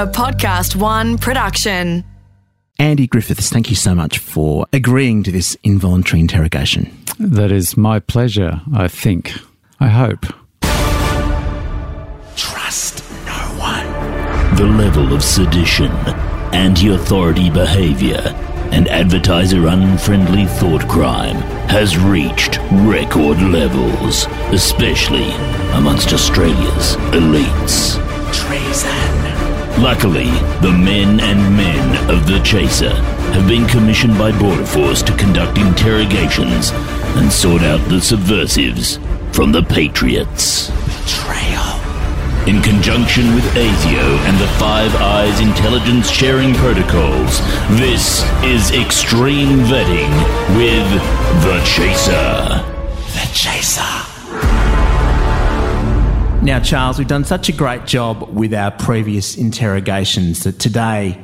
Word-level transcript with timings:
A 0.00 0.06
Podcast 0.06 0.76
One 0.76 1.18
production. 1.18 2.04
Andy 2.78 3.06
Griffiths, 3.06 3.50
thank 3.50 3.68
you 3.68 3.76
so 3.76 3.94
much 3.94 4.16
for 4.16 4.64
agreeing 4.72 5.22
to 5.24 5.30
this 5.30 5.58
involuntary 5.62 6.20
interrogation. 6.20 6.90
That 7.18 7.52
is 7.52 7.76
my 7.76 8.00
pleasure, 8.00 8.62
I 8.72 8.88
think. 8.88 9.34
I 9.78 9.88
hope. 9.88 10.24
Trust 12.34 13.04
no 13.26 13.58
one. 13.60 14.56
The 14.56 14.64
level 14.64 15.12
of 15.12 15.22
sedition, 15.22 15.92
anti 16.54 16.94
authority 16.94 17.50
behavior, 17.50 18.22
and 18.72 18.88
advertiser 18.88 19.66
unfriendly 19.66 20.46
thought 20.46 20.88
crime 20.88 21.36
has 21.68 21.98
reached 21.98 22.58
record 22.72 23.42
levels, 23.42 24.24
especially 24.54 25.30
amongst 25.74 26.14
Australia's 26.14 26.96
elites. 27.12 28.00
Treason. 28.32 29.19
Luckily, 29.80 30.28
the 30.60 30.70
men 30.70 31.20
and 31.20 31.56
men 31.56 32.10
of 32.10 32.26
the 32.26 32.38
Chaser 32.44 32.94
have 33.32 33.48
been 33.48 33.66
commissioned 33.66 34.18
by 34.18 34.30
Border 34.38 34.66
Force 34.66 35.00
to 35.00 35.16
conduct 35.16 35.56
interrogations 35.56 36.70
and 37.16 37.32
sort 37.32 37.62
out 37.62 37.80
the 37.88 37.98
subversives 37.98 38.98
from 39.32 39.52
the 39.52 39.62
Patriots. 39.62 40.68
Betrayal. 40.68 41.80
In 42.46 42.60
conjunction 42.60 43.34
with 43.34 43.44
ASIO 43.54 44.18
and 44.28 44.38
the 44.38 44.48
Five 44.58 44.94
Eyes 44.96 45.40
intelligence 45.40 46.10
sharing 46.10 46.52
protocols, 46.56 47.40
this 47.80 48.22
is 48.44 48.72
Extreme 48.72 49.60
Vetting 49.60 50.12
with 50.58 50.90
The 51.42 51.58
Chaser. 51.64 52.62
The 53.14 53.30
Chaser. 53.32 54.09
Now, 56.42 56.58
Charles, 56.58 56.98
we've 56.98 57.06
done 57.06 57.24
such 57.24 57.50
a 57.50 57.52
great 57.52 57.84
job 57.84 58.30
with 58.30 58.54
our 58.54 58.70
previous 58.70 59.36
interrogations 59.36 60.44
that 60.44 60.58
today 60.58 61.22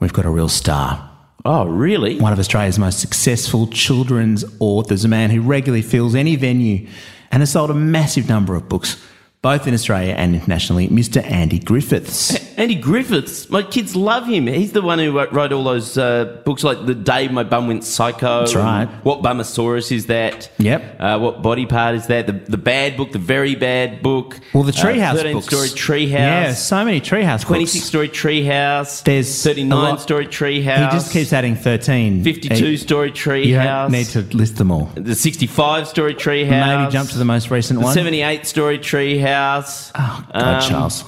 we've 0.00 0.12
got 0.12 0.26
a 0.26 0.30
real 0.30 0.48
star. 0.48 1.08
Oh, 1.44 1.66
really? 1.66 2.18
One 2.18 2.32
of 2.32 2.40
Australia's 2.40 2.76
most 2.76 2.98
successful 2.98 3.68
children's 3.68 4.44
authors, 4.58 5.04
a 5.04 5.08
man 5.08 5.30
who 5.30 5.40
regularly 5.40 5.82
fills 5.82 6.16
any 6.16 6.34
venue 6.34 6.88
and 7.30 7.42
has 7.42 7.52
sold 7.52 7.70
a 7.70 7.74
massive 7.74 8.28
number 8.28 8.56
of 8.56 8.68
books, 8.68 9.00
both 9.46 9.68
in 9.68 9.74
Australia 9.74 10.12
and 10.12 10.34
internationally, 10.34 10.88
Mr. 10.88 11.22
Andy 11.22 11.60
Griffiths. 11.60 12.34
Andy 12.58 12.74
Griffiths. 12.74 13.48
My 13.48 13.62
kids 13.62 13.94
love 13.94 14.26
him. 14.26 14.48
He's 14.48 14.72
the 14.72 14.82
one 14.82 14.98
who 14.98 15.16
wrote, 15.16 15.52
all 15.52 15.62
those 15.62 15.96
uh, 15.96 16.40
books 16.44 16.64
like 16.64 16.84
The 16.84 16.96
Day 16.96 17.28
My 17.28 17.44
Bum 17.44 17.68
Went 17.68 17.84
Psycho. 17.84 18.40
That's 18.40 18.56
right. 18.56 18.86
What 19.04 19.22
Bummosaurus 19.22 19.92
is 19.92 20.06
that? 20.06 20.50
Yep. 20.58 20.96
Uh, 20.98 21.18
what 21.20 21.42
body 21.42 21.64
part 21.64 21.94
is 21.94 22.08
that? 22.08 22.26
The, 22.26 22.32
the 22.32 22.56
bad 22.56 22.96
book, 22.96 23.12
the 23.12 23.20
very 23.20 23.54
bad 23.54 24.02
book. 24.02 24.40
Well, 24.52 24.64
the 24.64 24.72
Treehouse 24.72 25.12
uh, 25.12 25.16
13 25.18 25.34
books. 25.34 25.46
story 25.46 25.68
Treehouse. 25.68 26.10
Yeah, 26.10 26.52
so 26.54 26.84
many 26.84 27.00
Treehouse 27.00 27.42
books. 27.42 27.44
26 27.44 27.84
story 27.84 28.08
Treehouse. 28.08 29.04
There's 29.04 29.44
thirty 29.44 29.62
nine 29.62 29.98
story 29.98 30.26
Treehouse. 30.26 30.90
He 30.90 30.96
just 30.96 31.12
keeps 31.12 31.32
adding 31.32 31.54
13. 31.54 32.24
52 32.24 32.78
story 32.78 33.12
Treehouse. 33.12 33.90
Need 33.92 34.06
to 34.06 34.22
list 34.36 34.56
them 34.56 34.72
all. 34.72 34.90
The 34.96 35.14
65 35.14 35.86
story 35.86 36.14
Treehouse. 36.16 36.80
Maybe 36.80 36.90
jump 36.90 37.10
to 37.10 37.18
the 37.18 37.24
most 37.24 37.48
recent 37.52 37.78
The 37.78 37.84
one. 37.84 37.94
78 37.94 38.44
story 38.44 38.78
Treehouse. 38.80 39.35
Oh, 39.40 40.24
God, 40.32 40.34
Um, 40.34 40.68
Charles. 40.68 41.04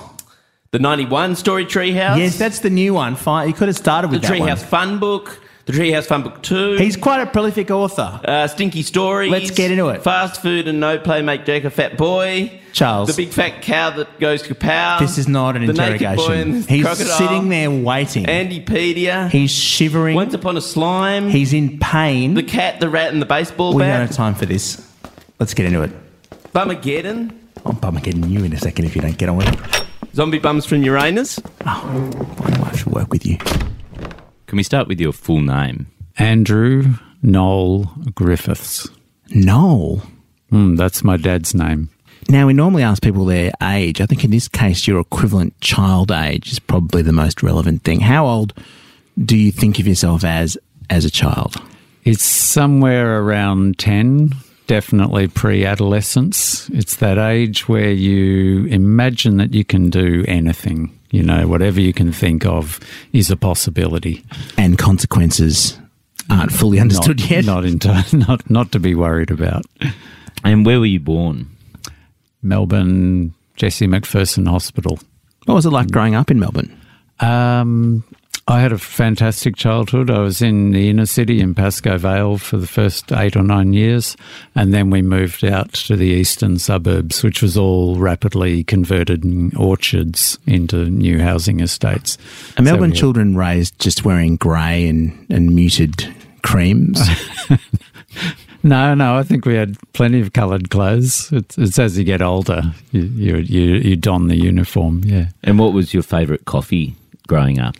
The 0.71 0.79
91 0.79 1.34
story 1.37 1.65
Treehouse. 1.65 2.19
Yes, 2.19 2.37
that's 2.39 2.59
the 2.61 2.71
new 2.71 2.93
one. 2.95 3.17
Fine. 3.17 3.48
You 3.48 3.55
could 3.55 3.69
have 3.69 3.77
started 3.77 4.11
with 4.11 4.21
that 4.23 4.29
The 4.31 4.34
Treehouse 4.39 4.59
one. 4.61 4.67
Fun 4.69 4.98
Book. 4.98 5.41
The 5.65 5.73
Treehouse 5.75 6.05
Fun 6.07 6.23
Book 6.23 6.43
2. 6.43 6.77
He's 6.77 6.97
quite 6.97 7.21
a 7.21 7.27
prolific 7.27 7.71
author. 7.71 8.21
uh, 8.25 8.47
Stinky 8.49 8.83
Stories. 8.83 9.31
Let's 9.31 9.51
get 9.51 9.71
into 9.71 9.89
it. 9.89 10.03
Fast 10.03 10.41
Food 10.41 10.67
and 10.67 10.81
No 10.81 10.99
Play 10.99 11.21
Make 11.21 11.45
Jack 11.45 11.65
a 11.65 11.71
Fat 11.71 11.97
Boy. 11.99 12.61
Charles. 12.73 13.09
The 13.15 13.25
Big 13.25 13.33
Fat 13.34 13.61
Cow 13.62 13.91
That 13.91 14.19
Goes 14.21 14.43
Kapow. 14.43 14.99
This 14.99 15.19
is 15.19 15.27
not 15.29 15.56
an 15.56 15.65
the 15.67 15.71
interrogation. 15.71 16.62
He's 16.62 16.84
Crocodile. 16.84 17.19
sitting 17.19 17.49
there 17.51 17.71
waiting. 17.71 18.25
Andypedia. 18.25 19.31
He's 19.31 19.51
shivering. 19.51 20.15
Once 20.17 20.33
Upon 20.34 20.56
a 20.56 20.61
Slime. 20.62 21.29
He's 21.29 21.53
in 21.53 21.79
pain. 21.79 22.33
the 22.34 22.43
Cat, 22.43 22.81
the 22.81 22.88
Rat, 22.88 23.12
and 23.12 23.21
the 23.21 23.27
Baseball 23.27 23.75
we 23.75 23.83
don't 23.83 23.91
Bat. 23.91 24.00
have 24.09 24.17
time 24.17 24.34
for 24.34 24.47
this. 24.47 24.87
Let's 25.38 25.53
get 25.55 25.67
into 25.67 25.83
it. 25.83 25.91
Bumageddon. 26.55 27.33
I'm 27.66 27.76
bummer 27.76 28.00
getting 28.00 28.28
you 28.28 28.44
in 28.44 28.52
a 28.52 28.58
second 28.58 28.84
if 28.84 28.94
you 28.96 29.02
don't 29.02 29.19
get 29.19 29.28
on 29.28 29.36
with 29.36 29.48
it. 29.48 29.86
Zombie 30.14 30.38
Bums 30.38 30.66
from 30.66 30.82
Uranus. 30.82 31.38
Oh, 31.66 32.10
why 32.38 32.50
do 32.50 32.62
I 32.62 32.64
have 32.66 32.82
to 32.82 32.88
work 32.91 33.10
with 33.10 33.26
you? 33.26 33.36
Can 34.46 34.56
we 34.56 34.62
start 34.62 34.88
with 34.88 35.00
your 35.00 35.12
full 35.12 35.41
name? 35.41 35.86
Andrew 36.16 36.94
Noel 37.22 37.84
Griffiths. 38.14 38.88
Noel. 39.30 40.02
Hmm, 40.50 40.76
that's 40.76 41.04
my 41.04 41.16
dad's 41.16 41.54
name. 41.54 41.91
Now, 42.30 42.46
we 42.46 42.52
normally 42.52 42.82
ask 42.82 43.02
people 43.02 43.24
their 43.24 43.52
age. 43.62 44.00
I 44.00 44.06
think 44.06 44.25
in 44.25 44.30
this 44.30 44.48
case, 44.48 44.86
your 44.86 45.00
equivalent 45.00 45.58
child 45.60 46.10
age 46.10 46.50
is 46.52 46.58
probably 46.58 47.02
the 47.02 47.12
most 47.12 47.42
relevant 47.42 47.84
thing. 47.84 48.00
How 48.00 48.26
old 48.26 48.52
do 49.22 49.36
you 49.36 49.52
think 49.52 49.78
of 49.78 49.86
yourself 49.86 50.25
as 50.25 50.58
as 50.90 51.04
a 51.04 51.10
child? 51.10 51.56
It's 52.04 52.25
somewhere 52.25 53.20
around 53.20 53.78
10, 53.78 54.32
definitely 54.69 55.27
pre 55.27 55.65
adolescence. 55.65 56.69
It's 56.69 56.97
that 56.97 57.19
age 57.19 57.69
where 57.69 57.91
you 57.91 58.67
imagine 58.67 59.39
that 59.39 59.53
you 59.53 59.65
can 59.65 59.91
do 59.91 60.25
anything. 60.29 60.97
You 61.11 61.25
know, 61.25 61.49
whatever 61.49 61.81
you 61.81 61.93
can 61.93 62.12
think 62.12 62.47
of 62.47 62.79
is 63.12 63.31
a 63.31 63.37
possibility. 63.37 64.25
And 64.56 64.79
consequences 64.79 65.77
aren't 66.31 66.53
fully 66.53 66.79
understood 66.79 67.19
not, 67.19 67.31
yet. 67.31 67.45
Not, 67.47 67.65
into, 67.65 68.05
not, 68.12 68.49
not 68.49 68.73
to 68.73 68.79
be 68.79 68.95
worried 68.95 69.31
about. 69.31 69.65
And 70.45 70.65
where 70.65 70.79
were 70.79 70.87
you 70.87 71.00
born? 71.00 71.49
Melbourne, 72.43 73.35
Jessie 73.56 73.89
McPherson 73.89 74.47
Hospital. 74.47 75.00
What 75.47 75.55
was 75.55 75.67
it 75.67 75.71
like 75.71 75.91
growing 75.91 76.15
up 76.15 76.31
in 76.31 76.39
Melbourne? 76.39 76.79
Um, 77.21 78.05
I 78.50 78.60
had 78.60 78.72
a 78.72 78.78
fantastic 78.78 79.56
childhood. 79.56 80.09
I 80.10 80.20
was 80.20 80.41
in 80.41 80.70
the 80.70 80.88
inner 80.88 81.04
city 81.04 81.38
in 81.41 81.54
Pascoe 81.54 81.98
Vale 81.98 82.38
for 82.38 82.56
the 82.56 82.66
first 82.66 83.12
eight 83.12 83.36
or 83.36 83.42
nine 83.42 83.75
years, 83.75 84.16
and 84.54 84.72
then 84.72 84.88
we 84.88 85.03
moved 85.03 85.44
out 85.44 85.75
to 85.75 85.97
the 85.97 86.06
eastern 86.06 86.58
suburbs, 86.58 87.22
which 87.22 87.42
was 87.42 87.58
all 87.58 87.97
rapidly 87.97 88.64
converted 88.64 89.22
in 89.22 89.54
orchards 89.54 90.38
into 90.47 90.87
new 90.87 91.20
housing 91.20 91.60
estates. 91.60 92.16
Are 92.56 92.62
Melbourne 92.62 92.91
we 92.91 92.97
had- 92.97 92.98
children 92.98 93.37
raised 93.37 93.78
just 93.78 94.06
wearing 94.06 94.37
grey 94.37 94.88
and, 94.88 95.26
and 95.28 95.54
muted 95.54 96.10
creams? 96.42 97.00
No, 98.64 98.92
no, 98.92 99.16
I 99.16 99.22
think 99.22 99.47
we 99.47 99.54
had 99.54 99.76
plenty 99.92 100.20
of 100.20 100.32
coloured 100.32 100.69
clothes. 100.69 101.31
It's, 101.32 101.56
it's 101.56 101.78
as 101.78 101.97
you 101.97 102.03
get 102.03 102.20
older, 102.20 102.62
you, 102.91 103.03
you, 103.03 103.37
you, 103.37 103.62
you 103.76 103.97
don 103.97 104.26
the 104.26 104.34
uniform, 104.37 105.03
yeah. 105.04 105.28
And 105.44 105.60
what 105.60 105.72
was 105.72 105.94
your 105.94 106.03
favourite 106.03 106.44
coffee 106.44 106.97
growing 107.28 107.61
up 107.61 107.77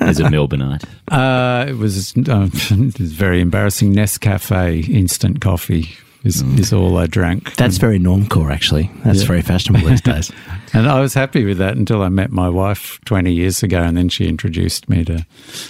as 0.00 0.18
a 0.18 0.24
Melbourneite? 0.30 0.84
Uh, 1.08 1.66
it 1.68 1.76
was 1.76 2.16
uh, 2.16 2.48
it 2.54 2.98
was 2.98 3.12
very 3.12 3.40
embarrassing. 3.42 3.92
Nescafe 3.94 4.88
instant 4.88 5.40
coffee 5.42 5.90
is, 6.24 6.42
is 6.58 6.72
all 6.72 6.96
I 6.96 7.06
drank. 7.06 7.54
That's 7.56 7.76
very 7.76 7.98
normcore, 7.98 8.50
actually. 8.52 8.90
That's 9.04 9.20
Yeah. 9.20 9.26
very 9.26 9.42
fashionable 9.42 9.86
these 9.88 10.00
days. 10.12 10.32
And 10.72 10.88
I 10.88 11.00
was 11.00 11.14
happy 11.14 11.44
with 11.44 11.58
that 11.58 11.76
until 11.76 12.02
I 12.02 12.08
met 12.08 12.30
my 12.30 12.48
wife 12.48 12.98
20 13.04 13.32
years 13.32 13.62
ago, 13.62 13.80
and 13.82 13.96
then 13.96 14.08
she 14.08 14.26
introduced 14.26 14.88
me 14.88 15.04
to 15.04 15.24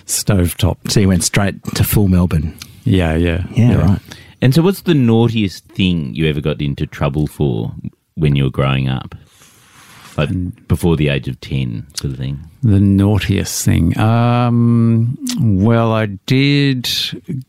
stovetop. 0.07 0.77
So 0.91 1.01
you 1.01 1.09
went 1.09 1.25
straight 1.25 1.63
to 1.75 1.85
full 1.85 2.09
Melbourne. 2.09 2.57
Yeah, 2.85 3.15
yeah. 3.17 3.45
Yeah, 3.55 3.75
right. 3.77 4.01
And 4.41 4.55
so, 4.55 4.63
what's 4.63 4.83
the 4.83 4.95
naughtiest 4.95 5.65
thing 5.67 6.15
you 6.15 6.27
ever 6.29 6.41
got 6.41 6.63
into 6.63 6.87
trouble 6.87 7.27
for 7.27 7.73
when 8.15 8.37
you 8.37 8.45
were 8.45 8.51
growing 8.51 8.89
up? 8.89 9.15
Like 10.19 10.67
before 10.67 10.97
the 10.97 11.09
age 11.09 11.29
of 11.29 11.41
10, 11.41 11.87
sort 11.95 12.12
of 12.12 12.19
thing. 12.19 12.41
The 12.62 12.81
naughtiest 12.81 13.65
thing. 13.65 13.97
Um, 13.99 15.17
well, 15.41 15.93
I 15.93 16.06
did 16.06 16.89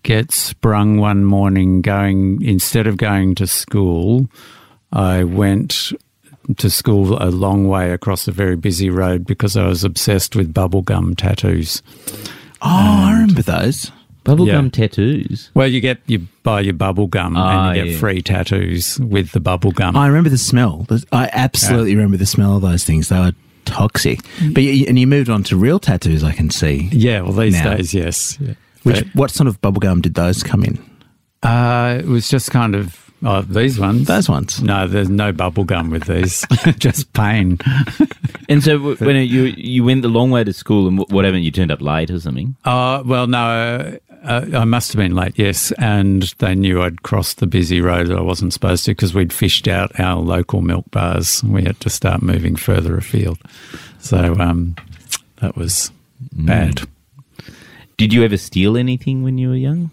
get 0.03 0.31
sprung 0.31 0.97
one 0.97 1.25
morning 1.25 1.81
going, 1.81 2.41
instead 2.43 2.85
of 2.85 2.97
going 2.97 3.33
to 3.35 3.47
school, 3.47 4.29
I 4.93 5.23
went 5.23 5.91
to 6.57 6.69
school 6.69 7.21
a 7.21 7.29
long 7.29 7.67
way 7.67 7.91
across 7.91 8.27
a 8.27 8.31
very 8.31 8.55
busy 8.55 8.89
road 8.89 9.25
because 9.25 9.57
I 9.57 9.67
was 9.67 9.83
obsessed 9.83 10.35
with 10.35 10.53
bubblegum 10.53 11.17
tattoos. 11.17 11.81
Oh, 12.61 13.05
I 13.07 13.13
remember 13.13 13.41
those. 13.41 13.91
Bubblegum 14.25 14.63
Yeah. 14.65 14.69
tattoos. 14.69 15.49
Well, 15.53 15.67
you 15.67 15.81
get 15.81 15.99
you 16.07 16.27
buy 16.43 16.61
your 16.61 16.73
bubble 16.73 17.07
gum 17.07 17.35
Ah, 17.37 17.69
and 17.69 17.77
you 17.77 17.83
get 17.83 17.91
yeah. 17.93 17.99
free 17.99 18.21
tattoos 18.21 18.99
with 18.99 19.31
the 19.31 19.39
bubble 19.39 19.71
gum. 19.71 19.95
I 19.95 20.07
remember 20.07 20.29
the 20.29 20.37
smell. 20.37 20.85
I 21.11 21.29
absolutely 21.33 21.95
remember 21.95 22.17
the 22.17 22.25
smell 22.25 22.55
of 22.57 22.61
those 22.61 22.83
things. 22.83 23.09
They 23.09 23.17
were 23.19 23.33
toxic. 23.65 24.19
But 24.53 24.63
you, 24.63 24.85
and 24.87 24.99
you 24.99 25.07
moved 25.07 25.29
on 25.29 25.43
to 25.45 25.57
real 25.57 25.79
tattoos, 25.79 26.23
I 26.23 26.31
can 26.33 26.49
see. 26.49 26.89
yeah, 26.91 27.21
well, 27.21 27.33
these 27.33 27.53
Now. 27.53 27.75
days, 27.75 27.93
yes. 27.93 28.37
Yeah. 28.41 28.53
Which, 28.83 29.03
But, 29.03 29.15
what 29.15 29.31
sort 29.31 29.47
of 29.47 29.59
bubblegum 29.61 30.01
did 30.01 30.15
those 30.15 30.41
come 30.43 30.63
in? 30.63 30.79
uh, 31.43 31.97
it 31.99 32.05
was 32.07 32.27
just 32.29 32.51
kind 32.51 32.75
of 32.75 33.09
oh, 33.23 33.41
these 33.41 33.79
ones. 33.79 34.07
Those 34.07 34.27
ones. 34.29 34.61
No, 34.61 34.87
there's 34.87 35.09
no 35.09 35.31
bubble 35.31 35.63
gum 35.65 35.89
with 35.89 36.05
these. 36.05 36.45
just 36.79 37.11
pain. 37.13 37.57
And 38.49 38.63
so, 38.63 38.79
when 38.95 39.15
you 39.27 39.43
you 39.57 39.83
went 39.83 40.01
the 40.01 40.07
long 40.07 40.31
way 40.31 40.43
to 40.43 40.51
school 40.53 40.87
and 40.87 40.97
wh- 40.97 41.11
whatever, 41.11 41.37
you 41.37 41.51
turned 41.51 41.71
up 41.71 41.81
late 41.81 42.09
or 42.09 42.19
something. 42.19 42.55
Uh, 42.65 43.03
well, 43.05 43.27
no, 43.27 43.99
uh, 44.23 44.45
I 44.53 44.65
must 44.65 44.91
have 44.91 44.99
been 44.99 45.15
late, 45.15 45.37
yes. 45.37 45.71
And 45.77 46.23
they 46.39 46.55
knew 46.55 46.81
I'd 46.81 47.03
crossed 47.03 47.39
the 47.39 47.47
busy 47.47 47.81
road 47.81 48.07
that 48.07 48.17
I 48.17 48.21
wasn't 48.21 48.53
supposed 48.53 48.85
to 48.85 48.91
because 48.91 49.13
we'd 49.13 49.33
fished 49.33 49.67
out 49.67 49.97
our 49.99 50.19
local 50.21 50.61
milk 50.61 50.89
bars. 50.91 51.43
We 51.43 51.63
had 51.63 51.79
to 51.81 51.89
start 51.89 52.21
moving 52.21 52.55
further 52.55 52.97
afield. 52.97 53.39
So 53.99 54.35
um, 54.39 54.75
That 55.41 55.55
was 55.55 55.91
bad. 56.33 56.81
Did 57.97 58.13
you 58.13 58.23
ever 58.23 58.37
steal 58.37 58.77
anything 58.77 59.23
when 59.23 59.37
you 59.37 59.49
were 59.49 59.55
young? 59.55 59.91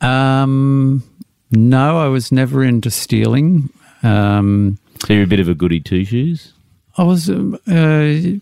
Um, 0.00 1.02
no, 1.50 1.98
I 1.98 2.08
was 2.08 2.32
never 2.32 2.64
into 2.64 2.90
stealing. 2.90 3.70
Um, 4.02 4.78
So 5.06 5.12
you're 5.12 5.24
a 5.24 5.28
bit 5.28 5.40
of 5.40 5.48
a 5.48 5.54
goody 5.54 5.80
two 5.80 6.04
shoes. 6.04 6.52
I 6.96 7.04
was, 7.04 7.28
um, 7.30 7.54
uh, 7.66 8.40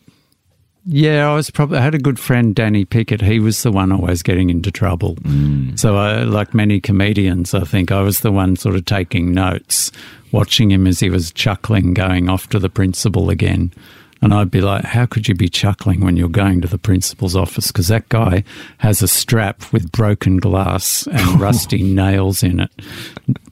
yeah, 0.86 1.30
I 1.30 1.34
was 1.34 1.50
probably. 1.50 1.78
I 1.78 1.82
had 1.82 1.94
a 1.94 1.98
good 1.98 2.18
friend, 2.18 2.54
Danny 2.54 2.84
Pickett. 2.84 3.20
He 3.20 3.40
was 3.40 3.62
the 3.62 3.72
one 3.72 3.92
always 3.92 4.22
getting 4.22 4.50
into 4.50 4.70
trouble. 4.70 5.16
So, 5.76 5.96
I, 5.96 6.22
like 6.22 6.54
many 6.54 6.80
comedians, 6.80 7.54
I 7.54 7.64
think 7.64 7.92
I 7.92 8.00
was 8.00 8.20
the 8.20 8.32
one 8.32 8.56
sort 8.56 8.74
of 8.74 8.84
taking 8.84 9.32
notes, 9.32 9.92
watching 10.32 10.70
him 10.70 10.86
as 10.86 11.00
he 11.00 11.10
was 11.10 11.32
chuckling, 11.32 11.94
going 11.94 12.28
off 12.28 12.48
to 12.50 12.58
the 12.58 12.70
principal 12.70 13.30
again. 13.30 13.72
And 14.20 14.34
I'd 14.34 14.50
be 14.50 14.60
like, 14.60 14.84
how 14.84 15.06
could 15.06 15.28
you 15.28 15.34
be 15.34 15.48
chuckling 15.48 16.00
when 16.00 16.16
you're 16.16 16.28
going 16.28 16.60
to 16.62 16.68
the 16.68 16.78
principal's 16.78 17.36
office? 17.36 17.68
Because 17.68 17.86
that 17.88 18.08
guy 18.08 18.42
has 18.78 19.00
a 19.00 19.06
strap 19.06 19.72
with 19.72 19.92
broken 19.92 20.38
glass 20.38 21.06
and 21.06 21.40
rusty 21.40 21.82
nails 21.82 22.42
in 22.42 22.60
it. 22.60 22.70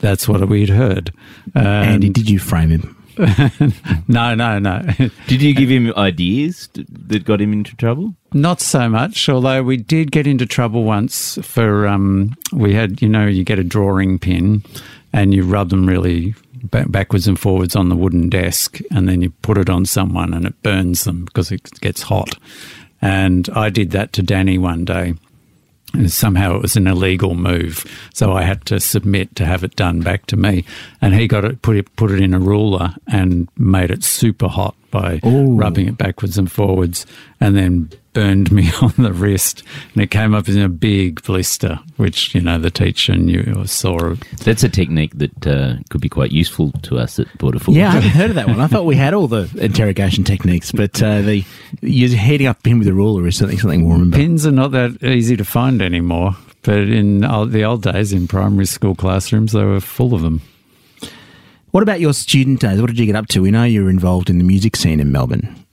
That's 0.01 0.27
what 0.27 0.49
we'd 0.49 0.69
heard. 0.69 1.13
Um, 1.55 1.67
Andy, 1.67 2.09
did 2.09 2.29
you 2.29 2.41
frame 2.41 2.71
him? 2.71 2.96
no, 4.09 4.35
no, 4.35 4.59
no. 4.59 4.83
Did 5.27 5.41
you 5.43 5.55
give 5.55 5.71
him 5.71 5.93
ideas 5.97 6.69
that 6.75 7.25
got 7.25 7.41
him 7.41 7.53
into 7.53 7.75
trouble? 7.77 8.15
Not 8.33 8.61
so 8.61 8.89
much, 8.89 9.29
although 9.29 9.63
we 9.63 9.79
did 9.79 10.13
get 10.13 10.27
into 10.27 10.45
trouble 10.45 10.85
once 10.85 11.39
for 11.43 11.87
um, 11.87 12.37
we 12.53 12.75
had 12.75 13.01
you 13.01 13.09
know 13.09 13.27
you 13.27 13.45
get 13.45 13.59
a 13.59 13.65
drawing 13.65 14.19
pin 14.19 14.63
and 15.13 15.33
you 15.33 15.45
rub 15.45 15.71
them 15.71 15.87
really 15.87 16.35
backwards 16.89 17.27
and 17.27 17.39
forwards 17.39 17.77
on 17.77 17.89
the 17.89 17.97
wooden 17.97 18.29
desk 18.29 18.81
and 18.91 19.09
then 19.09 19.23
you 19.23 19.31
put 19.31 19.57
it 19.57 19.71
on 19.71 19.87
someone 19.87 20.35
and 20.35 20.45
it 20.47 20.63
burns 20.63 21.05
them 21.05 21.25
because 21.25 21.51
it 21.51 21.81
gets 21.81 22.03
hot. 22.03 22.37
And 23.01 23.49
I 23.51 23.71
did 23.71 23.93
that 23.93 24.13
to 24.15 24.23
Danny 24.23 24.59
one 24.59 24.85
day. 24.85 25.15
And 25.97 26.13
somehow 26.13 26.57
it 26.57 26.63
was 26.63 26.77
an 26.77 26.87
illegal 26.87 27.35
move, 27.35 27.85
so 28.13 28.35
I 28.35 28.43
had 28.43 28.65
to 28.67 28.79
submit 28.81 29.35
to 29.37 29.47
have 29.47 29.65
it 29.65 29.77
done 29.77 30.01
back 30.01 30.27
to 30.27 30.37
me. 30.37 30.65
And 31.01 31.15
he 31.15 31.27
got 31.27 31.45
it 31.45 31.63
put 31.63 31.77
it 31.77 31.95
put 31.97 32.11
it 32.11 32.21
in 32.21 32.35
a 32.35 32.39
ruler 32.39 32.95
and 33.07 33.49
made 33.57 33.91
it 33.91 34.05
super 34.05 34.49
hot 34.49 34.75
by 34.91 35.21
rubbing 35.25 35.89
it 35.89 35.97
backwards 35.99 36.37
and 36.39 36.53
forwards, 36.53 37.07
and 37.41 37.57
then 37.57 37.91
burned 38.17 38.51
me 38.51 38.71
on 38.81 38.95
the 38.97 39.13
wrist, 39.13 39.63
and 39.93 40.03
it 40.03 40.11
came 40.11 40.35
up 40.35 40.49
in 40.49 40.59
a 40.59 40.71
big 40.71 41.23
blister, 41.23 41.79
which 41.99 42.35
you 42.35 42.41
know 42.41 42.59
the 42.59 42.71
teacher 42.71 43.15
knew 43.15 43.55
or 43.55 43.67
saw. 43.67 44.15
That's 44.43 44.63
a 44.63 44.71
technique 44.71 45.19
that 45.19 45.47
uh, 45.47 45.75
could 45.91 46.01
be 46.01 46.09
quite 46.09 46.33
useful 46.33 46.73
to 46.85 46.97
us 46.97 47.19
at 47.19 47.27
Border 47.37 47.59
Force. 47.59 47.77
Yeah, 47.77 47.89
I 47.89 47.93
haven't 47.93 48.11
heard 48.11 48.31
of 48.31 48.37
that 48.37 48.49
one. 48.49 48.59
I 48.59 48.69
thought 48.69 48.87
we 48.87 48.97
had 48.97 49.13
all 49.13 49.29
the 49.29 49.51
interrogation 49.61 50.25
techniques, 50.25 50.73
but 50.73 51.03
uh, 51.03 51.21
the 51.21 51.45
you're 51.83 52.09
heating 52.09 52.47
up 52.47 52.59
a 52.59 52.63
pin 52.63 52.79
with 52.79 52.89
a 52.89 52.95
ruler 52.95 53.27
is 53.27 53.37
something 53.37 53.59
something 53.59 53.85
we'll 53.85 53.99
remember. 53.99 54.17
Pins 54.17 54.47
are 54.47 54.53
not 54.53 54.71
that 54.71 55.05
easy 55.05 55.37
to 55.37 55.45
find 55.45 55.83
anymore, 55.83 56.37
but 56.63 56.79
in 56.79 57.23
old, 57.23 57.53
the 57.53 57.65
old 57.65 57.83
days 57.83 58.15
in 58.15 58.27
primary 58.27 58.65
school 58.65 58.95
classrooms, 58.95 59.53
they 59.53 59.63
were 59.63 59.81
full 59.81 60.15
of 60.15 60.23
them. 60.23 60.41
What 61.73 61.83
about 61.83 62.01
your 62.01 62.15
student 62.15 62.61
days? 62.61 62.81
What 62.81 62.87
did 62.87 62.99
you 62.99 63.05
get 63.05 63.17
up 63.17 63.27
to? 63.29 63.43
We 63.43 63.51
know 63.51 63.65
you 63.65 63.85
were 63.85 63.91
involved 63.91 64.31
in 64.31 64.39
the 64.39 64.45
music 64.45 64.75
scene 64.75 65.01
in 65.01 65.13
Melbourne. 65.13 65.66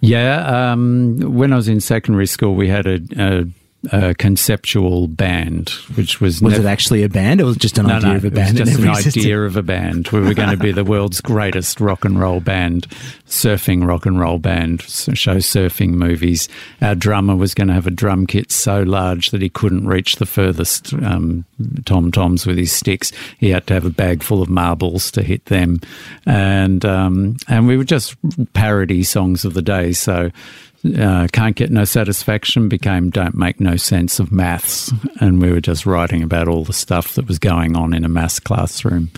Yeah, 0.00 0.72
um, 0.72 1.18
when 1.18 1.52
I 1.52 1.56
was 1.56 1.68
in 1.68 1.80
secondary 1.80 2.26
school, 2.26 2.54
we 2.54 2.68
had 2.68 2.86
a, 2.86 3.00
a, 3.16 3.44
a 3.92 4.14
conceptual 4.14 5.08
band, 5.08 5.70
which 5.94 6.20
was 6.20 6.42
Was 6.42 6.52
nev- 6.52 6.64
it 6.64 6.68
actually 6.68 7.02
a 7.02 7.08
band, 7.08 7.40
or 7.40 7.46
was 7.46 7.56
it 7.56 7.60
just 7.60 7.78
an 7.78 7.86
no, 7.86 7.94
idea 7.94 8.10
no, 8.10 8.16
of 8.16 8.24
a 8.26 8.30
band. 8.30 8.58
it 8.58 8.60
was 8.60 8.70
just 8.70 8.82
an 8.82 8.88
existed? 8.90 9.20
idea 9.20 9.42
of 9.42 9.56
a 9.56 9.62
band. 9.62 10.08
We 10.08 10.20
were 10.20 10.34
going 10.34 10.50
to 10.50 10.56
be 10.56 10.72
the 10.72 10.84
world's 10.84 11.20
greatest 11.20 11.80
rock 11.80 12.04
and 12.04 12.20
roll 12.20 12.40
band, 12.40 12.86
surfing 13.26 13.86
rock 13.86 14.04
and 14.04 14.20
roll 14.20 14.38
band, 14.38 14.82
show 14.82 15.36
surfing 15.36 15.90
movies. 15.90 16.48
Our 16.82 16.94
drummer 16.94 17.36
was 17.36 17.54
going 17.54 17.68
to 17.68 17.74
have 17.74 17.86
a 17.86 17.90
drum 17.90 18.26
kit 18.26 18.52
so 18.52 18.82
large 18.82 19.30
that 19.30 19.40
he 19.40 19.48
couldn't 19.48 19.86
reach 19.86 20.16
the 20.16 20.26
furthest 20.26 20.92
um, 20.92 21.44
tom 21.86 22.12
toms 22.12 22.46
with 22.46 22.58
his 22.58 22.72
sticks. 22.72 23.12
He 23.38 23.48
had 23.48 23.66
to 23.68 23.74
have 23.74 23.86
a 23.86 23.90
bag 23.90 24.22
full 24.22 24.42
of 24.42 24.50
marbles 24.50 25.10
to 25.12 25.22
hit 25.22 25.46
them, 25.46 25.80
and 26.26 26.84
um, 26.84 27.36
and 27.48 27.66
we 27.66 27.76
were 27.78 27.84
just 27.84 28.14
parody 28.52 29.02
songs 29.04 29.44
of 29.44 29.54
the 29.54 29.62
day. 29.62 29.92
So. 29.92 30.30
Uh, 30.84 31.26
can't 31.32 31.56
get 31.56 31.70
no 31.70 31.84
satisfaction 31.84 32.68
became 32.68 33.10
don't 33.10 33.34
make 33.34 33.60
no 33.60 33.76
sense 33.76 34.18
of 34.18 34.32
maths. 34.32 34.90
And 35.20 35.40
we 35.40 35.52
were 35.52 35.60
just 35.60 35.84
writing 35.84 36.22
about 36.22 36.48
all 36.48 36.64
the 36.64 36.72
stuff 36.72 37.14
that 37.16 37.28
was 37.28 37.38
going 37.38 37.76
on 37.76 37.92
in 37.92 38.04
a 38.04 38.08
maths 38.08 38.40
classroom. 38.40 39.10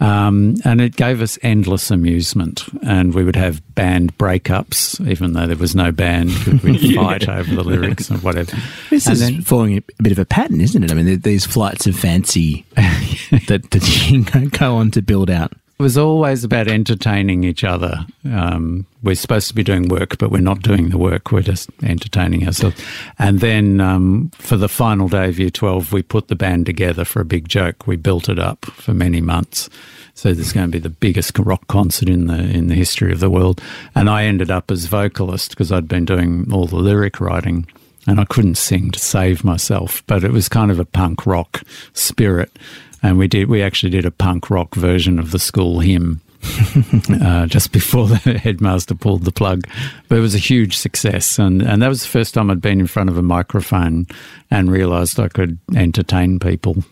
Um, 0.00 0.56
and 0.64 0.80
it 0.80 0.96
gave 0.96 1.20
us 1.22 1.38
endless 1.42 1.90
amusement. 1.90 2.64
And 2.82 3.14
we 3.14 3.22
would 3.22 3.36
have 3.36 3.62
band 3.74 4.16
breakups 4.18 5.06
even 5.06 5.34
though 5.34 5.46
there 5.46 5.56
was 5.56 5.74
no 5.76 5.92
band 5.92 6.30
we'd 6.62 6.94
fight 6.96 7.28
over 7.28 7.54
the 7.54 7.62
lyrics 7.62 8.08
and 8.10 8.22
whatever. 8.22 8.56
This 8.90 9.06
And 9.06 9.12
is 9.14 9.20
then- 9.20 9.42
following 9.42 9.76
a 9.78 10.02
bit 10.02 10.12
of 10.12 10.18
a 10.18 10.24
pattern, 10.24 10.60
isn't 10.60 10.82
it? 10.82 10.90
I 10.90 10.94
mean, 10.94 11.20
these 11.20 11.44
flights 11.46 11.86
of 11.86 11.96
fancy 11.96 12.64
that, 12.74 13.66
that 13.70 14.08
you 14.10 14.24
go 14.50 14.76
on 14.76 14.90
to 14.92 15.02
build 15.02 15.30
out. 15.30 15.52
It 15.76 15.82
was 15.82 15.98
always 15.98 16.44
about 16.44 16.68
entertaining 16.68 17.42
each 17.42 17.64
other. 17.64 18.06
Um, 18.24 18.86
we're 19.02 19.16
supposed 19.16 19.48
to 19.48 19.54
be 19.54 19.64
doing 19.64 19.88
work, 19.88 20.18
but 20.18 20.30
we're 20.30 20.40
not 20.40 20.62
doing 20.62 20.90
the 20.90 20.98
work. 20.98 21.32
We're 21.32 21.42
just 21.42 21.68
entertaining 21.82 22.46
ourselves. 22.46 22.80
And 23.18 23.40
then 23.40 23.80
um, 23.80 24.30
for 24.34 24.56
the 24.56 24.68
final 24.68 25.08
day 25.08 25.28
of 25.28 25.38
Year 25.38 25.50
12, 25.50 25.92
we 25.92 26.02
put 26.02 26.28
the 26.28 26.36
band 26.36 26.66
together 26.66 27.04
for 27.04 27.20
a 27.20 27.24
big 27.24 27.48
joke. 27.48 27.88
We 27.88 27.96
built 27.96 28.28
it 28.28 28.38
up 28.38 28.64
for 28.66 28.94
many 28.94 29.20
months. 29.20 29.68
So 30.14 30.32
there's 30.32 30.52
going 30.52 30.68
to 30.68 30.72
be 30.72 30.78
the 30.78 30.90
biggest 30.90 31.36
rock 31.40 31.66
concert 31.66 32.08
in 32.08 32.28
the 32.28 32.38
in 32.38 32.68
the 32.68 32.76
history 32.76 33.12
of 33.12 33.18
the 33.18 33.28
world. 33.28 33.60
And 33.96 34.08
I 34.08 34.24
ended 34.24 34.52
up 34.52 34.70
as 34.70 34.86
vocalist 34.86 35.50
because 35.50 35.72
I'd 35.72 35.88
been 35.88 36.04
doing 36.04 36.52
all 36.52 36.66
the 36.66 36.76
lyric 36.76 37.20
writing 37.20 37.66
and 38.06 38.20
I 38.20 38.24
couldn't 38.24 38.56
sing 38.56 38.90
to 38.92 38.98
save 38.98 39.44
myself, 39.44 40.04
but 40.06 40.24
it 40.24 40.30
was 40.30 40.48
kind 40.48 40.70
of 40.70 40.78
a 40.78 40.84
punk 40.84 41.26
rock 41.26 41.62
spirit. 41.94 42.56
And 43.04 43.18
we 43.18 43.28
did, 43.28 43.50
we 43.50 43.62
actually 43.62 43.90
did 43.90 44.06
a 44.06 44.10
punk 44.10 44.48
rock 44.48 44.74
version 44.74 45.18
of 45.18 45.30
the 45.30 45.38
school 45.38 45.80
hymn 45.80 46.22
uh, 47.22 47.44
just 47.44 47.70
before 47.70 48.08
the 48.08 48.16
headmaster 48.42 48.94
pulled 48.94 49.24
the 49.24 49.30
plug. 49.30 49.68
But 50.08 50.16
it 50.16 50.22
was 50.22 50.34
a 50.34 50.38
huge 50.38 50.74
success. 50.74 51.38
And, 51.38 51.60
and 51.60 51.82
that 51.82 51.88
was 51.88 52.00
the 52.00 52.08
first 52.08 52.32
time 52.32 52.50
I'd 52.50 52.62
been 52.62 52.80
in 52.80 52.86
front 52.86 53.10
of 53.10 53.18
a 53.18 53.22
microphone 53.22 54.06
and 54.50 54.70
realised 54.70 55.20
I 55.20 55.28
could 55.28 55.58
entertain 55.76 56.38
people. 56.38 56.82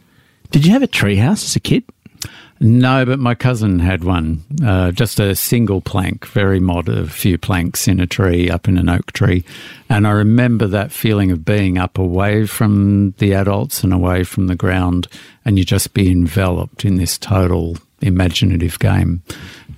Did 0.51 0.67
you 0.67 0.73
have 0.73 0.83
a 0.83 0.87
treehouse 0.87 1.45
as 1.45 1.57
a 1.57 1.61
kid? 1.61 1.83
No, 2.65 3.05
but 3.05 3.19
my 3.19 3.35
cousin 3.35 3.81
had 3.81 4.05
one, 4.05 4.45
uh, 4.65 4.93
just 4.93 5.19
a 5.19 5.35
single 5.35 5.81
plank, 5.81 6.25
very 6.29 6.61
mod, 6.61 6.89
a 6.89 7.09
few 7.09 7.37
planks 7.37 7.89
in 7.89 7.99
a 7.99 8.07
tree, 8.07 8.49
up 8.49 8.69
in 8.69 8.79
an 8.79 8.89
oak 8.89 9.11
tree. 9.11 9.43
And 9.89 10.07
I 10.07 10.13
remember 10.13 10.69
that 10.69 10.93
feeling 10.93 11.33
of 11.33 11.45
being 11.45 11.77
up 11.77 11.99
away 11.99 12.47
from 12.47 13.15
the 13.19 13.35
adults 13.35 13.83
and 13.83 13.93
away 13.93 14.23
from 14.23 14.47
the 14.47 14.55
ground, 14.55 15.09
and 15.45 15.59
you 15.59 15.65
just 15.65 15.93
be 15.93 16.09
enveloped 16.09 16.85
in 16.85 16.95
this 16.95 17.19
total 17.19 17.79
imaginative 18.01 18.79
game. 18.79 19.23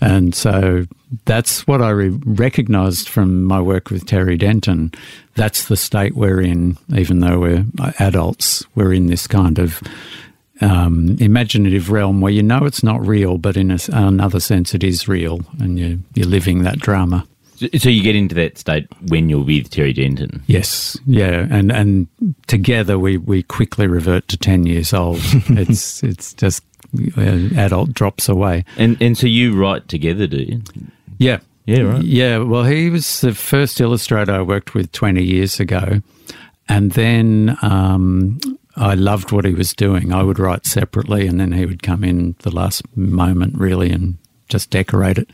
And 0.02 0.34
so 0.34 0.84
that's 1.24 1.66
what 1.66 1.80
I 1.80 1.88
re- 1.88 2.18
recognized 2.26 3.08
from 3.08 3.44
my 3.44 3.62
work 3.62 3.88
with 3.88 4.04
Terry 4.04 4.36
Denton. 4.36 4.92
That's 5.36 5.68
the 5.68 5.76
state 5.78 6.14
we're 6.14 6.42
in, 6.42 6.76
even 6.94 7.20
though 7.20 7.38
we're 7.38 7.64
adults, 7.98 8.62
we're 8.74 8.92
in 8.92 9.06
this 9.06 9.26
kind 9.26 9.58
of 9.58 9.82
um, 10.60 11.16
imaginative 11.20 11.90
realm 11.90 12.20
where 12.20 12.32
you 12.32 12.42
know 12.42 12.64
it's 12.64 12.82
not 12.82 13.04
real, 13.06 13.38
but 13.38 13.56
in 13.56 13.70
a, 13.70 13.78
another 13.92 14.40
sense 14.40 14.74
it 14.74 14.84
is 14.84 15.08
real, 15.08 15.40
and 15.60 15.78
you, 15.78 16.00
you're 16.14 16.26
living 16.26 16.62
that 16.62 16.78
drama. 16.78 17.26
So- 17.78 17.88
you 17.88 18.02
get 18.02 18.16
into 18.16 18.34
that 18.34 18.58
state 18.58 18.88
when 19.08 19.28
you're 19.28 19.44
with 19.44 19.70
Terry 19.70 19.92
Denton. 19.92 20.42
Yes, 20.46 20.98
yeah, 21.06 21.46
and 21.50 21.70
and 21.70 22.08
together 22.46 22.98
we, 22.98 23.16
we 23.16 23.42
quickly 23.42 23.86
revert 23.86 24.26
to 24.28 24.36
ten 24.36 24.66
years 24.66 24.92
old. 24.92 25.18
it's 25.22 26.02
it's 26.02 26.34
just 26.34 26.62
uh, 27.16 27.48
adult 27.56 27.92
drops 27.92 28.28
away. 28.28 28.64
And 28.76 29.00
and 29.00 29.16
so 29.16 29.26
you 29.26 29.58
write 29.60 29.88
together, 29.88 30.26
do 30.26 30.38
you? 30.38 30.62
Yeah. 31.18 31.38
Yeah, 31.66 31.80
right. 31.80 32.04
Yeah, 32.04 32.38
well, 32.38 32.64
he 32.64 32.90
was 32.90 33.22
the 33.22 33.32
first 33.32 33.80
illustrator 33.80 34.32
I 34.32 34.42
worked 34.42 34.74
with 34.74 34.92
20 34.92 35.22
years 35.24 35.60
ago. 35.60 36.02
And 36.68 36.92
then 36.92 37.56
um, 37.62 38.38
I 38.76 38.94
loved 38.94 39.32
what 39.32 39.44
he 39.44 39.54
was 39.54 39.72
doing. 39.72 40.12
I 40.12 40.22
would 40.22 40.38
write 40.38 40.66
separately, 40.66 41.26
and 41.26 41.38
then 41.38 41.52
he 41.52 41.66
would 41.66 41.82
come 41.82 42.02
in 42.04 42.34
the 42.40 42.54
last 42.54 42.82
moment, 42.96 43.56
really, 43.56 43.90
and 43.90 44.18
just 44.48 44.70
decorate 44.70 45.18
it. 45.18 45.30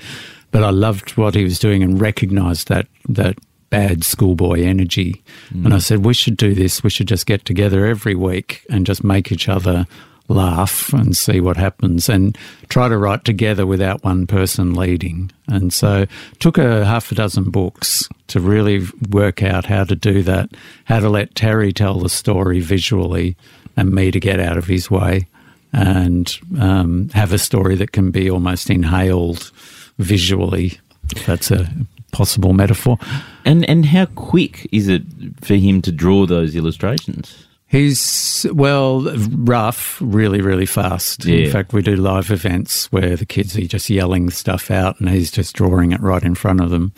But 0.51 0.65
I 0.65 0.71
loved 0.71 1.17
what 1.17 1.35
he 1.35 1.45
was 1.45 1.59
doing 1.59 1.83
and 1.83 2.01
recognized 2.01 2.69
that, 2.69 2.87
that 3.09 3.39
bad 3.71 4.05
schoolboy 4.05 4.63
energy. 4.63 5.23
And 5.51 5.73
I 5.73 5.77
mm. 5.77 5.83
said, 5.83 6.05
we 6.05 6.13
should 6.13 6.37
do 6.37 6.55
this. 6.55 6.83
We 6.83 6.91
should 6.91 7.09
just 7.09 7.27
get 7.27 7.45
together 7.45 7.87
every 7.87 8.17
week 8.17 8.67
and 8.69 8.85
just 8.85 9.05
make 9.05 9.31
each 9.31 9.49
other 9.49 9.87
laugh 10.31 10.93
and 10.93 11.17
see 11.17 11.41
what 11.41 11.57
happens 11.57 12.09
and 12.09 12.39
try 12.69 12.89
to 12.89 12.97
write 12.97 13.25
together 13.25 13.67
without 13.67 14.05
one 14.05 14.27
person 14.27 14.75
leading. 14.75 15.31
And 15.49 15.73
so 15.73 16.07
took 16.39 16.57
a 16.57 16.85
half 16.85 17.11
a 17.11 17.15
dozen 17.15 17.51
books 17.51 18.09
to 18.29 18.41
really 18.41 18.87
work 19.11 19.43
out 19.43 19.67
how 19.67 19.85
to 19.85 19.97
do 19.97 20.23
that, 20.23 20.51
how 20.85 21.01
to 21.01 21.09
let 21.09 21.35
Terry 21.35 21.73
tell 21.73 21.99
the 21.99 22.09
story 22.09 22.61
visually 22.61 23.37
and 23.77 23.93
me 23.93 24.11
to 24.11 24.21
get 24.21 24.41
out 24.41 24.57
of 24.57 24.67
his 24.67 24.91
way 24.91 25.27
and 25.73 26.39
um, 26.61 27.09
have 27.11 27.33
a 27.33 27.39
story 27.39 27.75
that 27.77 27.93
can 27.93 28.11
be 28.11 28.31
almost 28.31 28.71
inhaled 28.71 29.51
visually, 29.99 30.79
that's 31.27 31.51
a 31.51 31.69
possible 32.13 32.53
metaphor. 32.53 32.99
And 33.45 33.69
and 33.69 33.87
how 33.87 34.07
quick 34.07 34.69
is 34.73 34.89
it 34.89 35.03
for 35.41 35.55
him 35.55 35.83
to 35.83 35.93
draw 35.93 36.27
those 36.27 36.57
illustrations? 36.57 37.47
He's, 37.71 38.47
well, 38.53 39.03
rough, 39.29 39.99
really, 40.01 40.41
really 40.41 40.67
fast. 40.67 41.25
Yeah. 41.25 41.45
In 41.45 41.53
fact, 41.53 41.73
we 41.73 41.83
do 41.83 41.95
live 41.95 42.33
events 42.33 42.91
where 42.91 43.15
the 43.15 43.25
kids 43.25 43.57
are 43.57 43.65
just 43.65 43.89
yelling 43.89 44.29
stuff 44.31 44.73
out 44.73 44.99
and 44.99 45.09
he's 45.09 45.31
just 45.31 45.55
drawing 45.55 45.93
it 45.93 46.01
right 46.01 46.23
in 46.25 46.35
front 46.35 46.61
of 46.61 46.71
them. 46.71 46.93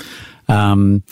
Um, 0.49 1.03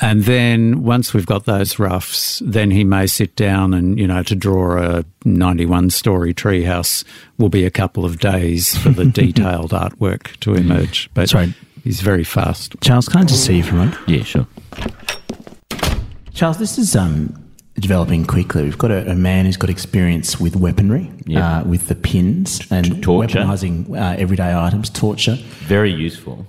and 0.00 0.22
then 0.22 0.84
once 0.84 1.12
we've 1.12 1.26
got 1.26 1.46
those 1.46 1.80
roughs, 1.80 2.40
then 2.46 2.70
he 2.70 2.84
may 2.84 3.08
sit 3.08 3.34
down 3.34 3.74
and, 3.74 3.98
you 3.98 4.06
know, 4.06 4.22
to 4.22 4.36
draw 4.36 4.78
a 4.78 5.04
91 5.24 5.90
story 5.90 6.32
treehouse 6.32 7.02
will 7.38 7.48
be 7.48 7.64
a 7.64 7.70
couple 7.70 8.04
of 8.04 8.20
days 8.20 8.76
for 8.76 8.90
the 8.90 9.04
detailed 9.12 9.72
artwork 9.72 10.36
to 10.38 10.54
emerge. 10.54 11.10
But 11.12 11.28
Sorry. 11.28 11.52
he's 11.82 12.00
very 12.00 12.24
fast. 12.24 12.80
Charles, 12.80 13.08
can 13.08 13.22
I 13.22 13.24
just 13.24 13.44
see 13.44 13.56
you 13.56 13.64
for 13.64 13.74
a 13.74 13.78
moment? 13.78 13.96
Yeah, 14.06 14.22
sure. 14.22 14.46
Charles, 16.34 16.58
this 16.58 16.78
is 16.78 16.94
um, 16.94 17.41
developing 17.78 18.24
quickly. 18.26 18.64
We've 18.64 18.78
got 18.78 18.90
a, 18.90 19.10
a 19.10 19.14
man 19.14 19.46
who's 19.46 19.56
got 19.56 19.70
experience 19.70 20.38
with 20.40 20.56
weaponry, 20.56 21.10
Yeah. 21.26 21.58
uh, 21.60 21.64
with 21.64 21.88
the 21.88 21.94
pins 21.94 22.60
and 22.70 23.02
torture. 23.02 23.40
weaponising 23.40 23.90
uh, 23.98 24.16
everyday 24.18 24.54
items, 24.54 24.90
torture. 24.90 25.36
Very 25.66 25.92
useful. 25.92 26.46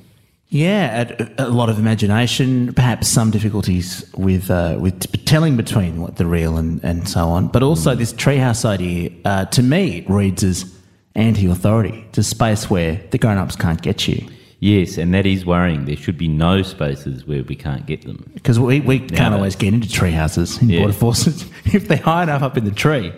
Yeah, 0.50 1.12
a, 1.38 1.48
a 1.48 1.50
lot 1.50 1.70
of 1.70 1.80
imagination, 1.80 2.74
perhaps 2.74 3.08
some 3.08 3.32
difficulties 3.32 4.06
with 4.16 4.52
uh, 4.52 4.78
with 4.80 5.26
telling 5.26 5.58
between 5.58 6.00
what 6.00 6.18
the 6.18 6.28
real 6.28 6.58
and, 6.58 6.84
and 6.84 7.08
so 7.08 7.28
on. 7.30 7.48
But 7.48 7.64
also 7.64 7.96
this 7.96 8.14
treehouse 8.14 8.64
idea, 8.64 9.10
uh, 9.26 9.46
to 9.46 9.64
me, 9.64 10.06
reads 10.08 10.44
as 10.44 10.72
anti-authority. 11.16 12.06
It's 12.10 12.18
a 12.20 12.24
space 12.24 12.70
where 12.70 13.02
the 13.12 13.18
grown-ups 13.18 13.56
can't 13.56 13.82
get 13.82 14.08
you 14.08 14.28
Yes, 14.64 14.98
and 14.98 15.14
that 15.14 15.26
is 15.26 15.46
worrying. 15.46 15.84
There 15.84 15.98
should 15.98 16.18
be 16.18 16.30
no 16.30 16.62
spaces 16.62 17.28
where 17.28 17.44
we 17.44 17.54
can't 17.56 17.86
get 17.86 18.04
them. 18.06 18.32
because 18.34 18.58
we, 18.58 18.80
we 18.80 19.00
can't 19.00 19.34
always 19.34 19.58
get 19.58 19.74
into 19.74 19.90
tree 19.90 20.12
houses 20.12 20.62
in 20.62 20.70
Yeah. 20.70 20.80
border 20.80 20.94
forces 20.94 21.46
if 21.66 21.90
they're 21.90 21.98
high 21.98 22.24
enough 22.24 22.42
up 22.44 22.56
in 22.58 22.64
the 22.64 22.72
tree 22.72 23.12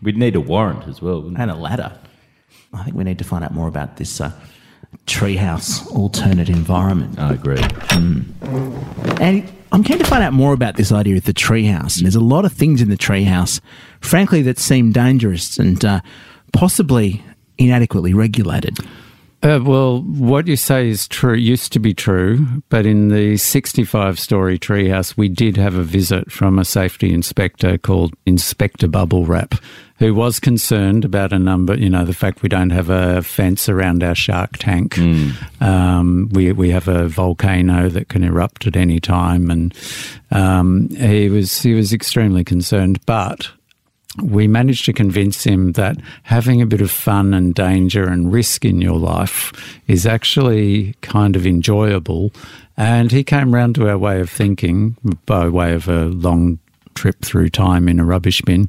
We'd 0.00 0.16
need 0.16 0.36
a 0.36 0.40
warrant 0.40 0.86
as 0.86 1.02
well. 1.02 1.26
and 1.36 1.50
a 1.50 1.56
ladder. 1.56 1.98
I 2.72 2.84
think 2.84 2.96
we 2.96 3.02
need 3.02 3.18
to 3.18 3.24
find 3.24 3.42
out 3.42 3.52
more 3.52 3.66
about 3.66 3.96
this 3.96 4.20
uh, 4.20 4.30
treehouse 5.06 5.84
alternate 5.96 6.48
environment. 6.48 7.18
I 7.18 7.32
agree. 7.34 7.60
And 9.20 9.50
I'm 9.72 9.82
keen 9.82 9.98
to 9.98 10.04
find 10.04 10.22
out 10.22 10.32
more 10.32 10.52
about 10.52 10.76
this 10.76 10.92
idea 10.92 11.16
of 11.16 11.24
the 11.24 11.34
treehouse. 11.34 11.96
And 11.96 12.04
there's 12.06 12.14
a 12.14 12.20
lot 12.20 12.44
of 12.44 12.52
things 12.52 12.80
in 12.80 12.88
the 12.88 12.96
treehouse, 12.96 13.60
frankly, 14.00 14.42
that 14.42 14.58
seem 14.60 14.92
dangerous 14.92 15.58
and 15.58 15.84
uh, 15.84 16.00
possibly 16.52 17.24
inadequately 17.58 18.14
regulated. 18.14 18.78
Uh, 19.40 19.60
well, 19.62 20.00
what 20.02 20.48
you 20.48 20.56
say 20.56 20.88
is 20.88 21.06
true, 21.06 21.34
used 21.34 21.72
to 21.72 21.78
be 21.78 21.94
true, 21.94 22.44
but 22.70 22.84
in 22.84 23.08
the 23.08 23.36
65 23.36 24.18
story 24.18 24.58
treehouse, 24.58 25.16
we 25.16 25.28
did 25.28 25.56
have 25.56 25.76
a 25.76 25.82
visit 25.84 26.32
from 26.32 26.58
a 26.58 26.64
safety 26.64 27.14
inspector 27.14 27.78
called 27.78 28.14
Inspector 28.26 28.86
Bubble 28.88 29.26
Wrap, 29.26 29.54
who 29.98 30.12
was 30.12 30.40
concerned 30.40 31.04
about 31.04 31.32
a 31.32 31.38
number, 31.38 31.76
you 31.76 31.88
know, 31.88 32.04
the 32.04 32.14
fact 32.14 32.42
we 32.42 32.48
don't 32.48 32.70
have 32.70 32.90
a 32.90 33.22
fence 33.22 33.68
around 33.68 34.02
our 34.02 34.14
shark 34.16 34.56
tank. 34.58 34.98
Um, 35.60 36.28
we, 36.32 36.50
we 36.50 36.70
have 36.70 36.88
a 36.88 37.06
volcano 37.06 37.88
that 37.90 38.08
can 38.08 38.24
erupt 38.24 38.66
at 38.66 38.76
any 38.76 38.98
time. 38.98 39.50
And 39.50 39.72
um, 40.32 40.88
he, 40.88 41.28
was, 41.28 41.62
he 41.62 41.74
was 41.74 41.92
extremely 41.92 42.42
concerned, 42.42 42.98
but 43.06 43.48
we 44.22 44.46
managed 44.46 44.84
to 44.86 44.92
convince 44.92 45.44
him 45.44 45.72
that 45.72 45.96
having 46.22 46.60
a 46.60 46.66
bit 46.66 46.80
of 46.80 46.90
fun 46.90 47.34
and 47.34 47.54
danger 47.54 48.08
and 48.08 48.32
risk 48.32 48.64
in 48.64 48.80
your 48.80 48.98
life 48.98 49.52
is 49.86 50.06
actually 50.06 50.94
kind 51.00 51.36
of 51.36 51.46
enjoyable. 51.46 52.32
And 52.76 53.10
he 53.10 53.24
came 53.24 53.54
round 53.54 53.74
to 53.76 53.88
our 53.88 53.98
way 53.98 54.20
of 54.20 54.30
thinking 54.30 54.96
by 55.26 55.48
way 55.48 55.74
of 55.74 55.88
a 55.88 56.06
long 56.06 56.58
trip 56.94 57.20
through 57.22 57.48
time 57.48 57.88
in 57.88 58.00
a 58.00 58.04
rubbish 58.04 58.42
bin. 58.42 58.68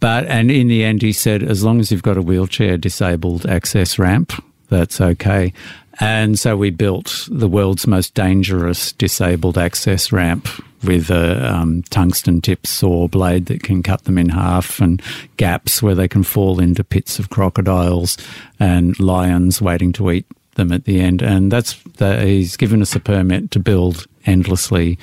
But, 0.00 0.26
and 0.26 0.50
in 0.50 0.68
the 0.68 0.84
end, 0.84 1.02
he 1.02 1.12
said, 1.12 1.42
as 1.42 1.62
long 1.62 1.80
as 1.80 1.92
you've 1.92 2.02
got 2.02 2.16
a 2.16 2.22
wheelchair 2.22 2.76
disabled 2.76 3.46
access 3.46 3.98
ramp, 3.98 4.32
that's 4.68 5.00
okay. 5.00 5.52
And 6.00 6.38
so 6.38 6.56
we 6.56 6.70
built 6.70 7.28
the 7.30 7.48
world's 7.48 7.86
most 7.86 8.14
dangerous 8.14 8.92
disabled 8.92 9.58
access 9.58 10.12
ramp 10.12 10.48
with 10.82 11.10
a 11.10 11.54
um, 11.54 11.82
tungsten 11.84 12.40
tip 12.40 12.66
saw 12.66 13.08
blade 13.08 13.46
that 13.46 13.62
can 13.62 13.82
cut 13.82 14.04
them 14.04 14.18
in 14.18 14.28
half 14.28 14.80
and 14.80 15.02
gaps 15.36 15.82
where 15.82 15.94
they 15.94 16.08
can 16.08 16.22
fall 16.22 16.60
into 16.60 16.84
pits 16.84 17.18
of 17.18 17.30
crocodiles 17.30 18.16
and 18.60 18.98
lions 19.00 19.60
waiting 19.60 19.92
to 19.92 20.10
eat 20.10 20.26
them 20.54 20.72
at 20.72 20.84
the 20.84 21.00
end. 21.00 21.22
And 21.22 21.50
that's 21.50 21.82
the, 21.96 22.20
he's 22.22 22.56
given 22.56 22.82
us 22.82 22.94
a 22.94 23.00
permit 23.00 23.50
to 23.52 23.60
build 23.60 24.06
endlessly 24.26 24.98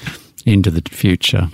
into 0.46 0.72
the 0.72 0.82
future. 0.90 1.50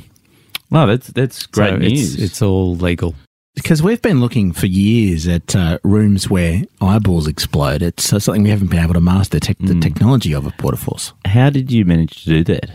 Wow, 0.69 0.85
that's 0.85 1.07
that's 1.07 1.45
great 1.47 1.71
So 1.71 1.77
news. 1.77 2.13
It's, 2.13 2.23
it's 2.23 2.41
all 2.41 2.75
legal. 2.75 3.15
Because 3.55 3.83
we've 3.83 4.01
been 4.01 4.21
looking 4.21 4.53
for 4.53 4.65
years 4.67 5.27
at 5.27 5.55
uh, 5.55 5.77
rooms 5.83 6.29
where 6.29 6.63
eyeballs 6.79 7.27
explode. 7.27 7.81
It's 7.81 8.13
uh, 8.13 8.19
something 8.19 8.43
we 8.43 8.49
haven't 8.49 8.69
been 8.69 8.79
able 8.79 8.93
to 8.93 9.01
master 9.01 9.41
tech 9.41 9.57
the 9.59 9.77
technology 9.81 10.33
of 10.33 10.47
at 10.47 10.57
Border 10.57 10.77
Force. 10.77 11.11
How 11.25 11.49
did 11.49 11.69
you 11.69 11.83
manage 11.83 12.23
to 12.23 12.29
do 12.29 12.43
that? 12.45 12.71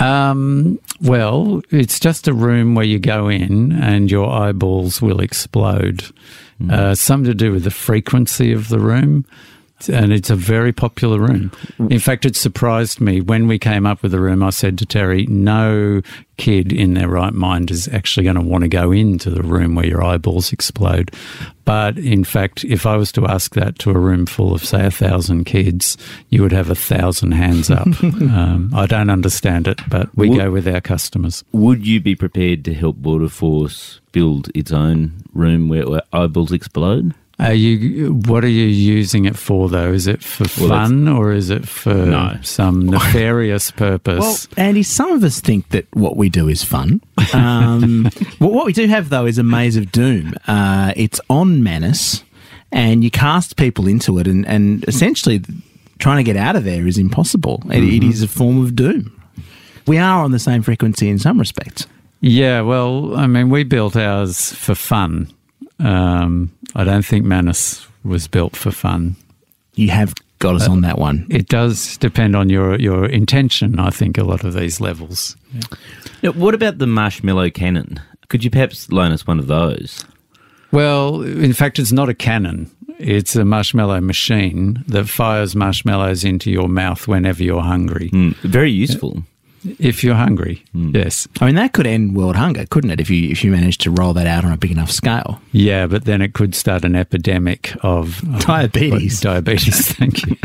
Um, 0.00 0.78
well, 1.00 1.62
it's 1.70 2.00
just 2.00 2.28
a 2.28 2.32
room 2.32 2.74
where 2.74 2.84
you 2.84 2.98
go 2.98 3.28
in 3.28 3.72
and 3.72 4.10
your 4.10 4.30
eyeballs 4.30 5.00
will 5.00 5.20
explode. 5.20 6.04
Uh, 6.70 6.94
something 6.94 7.26
to 7.26 7.34
do 7.34 7.52
with 7.52 7.64
the 7.64 7.70
frequency 7.70 8.52
of 8.52 8.68
the 8.68 8.78
room. 8.78 9.26
And 9.88 10.12
it's 10.12 10.30
a 10.30 10.36
very 10.36 10.72
popular 10.72 11.18
room. 11.18 11.50
In 11.90 11.98
fact, 11.98 12.24
it 12.24 12.36
surprised 12.36 13.00
me 13.00 13.20
when 13.20 13.46
we 13.46 13.58
came 13.58 13.86
up 13.86 14.02
with 14.02 14.12
the 14.12 14.20
room. 14.20 14.42
I 14.42 14.50
said 14.50 14.78
to 14.78 14.86
Terry, 14.86 15.26
no 15.26 16.02
kid 16.36 16.72
in 16.72 16.94
their 16.94 17.08
right 17.08 17.32
mind 17.32 17.70
is 17.70 17.86
actually 17.88 18.24
going 18.24 18.36
to 18.36 18.42
want 18.42 18.62
to 18.62 18.68
go 18.68 18.90
into 18.90 19.30
the 19.30 19.42
room 19.42 19.74
where 19.76 19.86
your 19.86 20.02
eyeballs 20.02 20.52
explode. 20.52 21.12
But 21.64 21.96
in 21.96 22.24
fact, 22.24 22.64
if 22.64 22.86
I 22.86 22.96
was 22.96 23.12
to 23.12 23.26
ask 23.26 23.54
that 23.54 23.78
to 23.80 23.90
a 23.90 23.98
room 23.98 24.26
full 24.26 24.52
of, 24.52 24.64
say, 24.64 24.84
a 24.86 24.90
thousand 24.90 25.44
kids, 25.44 25.96
you 26.30 26.42
would 26.42 26.52
have 26.52 26.70
a 26.70 26.74
thousand 26.74 27.32
hands 27.32 27.70
up. 27.70 27.86
um, 28.02 28.70
I 28.74 28.86
don't 28.86 29.10
understand 29.10 29.68
it, 29.68 29.80
but 29.88 30.14
we 30.16 30.28
Well- 30.28 30.38
go 30.38 30.50
with 30.50 30.66
our 30.68 30.80
customers. 30.80 31.44
Would 31.52 31.86
you 31.86 32.00
be 32.00 32.14
prepared 32.16 32.64
to 32.66 32.74
help 32.74 32.96
Border 32.96 33.28
Force 33.28 34.00
build 34.12 34.50
its 34.54 34.72
own 34.72 35.12
room 35.32 35.68
where 35.68 36.02
eyeballs 36.12 36.52
explode? 36.52 37.14
Are 37.38 37.52
you? 37.52 38.14
What 38.26 38.44
are 38.44 38.48
you 38.48 38.64
using 38.66 39.24
it 39.24 39.36
for, 39.36 39.68
though? 39.68 39.92
Is 39.92 40.06
it 40.06 40.22
for 40.22 40.44
Well, 40.60 40.68
fun 40.70 41.08
or 41.08 41.32
is 41.32 41.50
it 41.50 41.66
for 41.68 41.92
No. 41.94 42.36
some 42.42 42.86
nefarious 42.90 43.70
purpose? 43.72 44.20
Well, 44.20 44.66
Andy, 44.66 44.82
some 44.84 45.10
of 45.12 45.24
us 45.24 45.40
think 45.40 45.68
that 45.70 45.86
what 45.96 46.16
we 46.16 46.28
do 46.28 46.48
is 46.48 46.62
fun. 46.62 47.00
Um, 47.32 48.08
well, 48.40 48.50
what 48.50 48.66
we 48.66 48.72
do 48.72 48.86
have, 48.86 49.08
though, 49.08 49.26
is 49.26 49.38
a 49.38 49.42
Maze 49.42 49.76
of 49.76 49.90
Doom. 49.90 50.34
Uh, 50.46 50.92
it's 50.96 51.20
on 51.28 51.62
Manus, 51.64 52.22
and 52.70 53.02
you 53.02 53.10
cast 53.10 53.56
people 53.56 53.88
into 53.88 54.18
it, 54.18 54.28
and, 54.28 54.46
and 54.46 54.84
essentially 54.86 55.42
trying 55.98 56.18
to 56.18 56.24
get 56.24 56.36
out 56.36 56.54
of 56.54 56.62
there 56.64 56.86
is 56.86 56.98
impossible. 56.98 57.62
It, 57.70 57.82
it 57.82 58.04
is 58.04 58.22
a 58.22 58.28
form 58.28 58.62
of 58.62 58.76
doom. 58.76 59.10
We 59.86 59.98
are 59.98 60.22
on 60.22 60.30
the 60.30 60.38
same 60.38 60.62
frequency 60.62 61.08
in 61.08 61.18
some 61.18 61.38
respects. 61.38 61.86
Yeah, 62.20 62.60
well, 62.62 63.16
I 63.16 63.26
mean, 63.26 63.50
we 63.50 63.64
built 63.64 63.96
ours 63.96 64.52
for 64.54 64.74
fun. 64.74 65.28
Um, 65.80 66.50
I 66.74 66.84
don't 66.84 67.04
think 67.04 67.24
Manus 67.24 67.86
was 68.04 68.26
built 68.28 68.56
for 68.56 68.70
fun. 68.70 69.16
You 69.74 69.90
have 69.90 70.14
got 70.38 70.56
us 70.56 70.68
on 70.68 70.82
that 70.82 70.98
one. 70.98 71.26
It 71.30 71.48
does 71.48 71.96
depend 71.98 72.36
on 72.36 72.50
your, 72.50 72.78
your 72.78 73.06
intention, 73.06 73.78
I 73.78 73.90
think, 73.90 74.18
a 74.18 74.24
lot 74.24 74.44
of 74.44 74.54
these 74.54 74.80
levels. 74.80 75.36
Now, 76.22 76.32
what 76.32 76.54
about 76.54 76.78
the 76.78 76.86
marshmallow 76.86 77.50
cannon? 77.50 78.00
Could 78.28 78.44
you 78.44 78.50
perhaps 78.50 78.90
loan 78.90 79.12
us 79.12 79.26
one 79.26 79.38
of 79.38 79.46
those? 79.46 80.04
Well, 80.70 81.22
in 81.22 81.52
fact, 81.52 81.78
it's 81.78 81.92
not 81.92 82.08
a 82.08 82.14
cannon. 82.14 82.70
It's 82.98 83.36
a 83.36 83.44
marshmallow 83.44 84.00
machine 84.00 84.84
that 84.88 85.08
fires 85.08 85.56
marshmallows 85.56 86.24
into 86.24 86.50
your 86.50 86.68
mouth 86.68 87.08
whenever 87.08 87.42
you're 87.42 87.62
hungry. 87.62 88.08
Hmm, 88.08 88.30
very 88.42 88.70
useful. 88.70 89.22
If 89.78 90.04
you're 90.04 90.14
hungry, 90.14 90.62
yes. 90.74 91.26
I 91.40 91.46
mean, 91.46 91.54
that 91.54 91.72
could 91.72 91.86
end 91.86 92.14
world 92.14 92.36
hunger, 92.36 92.66
couldn't 92.66 92.90
it? 92.90 93.00
If 93.00 93.08
you 93.10 93.30
if 93.30 93.42
you 93.42 93.50
managed 93.50 93.80
to 93.82 93.90
roll 93.90 94.12
that 94.14 94.26
out 94.26 94.44
on 94.44 94.52
a 94.52 94.56
big 94.56 94.70
enough 94.70 94.90
scale. 94.90 95.40
Yeah, 95.52 95.86
but 95.86 96.04
then 96.04 96.20
it 96.22 96.34
could 96.34 96.54
start 96.54 96.84
an 96.84 96.94
epidemic 96.94 97.74
of 97.82 98.22
of- 98.34 98.40
Diabetes. 98.46 99.20
diabetes, 99.20 99.92
thank 99.96 100.26
you. 100.26 100.36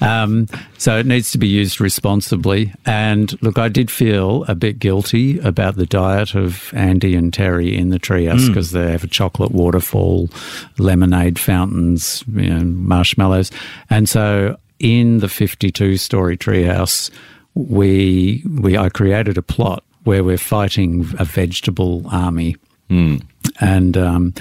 Um, 0.00 0.46
so 0.78 0.98
it 0.98 1.06
needs 1.06 1.32
to 1.32 1.38
be 1.38 1.48
used 1.48 1.80
responsibly. 1.80 2.72
And 2.86 3.40
look, 3.42 3.58
I 3.58 3.68
did 3.68 3.90
feel 3.90 4.44
a 4.48 4.54
bit 4.54 4.78
guilty 4.78 5.38
about 5.40 5.76
the 5.76 5.86
diet 5.86 6.34
of 6.34 6.72
Andy 6.74 7.14
and 7.16 7.32
Terry 7.32 7.76
in 7.76 7.88
the 7.90 7.98
treehouse 7.98 8.46
because 8.46 8.70
they 8.70 8.90
have 8.92 9.04
a 9.04 9.08
chocolate 9.08 9.52
waterfall, 9.52 10.28
lemonade 10.78 11.38
fountains, 11.38 12.24
you 12.32 12.48
know, 12.50 12.64
marshmallows. 12.64 13.50
And 13.90 14.08
so 14.08 14.56
in 14.78 15.18
the 15.18 15.28
52 15.28 15.96
story 15.96 16.36
treehouse, 16.36 17.10
we, 17.54 18.42
we, 18.60 18.76
I 18.76 18.88
created 18.88 19.38
a 19.38 19.42
plot 19.42 19.84
where 20.04 20.24
we're 20.24 20.38
fighting 20.38 21.06
a 21.18 21.24
vegetable 21.24 22.04
army. 22.10 22.56
And 23.60 23.96
um, 23.96 24.34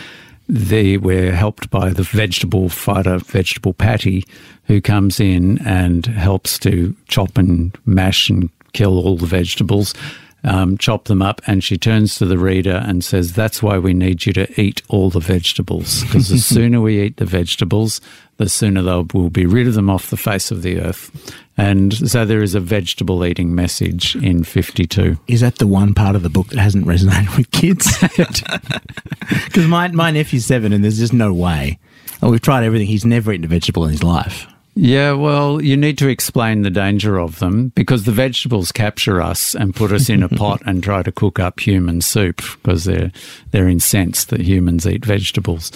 they 0.48 0.98
we're 0.98 1.34
helped 1.34 1.70
by 1.70 1.92
the 1.92 2.04
vegetable 2.04 2.70
fighter, 2.70 3.18
vegetable 3.20 3.74
patty, 3.74 4.26
who 4.66 4.82
comes 4.82 5.20
in 5.20 5.66
and 5.66 6.06
helps 6.06 6.60
to 6.60 6.96
chop 7.08 7.38
and 7.38 7.78
mash 7.86 8.30
and 8.30 8.50
kill 8.74 9.00
all 9.00 9.18
the 9.18 9.26
vegetables, 9.26 9.94
um, 10.44 10.78
chop 10.78 11.06
them 11.06 11.22
up, 11.22 11.42
and 11.48 11.64
she 11.64 11.78
turns 11.78 12.16
to 12.16 12.26
the 12.26 12.38
reader 12.38 12.84
and 12.86 13.04
says, 13.04 13.34
That's 13.34 13.62
why 13.62 13.78
we 13.78 13.94
need 13.94 14.26
you 14.26 14.34
to 14.34 14.62
eat 14.62 14.82
all 14.90 15.10
the 15.10 15.20
vegetables. 15.20 16.04
Because 16.04 16.30
the 16.30 16.38
sooner 16.40 16.82
we 16.82 17.02
eat 17.02 17.18
the 17.18 17.26
vegetables, 17.26 18.02
the 18.38 18.50
sooner 18.50 18.82
they'll, 18.82 19.08
we'll 19.14 19.30
be 19.30 19.46
rid 19.46 19.68
of 19.68 19.76
them 19.76 19.90
off 19.90 20.10
the 20.10 20.18
face 20.18 20.52
of 20.52 20.62
the 20.62 20.80
earth. 20.80 21.36
And 21.58 21.94
so 22.10 22.26
there 22.26 22.42
is 22.42 22.56
a 22.56 22.60
vegetable 22.60 23.24
eating 23.24 23.54
message 23.54 24.16
in 24.16 24.44
52. 24.44 25.18
Is 25.28 25.42
that 25.42 25.58
the 25.60 25.68
one 25.68 25.94
part 25.94 26.16
of 26.16 26.24
the 26.24 26.30
book 26.30 26.48
that 26.48 26.60
hasn't 26.60 26.88
resonated 26.88 27.38
with 27.38 27.52
kids? 27.52 27.88
Because 29.46 29.68
my, 29.68 29.88
my 29.90 30.12
nephew's 30.12 30.46
seven 30.46 30.74
and 30.74 30.84
there's 30.84 30.98
just 30.98 31.14
no 31.14 31.34
way. 31.34 31.80
Oh, 32.22 32.32
we've 32.32 32.42
tried 32.42 32.64
everything. 32.64 32.88
He's 32.88 33.06
never 33.06 33.32
eaten 33.32 33.46
a 33.46 33.48
vegetable 33.48 33.86
in 33.86 33.92
his 33.92 34.04
life. 34.04 34.48
Yeah, 34.74 35.14
well, 35.14 35.62
you 35.62 35.76
need 35.76 35.98
to 35.98 36.08
explain 36.08 36.62
the 36.62 36.70
danger 36.70 37.20
of 37.20 37.40
them 37.40 37.70
because 37.76 38.06
the 38.06 38.14
vegetables 38.14 38.72
capture 38.72 39.22
us 39.22 39.54
and 39.54 39.76
put 39.76 39.92
us 39.92 40.10
in 40.10 40.24
a 40.24 40.30
pot 40.30 40.62
and 40.66 40.82
try 40.82 41.04
to 41.04 41.12
cook 41.12 41.40
up 41.40 41.60
human 41.60 42.00
soup 42.00 42.38
because 42.64 42.86
they're 42.86 43.12
they're 43.52 43.68
incensed 43.68 44.30
that 44.30 44.42
humans 44.42 44.88
eat 44.88 45.06
vegetables. 45.06 45.72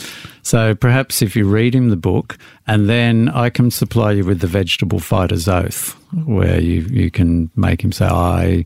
So 0.45 0.75
perhaps 0.75 1.23
if 1.23 1.35
you 1.35 1.47
read 1.47 1.73
him 1.73 1.89
the 1.89 1.95
book, 1.95 2.37
and 2.67 2.87
then 2.87 3.29
I 3.29 3.49
can 3.49 3.71
supply 3.71 4.11
you 4.11 4.23
with 4.23 4.41
the 4.41 4.47
vegetable 4.47 4.99
fighter's 4.99 5.47
oath, 5.47 5.93
where 6.25 6.61
you, 6.61 6.81
you 6.81 7.09
can 7.09 7.49
make 7.55 7.83
him 7.83 7.91
say, 7.91 8.05
"I, 8.05 8.63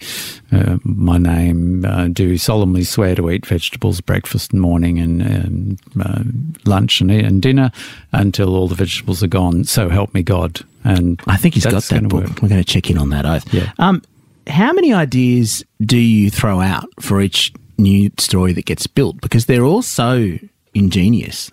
uh, 0.51 0.77
my 0.83 1.17
name, 1.17 1.85
uh, 1.85 2.09
do 2.09 2.37
solemnly 2.37 2.83
swear 2.83 3.15
to 3.15 3.29
eat 3.29 3.45
vegetables 3.45 4.01
breakfast 4.01 4.51
and 4.51 4.61
morning 4.61 4.99
and, 4.99 5.21
and 5.21 5.79
uh, 6.01 6.23
lunch 6.65 6.99
and, 6.99 7.09
and 7.09 7.41
dinner 7.41 7.71
until 8.11 8.57
all 8.57 8.67
the 8.67 8.75
vegetables 8.75 9.23
are 9.23 9.27
gone. 9.27 9.63
So 9.63 9.87
help 9.87 10.13
me 10.13 10.21
God." 10.21 10.59
And 10.83 11.21
I 11.27 11.37
think 11.37 11.53
he's 11.53 11.65
got 11.65 11.81
that 11.83 12.09
book. 12.09 12.25
work. 12.25 12.41
We're 12.41 12.49
going 12.49 12.61
to 12.61 12.69
check 12.69 12.89
in 12.89 12.97
on 12.97 13.09
that 13.11 13.25
oath. 13.25 13.53
Yeah. 13.53 13.71
Um, 13.79 14.01
how 14.47 14.73
many 14.73 14.91
ideas 14.91 15.63
do 15.79 15.97
you 15.97 16.29
throw 16.29 16.59
out 16.59 16.89
for 16.99 17.21
each 17.21 17.53
new 17.77 18.11
story 18.17 18.51
that 18.51 18.65
gets 18.65 18.85
built? 18.85 19.21
Because 19.21 19.45
they're 19.45 19.63
all 19.63 19.81
so 19.81 20.37
ingenious. 20.73 21.51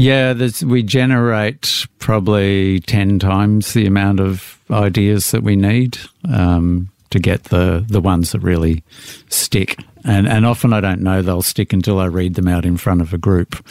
Yeah, 0.00 0.32
there's, 0.32 0.64
we 0.64 0.82
generate 0.82 1.86
probably 1.98 2.80
10 2.80 3.18
times 3.18 3.74
the 3.74 3.84
amount 3.84 4.18
of 4.18 4.58
ideas 4.70 5.30
that 5.32 5.42
we 5.42 5.56
need 5.56 5.98
um, 6.32 6.88
to 7.10 7.18
get 7.18 7.44
the, 7.44 7.84
the 7.86 8.00
ones 8.00 8.32
that 8.32 8.38
really 8.40 8.82
stick. 9.28 9.78
And, 10.04 10.26
and 10.26 10.46
often 10.46 10.72
I 10.72 10.80
don't 10.80 11.02
know 11.02 11.20
they'll 11.20 11.42
stick 11.42 11.74
until 11.74 11.98
I 12.00 12.06
read 12.06 12.36
them 12.36 12.48
out 12.48 12.64
in 12.64 12.78
front 12.78 13.02
of 13.02 13.12
a 13.12 13.18
group 13.18 13.62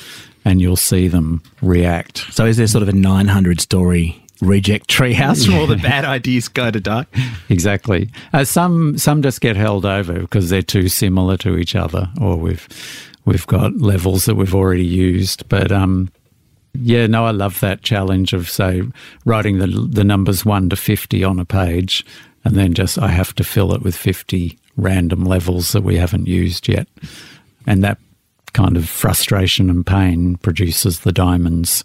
and 0.45 0.61
you'll 0.61 0.75
see 0.75 1.07
them 1.07 1.41
react. 1.63 2.19
So 2.31 2.45
is 2.45 2.57
there 2.57 2.67
sort 2.67 2.83
of 2.83 2.89
a 2.89 2.93
900 2.93 3.59
story 3.59 4.23
reject 4.39 4.87
treehouse 4.87 5.47
from 5.47 5.55
all 5.55 5.65
the 5.65 5.77
bad 5.77 6.05
ideas 6.05 6.47
go 6.47 6.69
to 6.69 6.79
die? 6.79 7.07
Exactly. 7.49 8.11
Uh, 8.31 8.43
some 8.43 8.95
some 8.99 9.23
just 9.23 9.41
get 9.41 9.55
held 9.55 9.83
over 9.83 10.19
because 10.19 10.51
they're 10.51 10.61
too 10.61 10.87
similar 10.87 11.35
to 11.37 11.57
each 11.57 11.75
other, 11.75 12.07
or 12.21 12.35
we've 12.35 12.67
we've 13.25 13.47
got 13.47 13.75
levels 13.77 14.25
that 14.25 14.35
we've 14.35 14.53
already 14.53 14.85
used. 14.85 15.49
But 15.49 15.71
um, 15.71 16.11
yeah, 16.81 17.07
no, 17.07 17.25
I 17.25 17.31
love 17.31 17.59
that 17.59 17.81
challenge 17.81 18.33
of 18.33 18.49
say 18.49 18.83
writing 19.25 19.59
the 19.59 19.67
the 19.67 20.03
numbers 20.03 20.45
one 20.45 20.69
to 20.69 20.75
fifty 20.75 21.23
on 21.23 21.39
a 21.39 21.45
page, 21.45 22.05
and 22.43 22.55
then 22.55 22.73
just 22.73 22.97
I 22.97 23.09
have 23.09 23.33
to 23.35 23.43
fill 23.43 23.73
it 23.73 23.81
with 23.81 23.95
fifty 23.95 24.57
random 24.77 25.25
levels 25.25 25.71
that 25.73 25.83
we 25.83 25.97
haven't 25.97 26.27
used 26.27 26.67
yet, 26.67 26.87
and 27.67 27.83
that 27.83 27.97
kind 28.53 28.77
of 28.77 28.89
frustration 28.89 29.69
and 29.69 29.85
pain 29.85 30.37
produces 30.37 31.01
the 31.01 31.11
diamonds 31.11 31.83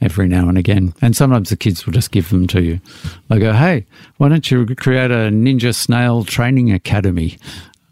every 0.00 0.28
now 0.28 0.48
and 0.48 0.58
again. 0.58 0.94
And 1.00 1.16
sometimes 1.16 1.50
the 1.50 1.56
kids 1.56 1.86
will 1.86 1.92
just 1.92 2.10
give 2.10 2.28
them 2.30 2.46
to 2.48 2.62
you. 2.62 2.80
They 3.28 3.38
go, 3.38 3.52
hey, 3.52 3.86
why 4.18 4.28
don't 4.28 4.50
you 4.50 4.66
create 4.76 5.10
a 5.10 5.30
Ninja 5.30 5.74
Snail 5.74 6.24
Training 6.24 6.70
Academy? 6.72 7.38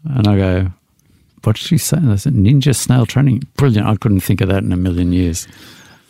And 0.03 0.27
I 0.27 0.37
go, 0.37 0.71
what 1.43 1.55
did 1.55 1.65
she 1.65 1.77
say? 1.77 1.97
I 1.97 2.15
said, 2.15 2.33
Ninja 2.33 2.75
Snail 2.75 3.05
Training. 3.05 3.43
Brilliant. 3.57 3.87
I 3.87 3.95
couldn't 3.95 4.21
think 4.21 4.41
of 4.41 4.49
that 4.49 4.63
in 4.63 4.71
a 4.71 4.77
million 4.77 5.13
years. 5.13 5.47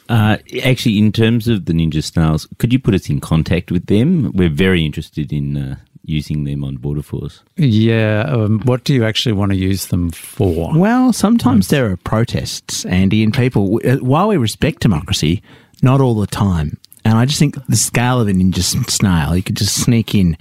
Uh, 0.09 0.37
actually, 0.63 0.97
in 0.97 1.11
terms 1.11 1.47
of 1.47 1.65
the 1.65 1.73
Ninja 1.73 2.03
Snails, 2.03 2.47
could 2.57 2.71
you 2.71 2.79
put 2.79 2.93
us 2.93 3.09
in 3.09 3.19
contact 3.19 3.71
with 3.71 3.87
them? 3.87 4.31
We're 4.33 4.49
very 4.49 4.85
interested 4.85 5.33
in 5.33 5.57
uh, 5.57 5.75
using 6.03 6.43
them 6.43 6.63
on 6.63 6.77
Border 6.77 7.01
Force. 7.01 7.41
Yeah. 7.57 8.25
Um, 8.27 8.59
what 8.61 8.83
do 8.83 8.93
you 8.93 9.03
actually 9.05 9.33
want 9.33 9.51
to 9.51 9.57
use 9.57 9.87
them 9.87 10.11
for? 10.11 10.77
Well, 10.77 11.11
sometimes 11.11 11.69
there 11.69 11.89
are 11.91 11.97
protests, 11.97 12.85
Andy, 12.85 13.23
and 13.23 13.33
people, 13.33 13.79
uh, 13.83 13.97
while 13.97 14.27
we 14.27 14.37
respect 14.37 14.81
democracy, 14.81 15.41
not 15.81 16.01
all 16.01 16.15
the 16.15 16.27
time. 16.27 16.77
And 17.03 17.17
I 17.17 17.25
just 17.25 17.39
think 17.39 17.55
the 17.67 17.75
scale 17.75 18.19
of 18.19 18.27
a 18.27 18.31
ninja 18.31 18.63
snail, 18.89 19.35
you 19.35 19.43
could 19.43 19.57
just 19.57 19.81
sneak 19.81 20.15
in 20.15 20.37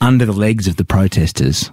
under 0.00 0.24
the 0.24 0.32
legs 0.32 0.68
of 0.68 0.76
the 0.76 0.84
protesters. 0.84 1.70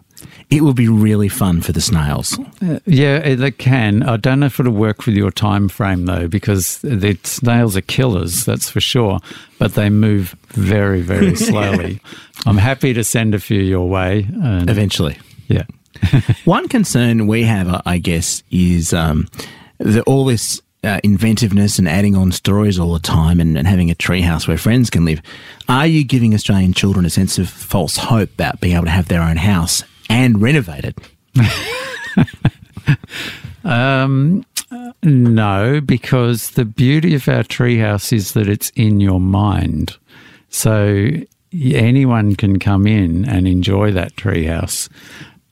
It 0.49 0.61
would 0.61 0.75
be 0.75 0.87
really 0.87 1.29
fun 1.29 1.61
for 1.61 1.71
the 1.71 1.81
snails. 1.81 2.37
Yeah, 2.85 3.17
it- 3.17 3.37
they 3.37 3.51
can. 3.51 4.03
I 4.03 4.17
don't 4.17 4.39
know 4.41 4.45
if 4.47 4.59
it'll 4.59 4.73
work 4.73 5.05
with 5.05 5.15
your 5.15 5.31
time 5.31 5.69
frame 5.69 6.05
though, 6.05 6.27
because 6.27 6.77
the 6.79 7.17
snails 7.23 7.75
are 7.77 7.81
killers, 7.81 8.45
that's 8.45 8.69
for 8.69 8.81
sure. 8.81 9.19
But 9.59 9.73
they 9.75 9.89
move 9.89 10.35
very, 10.49 11.01
very 11.01 11.35
slowly. 11.47 11.99
I'm 12.45 12.57
happy 12.57 12.93
to 12.93 13.03
send 13.03 13.33
a 13.35 13.39
few 13.39 13.61
your 13.61 13.87
way. 13.87 14.27
And, 14.43 14.69
Eventually. 14.69 15.17
yeah. 15.47 15.63
One 16.45 16.67
concern 16.67 17.27
we 17.27 17.43
have, 17.43 17.81
I- 17.85 17.97
guess, 17.99 18.43
is 18.51 18.93
um, 18.93 19.27
the, 19.77 20.01
all 20.03 20.25
this 20.25 20.61
uh, 20.83 20.99
inventiveness 21.03 21.77
and 21.77 21.87
adding 21.87 22.15
on 22.15 22.31
stories 22.31 22.79
all 22.79 22.93
the 22.93 22.99
time 22.99 23.39
and, 23.39 23.55
and 23.55 23.67
having 23.67 23.91
a 23.91 23.95
treehouse 23.95 24.47
where 24.47 24.57
friends 24.57 24.89
can 24.89 25.05
live. 25.05 25.21
Are 25.69 25.85
you 25.85 26.03
giving 26.03 26.33
Australian 26.33 26.73
children 26.73 27.05
a 27.05 27.09
sense 27.11 27.37
of 27.37 27.47
false 27.47 27.97
hope 27.97 28.33
about 28.33 28.59
being 28.61 28.75
able 28.75 28.85
to 28.85 28.89
have 28.91 29.07
their 29.07 29.21
own 29.21 29.37
house 29.37 29.83
and 30.09 30.41
renovate 30.41 30.85
it? 30.85 30.97
Um, 33.63 34.45
no, 35.03 35.81
because 35.81 36.51
the 36.51 36.65
beauty 36.65 37.15
of 37.15 37.27
our 37.27 37.43
treehouse 37.43 38.13
is 38.13 38.33
that 38.33 38.47
it's 38.47 38.71
in 38.71 38.99
your 38.99 39.19
mind. 39.19 39.97
So 40.49 41.09
anyone 41.53 42.35
can 42.35 42.59
come 42.59 42.87
in 42.87 43.25
and 43.25 43.47
enjoy 43.47 43.91
that 43.91 44.15
treehouse. 44.15 44.89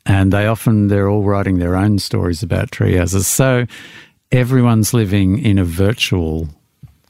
And 0.06 0.34
they 0.34 0.48
often, 0.48 0.88
they're 0.88 1.10
all 1.10 1.24
writing 1.24 1.60
their 1.60 1.76
own 1.76 2.00
stories 2.00 2.42
about 2.42 2.72
treehouses. 2.72 3.26
So 3.26 3.66
everyone's 4.32 4.94
living 4.94 5.40
in 5.40 5.60
a 5.60 5.66
virtual 5.66 6.50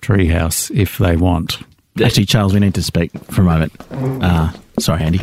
treehouse 0.02 0.70
if 0.76 0.98
they 0.98 1.16
want. 1.16 1.60
Actually, 2.04 2.26
Charles, 2.26 2.54
we 2.54 2.60
need 2.60 2.76
to 2.76 2.84
speak 2.84 3.12
for 3.26 3.42
a 3.42 3.46
moment. 3.46 3.74
Uh, 3.92 4.52
sorry, 4.80 5.04
Andy. 5.04 5.22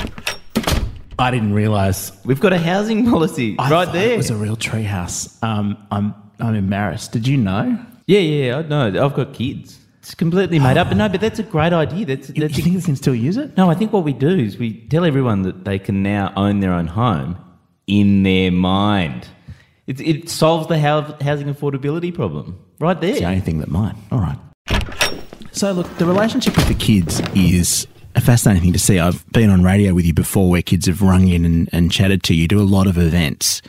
I 1.18 1.30
didn't 1.30 1.54
realise 1.54 2.12
We've 2.24 2.40
got 2.40 2.52
a 2.52 2.58
housing 2.58 3.10
policy 3.10 3.56
I 3.58 3.70
right 3.70 3.90
there. 3.92 4.12
It 4.12 4.16
was 4.18 4.30
a 4.30 4.36
real 4.36 4.56
treehouse. 4.56 5.42
Um, 5.42 5.76
I'm 5.90 6.14
I'm 6.38 6.54
embarrassed. 6.54 7.12
Did 7.12 7.26
you 7.26 7.36
know? 7.38 7.78
yeah, 8.06 8.18
yeah, 8.20 8.58
I 8.58 8.62
know. 8.62 9.04
I've 9.04 9.14
got 9.14 9.32
kids. 9.32 9.78
It's 10.00 10.14
completely 10.14 10.58
made 10.60 10.76
up. 10.76 10.88
But 10.88 10.98
no, 10.98 11.08
but 11.08 11.20
that's 11.20 11.40
a 11.40 11.42
great 11.42 11.72
idea. 11.72 12.06
That's, 12.06 12.28
You, 12.28 12.42
that's 12.42 12.56
you 12.56 12.62
think 12.62 12.76
we 12.76 12.82
can 12.82 12.94
still 12.94 13.14
use 13.14 13.36
it? 13.36 13.56
No, 13.56 13.68
I 13.70 13.74
think 13.74 13.92
what 13.92 14.04
we 14.04 14.12
do 14.12 14.28
is 14.28 14.56
we 14.56 14.74
tell 14.86 15.04
everyone 15.04 15.42
that 15.42 15.64
they 15.64 15.80
can 15.80 16.02
now 16.04 16.32
own 16.36 16.60
their 16.60 16.72
own 16.72 16.86
home 16.86 17.36
in 17.88 18.22
their 18.22 18.52
mind. 18.52 19.26
It, 19.88 20.00
it 20.00 20.28
solves 20.28 20.68
the 20.68 20.78
housing 20.78 21.52
affordability 21.52 22.14
problem 22.14 22.60
right 22.78 23.00
there. 23.00 23.10
It's 23.10 23.20
the 23.20 23.26
only 23.26 23.40
thing 23.40 23.58
that 23.58 23.68
might. 23.68 23.96
All 24.12 24.20
right. 24.20 24.38
So, 25.52 25.72
look, 25.72 25.88
the 25.96 26.04
relationship 26.06 26.56
with 26.56 26.68
the 26.68 26.74
kids 26.74 27.20
is 27.34 27.86
a 28.16 28.20
fascinating 28.20 28.62
thing 28.62 28.72
to 28.72 28.78
see. 28.78 28.98
I've 28.98 29.30
been 29.30 29.50
on 29.50 29.62
radio 29.62 29.94
with 29.94 30.06
you 30.06 30.14
before 30.14 30.50
where 30.50 30.62
kids 30.62 30.86
have 30.86 31.02
rung 31.02 31.28
in 31.28 31.44
and, 31.44 31.68
and 31.72 31.92
chatted 31.92 32.22
to 32.24 32.34
you, 32.34 32.48
do 32.48 32.60
a 32.60 32.64
lot 32.64 32.86
of 32.86 32.98
events. 32.98 33.60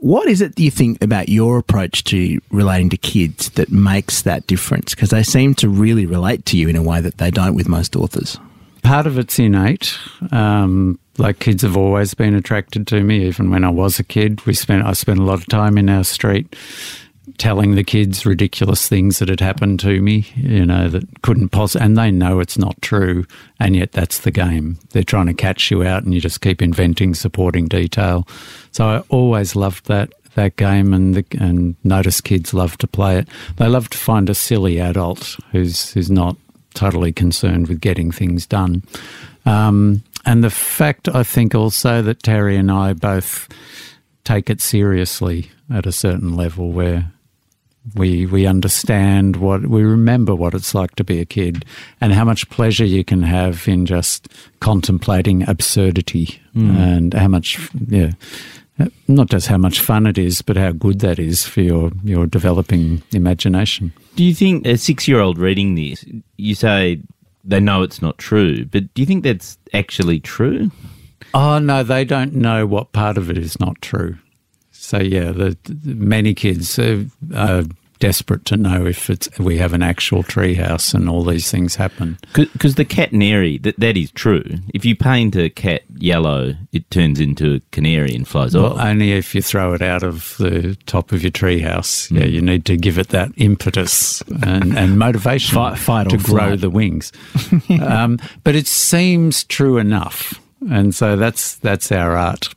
What 0.00 0.28
is 0.28 0.42
it, 0.42 0.54
do 0.54 0.62
you 0.62 0.70
think, 0.70 1.02
about 1.02 1.30
your 1.30 1.56
approach 1.56 2.04
to 2.04 2.38
relating 2.50 2.90
to 2.90 2.98
kids 2.98 3.48
that 3.50 3.72
makes 3.72 4.22
that 4.22 4.46
difference? 4.46 4.94
Because 4.94 5.08
they 5.08 5.22
seem 5.22 5.54
to 5.56 5.68
really 5.68 6.04
relate 6.04 6.44
to 6.46 6.58
you 6.58 6.68
in 6.68 6.76
a 6.76 6.82
way 6.82 7.00
that 7.00 7.16
they 7.16 7.30
don't 7.30 7.54
with 7.54 7.68
most 7.68 7.96
authors. 7.96 8.38
Part 8.82 9.06
of 9.06 9.18
it's 9.18 9.38
innate. 9.38 9.96
Um, 10.30 10.98
like 11.16 11.38
kids 11.38 11.62
have 11.62 11.74
always 11.74 12.12
been 12.12 12.34
attracted 12.34 12.86
to 12.88 13.02
me, 13.02 13.24
even 13.26 13.48
when 13.48 13.64
I 13.64 13.70
was 13.70 13.98
a 13.98 14.04
kid. 14.04 14.44
We 14.44 14.52
spent 14.52 14.84
I 14.84 14.92
spent 14.92 15.20
a 15.20 15.22
lot 15.22 15.38
of 15.38 15.46
time 15.46 15.78
in 15.78 15.88
our 15.88 16.04
street 16.04 16.54
telling 17.38 17.74
the 17.74 17.84
kids 17.84 18.26
ridiculous 18.26 18.88
things 18.88 19.18
that 19.18 19.28
had 19.28 19.40
happened 19.40 19.80
to 19.80 20.00
me, 20.00 20.26
you 20.36 20.64
know, 20.64 20.88
that 20.88 21.22
couldn't 21.22 21.50
possibly, 21.50 21.84
and 21.84 21.96
they 21.96 22.10
know 22.10 22.40
it's 22.40 22.58
not 22.58 22.80
true, 22.82 23.24
and 23.58 23.74
yet 23.74 23.92
that's 23.92 24.20
the 24.20 24.30
game. 24.30 24.78
They're 24.90 25.02
trying 25.02 25.26
to 25.26 25.34
catch 25.34 25.70
you 25.70 25.82
out, 25.82 26.04
and 26.04 26.14
you 26.14 26.20
just 26.20 26.40
keep 26.40 26.62
inventing 26.62 27.14
supporting 27.14 27.66
detail. 27.66 28.26
So 28.72 28.86
I 28.86 28.98
always 29.08 29.56
loved 29.56 29.86
that 29.86 30.12
that 30.34 30.56
game, 30.56 30.92
and 30.92 31.14
the, 31.14 31.24
and 31.38 31.76
notice 31.84 32.20
kids 32.20 32.52
love 32.52 32.76
to 32.78 32.86
play 32.86 33.18
it. 33.18 33.28
They 33.56 33.68
love 33.68 33.88
to 33.90 33.98
find 33.98 34.28
a 34.28 34.34
silly 34.34 34.78
adult 34.78 35.36
who's 35.52 35.92
who's 35.92 36.10
not 36.10 36.36
totally 36.74 37.12
concerned 37.12 37.68
with 37.68 37.80
getting 37.80 38.10
things 38.10 38.46
done. 38.46 38.82
Um, 39.46 40.02
and 40.26 40.42
the 40.42 40.50
fact, 40.50 41.08
I 41.08 41.22
think, 41.22 41.54
also 41.54 42.02
that 42.02 42.22
Terry 42.22 42.56
and 42.56 42.70
I 42.70 42.94
both 42.94 43.48
take 44.24 44.50
it 44.50 44.60
seriously 44.60 45.50
at 45.72 45.86
a 45.86 45.92
certain 45.92 46.34
level 46.36 46.72
where 46.72 47.12
We 47.94 48.24
we 48.24 48.48
understand 48.48 49.36
what 49.36 49.66
we 49.66 49.84
remember 49.84 50.34
what 50.34 50.54
it's 50.54 50.74
like 50.74 50.96
to 50.96 51.04
be 51.04 51.20
a 51.20 51.26
kid, 51.26 51.66
and 52.00 52.14
how 52.14 52.24
much 52.24 52.48
pleasure 52.48 52.86
you 52.86 53.04
can 53.04 53.22
have 53.22 53.68
in 53.68 53.84
just 53.84 54.26
contemplating 54.60 55.46
absurdity, 55.46 56.40
mm. 56.56 56.74
and 56.78 57.12
how 57.12 57.28
much 57.28 57.58
yeah, 57.90 58.12
not 59.06 59.28
just 59.28 59.48
how 59.48 59.58
much 59.58 59.80
fun 59.80 60.06
it 60.06 60.16
is, 60.16 60.40
but 60.42 60.56
how 60.56 60.72
good 60.72 61.00
that 61.00 61.18
is 61.18 61.44
for 61.44 61.60
your 61.60 61.92
your 62.04 62.26
developing 62.26 63.02
imagination. 63.12 63.92
Do 64.16 64.24
you 64.24 64.34
think 64.34 64.66
a 64.66 64.78
six-year-old 64.78 65.36
reading 65.36 65.74
this, 65.74 66.06
you 66.38 66.54
say 66.54 67.00
they 67.44 67.60
know 67.60 67.82
it's 67.84 68.00
not 68.00 68.16
true, 68.16 68.64
but 68.64 68.94
do 68.94 69.02
you 69.02 69.06
think 69.06 69.24
that's 69.24 69.58
actually 69.74 70.20
true? 70.20 70.70
Oh 71.32 71.58
no, 71.58 71.82
they 71.82 72.04
don't 72.04 72.34
know 72.34 72.66
what 72.66 72.92
part 72.92 73.16
of 73.18 73.30
it 73.30 73.38
is 73.38 73.58
not 73.58 73.80
true. 73.80 74.16
So 74.72 74.98
yeah, 74.98 75.32
the, 75.32 75.56
the 75.64 75.94
many 75.94 76.34
kids 76.34 76.78
are, 76.78 77.06
are 77.34 77.62
desperate 78.00 78.44
to 78.44 78.56
know 78.56 78.84
if 78.84 79.08
it's 79.08 79.30
we 79.38 79.56
have 79.56 79.72
an 79.72 79.82
actual 79.82 80.22
treehouse 80.22 80.92
and 80.92 81.08
all 81.08 81.24
these 81.24 81.50
things 81.50 81.74
happen. 81.76 82.18
Because 82.34 82.74
the 82.74 82.84
catanary, 82.84 83.62
that, 83.62 83.80
that 83.80 83.96
is 83.96 84.10
true. 84.10 84.44
If 84.74 84.84
you 84.84 84.94
paint 84.94 85.36
a 85.36 85.48
cat 85.48 85.82
yellow, 85.96 86.52
it 86.72 86.90
turns 86.90 87.18
into 87.18 87.54
a 87.54 87.60
canary 87.72 88.14
and 88.14 88.28
flies 88.28 88.54
Well, 88.54 88.74
off. 88.74 88.80
only 88.84 89.12
if 89.12 89.34
you 89.34 89.40
throw 89.40 89.72
it 89.72 89.80
out 89.80 90.02
of 90.02 90.34
the 90.38 90.76
top 90.84 91.12
of 91.12 91.22
your 91.22 91.30
treehouse. 91.30 92.10
Yeah, 92.10 92.26
you 92.26 92.42
need 92.42 92.66
to 92.66 92.76
give 92.76 92.98
it 92.98 93.08
that 93.08 93.30
impetus 93.36 94.20
and, 94.42 94.76
and 94.76 94.98
motivation 94.98 95.54
Fight- 95.54 95.78
fight 95.78 96.10
to 96.10 96.18
grow 96.18 96.48
flight. 96.48 96.60
the 96.60 96.68
wings. 96.70 97.10
um, 97.80 98.18
but 98.42 98.54
it 98.54 98.66
seems 98.66 99.44
true 99.44 99.78
enough, 99.78 100.38
and 100.70 100.94
so 100.94 101.16
that's 101.16 101.56
that's 101.56 101.90
our 101.92 102.16
art. 102.16 102.54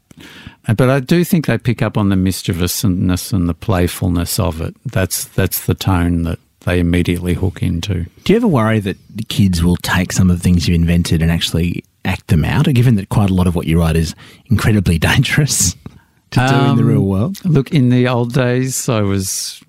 But 0.76 0.89
I 0.89 1.00
do 1.00 1.24
think 1.24 1.46
they 1.46 1.58
pick 1.58 1.82
up 1.82 1.98
on 1.98 2.10
the 2.10 2.15
mischievousness 2.17 3.32
and 3.32 3.48
the 3.48 3.54
playfulness 3.54 4.38
of 4.39 4.60
it. 4.62 4.76
That's 4.86 5.26
that's 5.26 5.65
the 5.65 5.76
tone 5.76 6.24
that 6.24 6.39
they 6.62 6.80
immediately 6.80 7.34
hook 7.36 7.63
into. 7.63 8.06
Do 8.26 8.34
you 8.34 8.38
ever 8.38 8.48
worry 8.48 8.80
that 8.82 8.98
the 9.15 9.24
kids 9.24 9.63
will 9.63 9.78
take 9.78 10.12
some 10.12 10.30
of 10.30 10.38
the 10.38 10.43
things 10.43 10.67
you've 10.67 10.76
invented 10.76 11.22
and 11.22 11.32
actually 11.32 11.84
act 12.04 12.28
them 12.28 12.43
out, 12.43 12.65
given 12.74 12.96
that 12.96 13.08
quite 13.10 13.30
a 13.30 13.34
lot 13.34 13.48
of 13.48 13.56
what 13.56 13.67
you 13.67 13.80
write 13.80 13.96
is 13.96 14.13
incredibly 14.48 14.98
dangerous 15.12 15.76
to 16.32 16.39
do 16.39 16.46
in 16.46 16.76
the 16.76 16.84
Um, 16.84 16.88
real 16.88 17.02
world? 17.06 17.43
Look, 17.46 17.72
in 17.72 17.88
the 17.89 18.08
old 18.10 18.34
days, 18.34 18.89
I 18.89 19.02
was, 19.02 19.63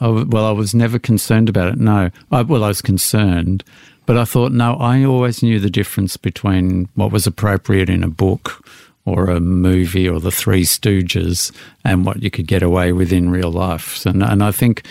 I 0.00 0.08
well, 0.08 0.44
I 0.44 0.52
was 0.52 0.72
never 0.74 1.00
concerned 1.00 1.48
about 1.48 1.72
it. 1.72 1.78
No, 1.80 2.10
I, 2.30 2.42
well, 2.42 2.62
I 2.62 2.68
was 2.68 2.82
concerned, 2.82 3.64
but 4.08 4.16
I 4.16 4.24
thought, 4.24 4.52
no, 4.52 4.74
I 4.76 5.04
always 5.04 5.42
knew 5.42 5.60
the 5.60 5.68
difference 5.68 6.16
between 6.16 6.88
what 6.94 7.12
was 7.12 7.26
appropriate 7.26 7.90
in 7.90 8.02
a 8.02 8.08
book 8.08 8.66
or 9.04 9.28
a 9.28 9.38
movie 9.38 10.08
or 10.08 10.18
the 10.18 10.30
Three 10.30 10.62
Stooges 10.62 11.52
and 11.84 12.06
what 12.06 12.22
you 12.22 12.30
could 12.30 12.46
get 12.46 12.62
away 12.62 12.92
with 12.92 13.12
in 13.12 13.28
real 13.28 13.52
life. 13.52 14.06
And, 14.06 14.22
and 14.22 14.42
I 14.42 14.50
think 14.50 14.86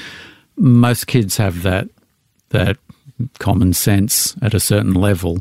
most 0.55 1.07
kids 1.07 1.37
have 1.37 1.63
that 1.63 1.89
that 2.49 2.77
common 3.39 3.73
sense 3.73 4.35
at 4.43 4.53
a 4.53 4.59
certain 4.59 4.93
level. 4.93 5.39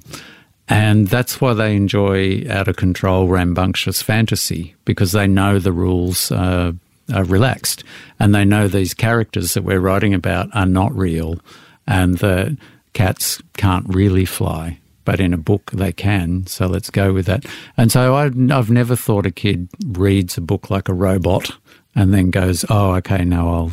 And 0.70 1.08
that's 1.08 1.38
why 1.42 1.52
they 1.52 1.76
enjoy 1.76 2.46
out 2.48 2.68
of 2.68 2.76
control, 2.76 3.28
rambunctious 3.28 4.00
fantasy 4.00 4.74
because 4.86 5.12
they 5.12 5.26
know 5.26 5.58
the 5.58 5.70
rules 5.70 6.32
are 6.32 6.72
relaxed 7.10 7.84
and 8.18 8.34
they 8.34 8.46
know 8.46 8.68
these 8.68 8.94
characters 8.94 9.52
that 9.52 9.64
we're 9.64 9.80
writing 9.80 10.14
about 10.14 10.48
are 10.54 10.64
not 10.64 10.96
real 10.96 11.38
and 11.86 12.16
the 12.18 12.56
cats 12.96 13.42
can't 13.58 13.84
really 13.94 14.24
fly. 14.24 14.78
But 15.04 15.20
in 15.20 15.34
a 15.34 15.38
book, 15.38 15.70
they 15.70 15.92
can. 15.92 16.46
So 16.46 16.66
let's 16.66 16.90
go 16.90 17.12
with 17.12 17.26
that. 17.26 17.44
And 17.76 17.92
so 17.92 18.14
I, 18.14 18.24
I've 18.24 18.70
never 18.70 18.96
thought 18.96 19.26
a 19.26 19.30
kid 19.30 19.68
reads 19.86 20.38
a 20.38 20.40
book 20.40 20.70
like 20.70 20.88
a 20.88 20.94
robot 20.94 21.50
and 21.94 22.12
then 22.12 22.30
goes, 22.30 22.64
oh, 22.70 22.94
okay, 22.94 23.22
now 23.24 23.48
I'll 23.48 23.72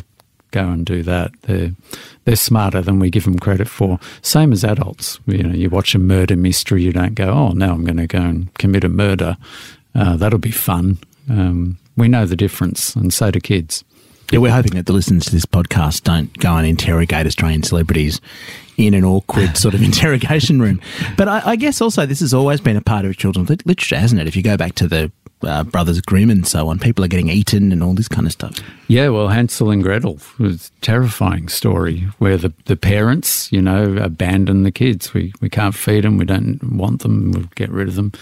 go 0.50 0.68
and 0.68 0.84
do 0.86 1.02
that. 1.02 1.32
They're 1.42 1.72
they're 2.24 2.36
smarter 2.36 2.82
than 2.82 3.00
we 3.00 3.10
give 3.10 3.24
them 3.24 3.38
credit 3.38 3.68
for. 3.68 3.98
Same 4.22 4.52
as 4.52 4.62
adults. 4.62 5.18
You 5.26 5.42
know, 5.42 5.54
you 5.54 5.70
watch 5.70 5.94
a 5.94 5.98
murder 5.98 6.36
mystery, 6.36 6.82
you 6.84 6.92
don't 6.92 7.14
go, 7.14 7.30
"Oh, 7.30 7.48
now 7.50 7.72
I'm 7.72 7.84
going 7.84 7.96
to 7.96 8.06
go 8.06 8.20
and 8.20 8.54
commit 8.54 8.84
a 8.84 8.88
murder." 8.88 9.36
Uh, 9.94 10.16
that'll 10.16 10.38
be 10.38 10.52
fun. 10.52 10.98
Um, 11.28 11.78
we 11.96 12.08
know 12.08 12.26
the 12.26 12.36
difference, 12.36 12.94
and 12.94 13.12
so 13.12 13.30
do 13.30 13.40
kids. 13.40 13.84
Yeah, 14.32 14.38
we're 14.38 14.52
hoping 14.52 14.72
that 14.72 14.86
the 14.86 14.92
listeners 14.92 15.26
to 15.26 15.30
this 15.30 15.46
podcast 15.46 16.02
don't 16.02 16.36
go 16.38 16.56
and 16.56 16.66
interrogate 16.66 17.26
Australian 17.26 17.62
celebrities 17.62 18.20
in 18.76 18.94
an 18.94 19.04
awkward 19.04 19.56
sort 19.56 19.74
of 19.74 19.82
interrogation 19.84 20.60
room. 20.60 20.80
But 21.16 21.28
I, 21.28 21.42
I 21.50 21.56
guess 21.56 21.80
also 21.80 22.06
this 22.06 22.20
has 22.20 22.34
always 22.34 22.60
been 22.60 22.76
a 22.76 22.80
part 22.80 23.04
of 23.04 23.16
children's 23.16 23.50
literature, 23.50 23.98
hasn't 23.98 24.20
it? 24.20 24.26
If 24.26 24.34
you 24.34 24.42
go 24.42 24.56
back 24.56 24.74
to 24.76 24.88
the 24.88 25.12
uh, 25.42 25.62
Brothers 25.64 26.00
Grimm 26.00 26.30
and 26.30 26.46
so 26.46 26.68
on, 26.68 26.78
people 26.78 27.04
are 27.04 27.08
getting 27.08 27.28
eaten 27.28 27.70
and 27.70 27.82
all 27.82 27.92
this 27.92 28.08
kind 28.08 28.26
of 28.26 28.32
stuff. 28.32 28.58
Yeah, 28.88 29.08
well, 29.08 29.28
Hansel 29.28 29.70
and 29.70 29.82
Gretel 29.82 30.18
was 30.38 30.70
a 30.76 30.80
terrifying 30.80 31.48
story 31.48 32.08
where 32.18 32.36
the, 32.36 32.52
the 32.64 32.76
parents, 32.76 33.52
you 33.52 33.60
know, 33.60 33.96
abandon 33.98 34.62
the 34.62 34.72
kids. 34.72 35.12
We 35.12 35.32
we 35.40 35.48
can't 35.48 35.74
feed 35.74 36.04
them. 36.04 36.16
We 36.16 36.24
don't 36.24 36.62
want 36.76 37.02
them. 37.02 37.32
We'll 37.32 37.48
get 37.54 37.70
rid 37.70 37.88
of 37.88 37.94
them, 37.94 38.12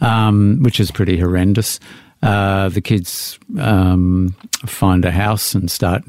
um, 0.00 0.62
which 0.62 0.80
is 0.80 0.90
pretty 0.90 1.18
horrendous. 1.18 1.80
Uh, 2.22 2.68
the 2.68 2.80
kids 2.80 3.38
um, 3.58 4.34
find 4.66 5.04
a 5.04 5.10
house 5.10 5.54
and 5.54 5.70
start, 5.70 6.02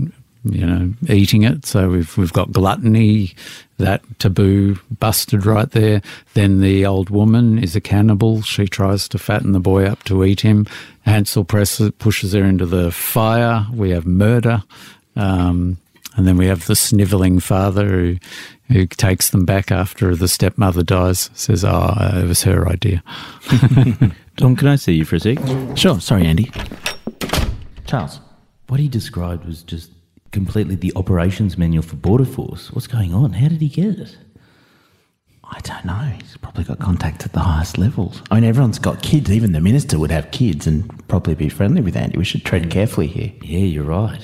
you 0.44 0.66
know, 0.66 0.94
eating 1.08 1.44
it. 1.44 1.66
So 1.66 1.90
we've 1.90 2.18
we've 2.18 2.34
got 2.34 2.52
gluttony, 2.52 3.36
that 3.80 4.02
taboo 4.20 4.78
busted 5.00 5.46
right 5.46 5.70
there. 5.72 6.02
Then 6.34 6.62
the 6.62 6.86
old 6.86 7.10
woman 7.10 7.58
is 7.58 7.76
a 7.76 7.82
cannibal. 7.82 8.42
She 8.42 8.66
tries 8.66 9.08
to 9.10 9.18
fatten 9.18 9.54
the 9.54 9.60
boy 9.60 9.86
up 9.86 10.04
to 10.04 10.24
eat 10.24 10.42
him. 10.42 10.68
Hansel 11.06 11.46
presses, 11.46 11.92
pushes 11.98 12.34
her 12.34 12.44
into 12.44 12.66
the 12.66 12.92
fire. 12.92 13.66
We 13.74 13.90
have 13.92 14.06
murder. 14.06 14.64
Um, 15.16 15.78
and 16.16 16.28
then 16.28 16.38
we 16.38 16.48
have 16.48 16.66
the 16.66 16.76
snivelling 16.76 17.40
father 17.40 17.88
who, 17.88 18.18
who 18.72 18.86
takes 18.86 19.30
them 19.30 19.46
back 19.46 19.72
after 19.72 20.16
the 20.16 20.28
stepmother 20.28 20.84
dies, 20.84 21.30
says, 21.34 21.66
Oh, 21.66 21.94
it 22.16 22.28
was 22.28 22.44
her 22.44 22.68
idea. 22.68 23.04
Dom, 24.36 24.56
can 24.56 24.68
I 24.68 24.76
see 24.76 24.94
you 24.94 25.06
for 25.06 25.16
a 25.16 25.20
sec? 25.20 25.38
Sure. 25.76 26.00
Sorry, 26.00 26.26
Andy. 26.26 26.52
Charles, 27.86 28.20
what 28.68 28.80
he 28.80 28.88
described 28.88 29.46
was 29.46 29.64
just 29.64 29.92
completely 30.32 30.76
the 30.76 30.94
operations 30.96 31.58
manual 31.58 31.82
for 31.84 31.96
Border 31.96 32.26
Force. 32.26 32.72
What's 32.72 32.88
going 32.88 33.14
on? 33.14 33.34
How 33.34 33.48
did 33.48 33.62
he 33.62 33.70
get 33.70 34.00
it? 34.00 34.18
I 35.52 35.60
don't 35.62 35.86
know. 35.86 36.14
He's 36.20 36.38
probably 36.38 36.64
got 36.64 36.78
contact 36.78 37.26
at 37.26 37.34
the 37.34 37.40
highest 37.40 37.80
levels. 37.80 38.22
I 38.30 38.36
mean, 38.36 38.44
everyone's 38.44 38.78
got 38.78 39.02
kids. 39.02 39.32
Even 39.32 39.52
the 39.52 39.60
minister 39.60 39.98
would 39.98 40.12
have 40.12 40.30
kids 40.30 40.68
and 40.68 41.08
probably 41.08 41.34
be 41.34 41.50
friendly 41.50 41.82
with 41.82 41.98
Andy. 41.98 42.20
We 42.20 42.24
should 42.24 42.46
tread 42.46 42.70
carefully 42.70 43.08
here. 43.08 43.34
Yeah, 43.42 43.66
you're 43.66 43.84
right. 43.84 44.22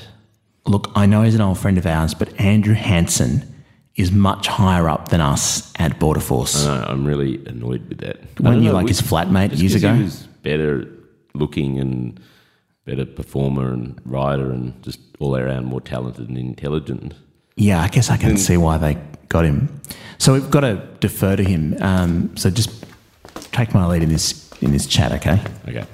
Look, 0.68 0.92
I 0.96 1.08
know 1.08 1.24
he's 1.24 1.34
an 1.34 1.42
old 1.42 1.58
friend 1.58 1.80
of 1.80 1.88
ours, 1.88 2.14
but 2.14 2.40
Andrew 2.40 2.76
Hansen 2.76 3.55
is 3.96 4.12
much 4.12 4.48
higher 4.48 4.90
up 4.90 5.10
than 5.10 5.22
us 5.22 5.72
at 5.80 6.00
Border 6.00 6.20
Force. 6.20 6.66
No, 6.66 6.86
I'm 6.88 7.06
really 7.06 7.46
annoyed 7.46 7.88
with 7.88 8.00
that. 8.00 8.18
I 8.40 8.44
Weren't 8.44 8.62
you 8.62 8.70
know, 8.70 8.76
like 8.76 8.88
his 8.88 9.02
flatmate 9.02 9.58
years 9.58 9.76
ago? 9.76 9.94
He 9.94 10.04
was 10.04 10.24
better 10.44 10.88
looking 11.34 11.80
and 11.80 12.20
better 12.86 13.06
performer 13.06 13.74
and 13.74 14.00
rider 14.06 14.52
and 14.52 14.82
just 14.84 15.00
all 15.20 15.36
around 15.36 15.66
more 15.66 15.82
talented 15.82 16.28
and 16.30 16.38
intelligent. 16.38 17.14
Yeah, 17.56 17.82
I 17.82 17.88
guess 17.88 18.10
I 18.10 18.18
can 18.18 18.38
see 18.38 18.58
why 18.58 18.78
they 18.78 18.98
got 19.30 19.46
him. 19.46 19.82
So 20.18 20.34
we've 20.34 20.52
got 20.52 20.62
to 20.62 20.86
defer 21.00 21.36
to 21.36 21.44
him. 21.44 21.78
Um, 21.82 22.36
so 22.36 22.50
just 22.50 22.86
take 23.54 23.74
my 23.74 23.86
lead 23.86 24.04
in 24.04 24.10
this 24.10 24.52
in 24.62 24.72
this 24.72 24.86
chat, 24.86 25.12
okay? 25.14 25.42
Okay. 25.68 25.86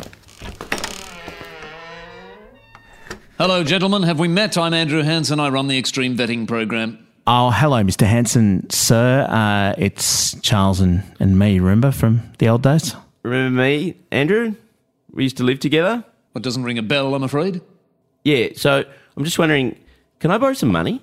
Hello, 3.38 3.64
gentlemen. 3.64 4.04
Have 4.04 4.20
we 4.20 4.28
met? 4.28 4.58
I'm 4.58 4.74
Andrew 4.74 5.02
Hansen. 5.02 5.40
I 5.40 5.50
run 5.50 5.68
the 5.68 5.78
Extreme 5.78 6.18
Vetting 6.18 6.48
Program. 6.48 7.01
Oh, 7.28 7.52
hello, 7.52 7.84
Mr. 7.84 8.08
Hansen, 8.08 8.70
sir. 8.70 9.26
Uh, 9.30 9.76
it's 9.78 10.40
Charles 10.42 10.80
and, 10.80 11.04
and 11.20 11.38
me. 11.38 11.60
Remember 11.60 11.92
from 11.92 12.22
the 12.40 12.50
old 12.50 12.64
days? 12.64 12.96
Remember 13.24 13.62
me, 13.62 13.96
Andrew? 14.12 14.56
We 15.12 15.24
used 15.24 15.38
to 15.38 15.44
live 15.44 15.60
together. 15.60 16.04
What 16.32 16.44
doesn't 16.44 16.64
ring 16.64 16.78
a 16.78 16.82
bell, 16.82 17.14
I'm 17.14 17.24
afraid. 17.24 17.62
Yeah. 18.24 18.50
So 18.56 18.84
I'm 19.16 19.24
just 19.24 19.38
wondering, 19.38 19.78
can 20.20 20.32
I 20.32 20.38
borrow 20.38 20.54
some 20.54 20.72
money? 20.72 21.02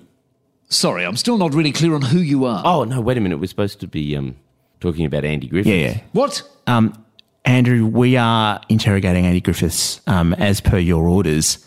Sorry, 0.67 1.05
I'm 1.05 1.15
still 1.15 1.37
not 1.37 1.53
really 1.53 1.71
clear 1.71 1.95
on 1.95 2.01
who 2.01 2.19
you 2.19 2.45
are. 2.45 2.61
Oh 2.63 2.83
no, 2.83 3.01
wait 3.01 3.17
a 3.17 3.21
minute. 3.21 3.39
We're 3.39 3.47
supposed 3.47 3.79
to 3.79 3.87
be 3.87 4.15
um, 4.15 4.35
talking 4.79 5.05
about 5.05 5.25
Andy 5.25 5.47
Griffith. 5.47 5.67
Yeah, 5.73 5.89
yeah. 5.89 6.01
What? 6.11 6.43
Um, 6.67 6.93
Andrew, 7.43 7.87
we 7.87 8.17
are 8.17 8.61
interrogating 8.69 9.25
Andy 9.25 9.41
Griffiths 9.41 10.01
um, 10.05 10.33
as 10.35 10.61
per 10.61 10.77
your 10.77 11.07
orders, 11.07 11.65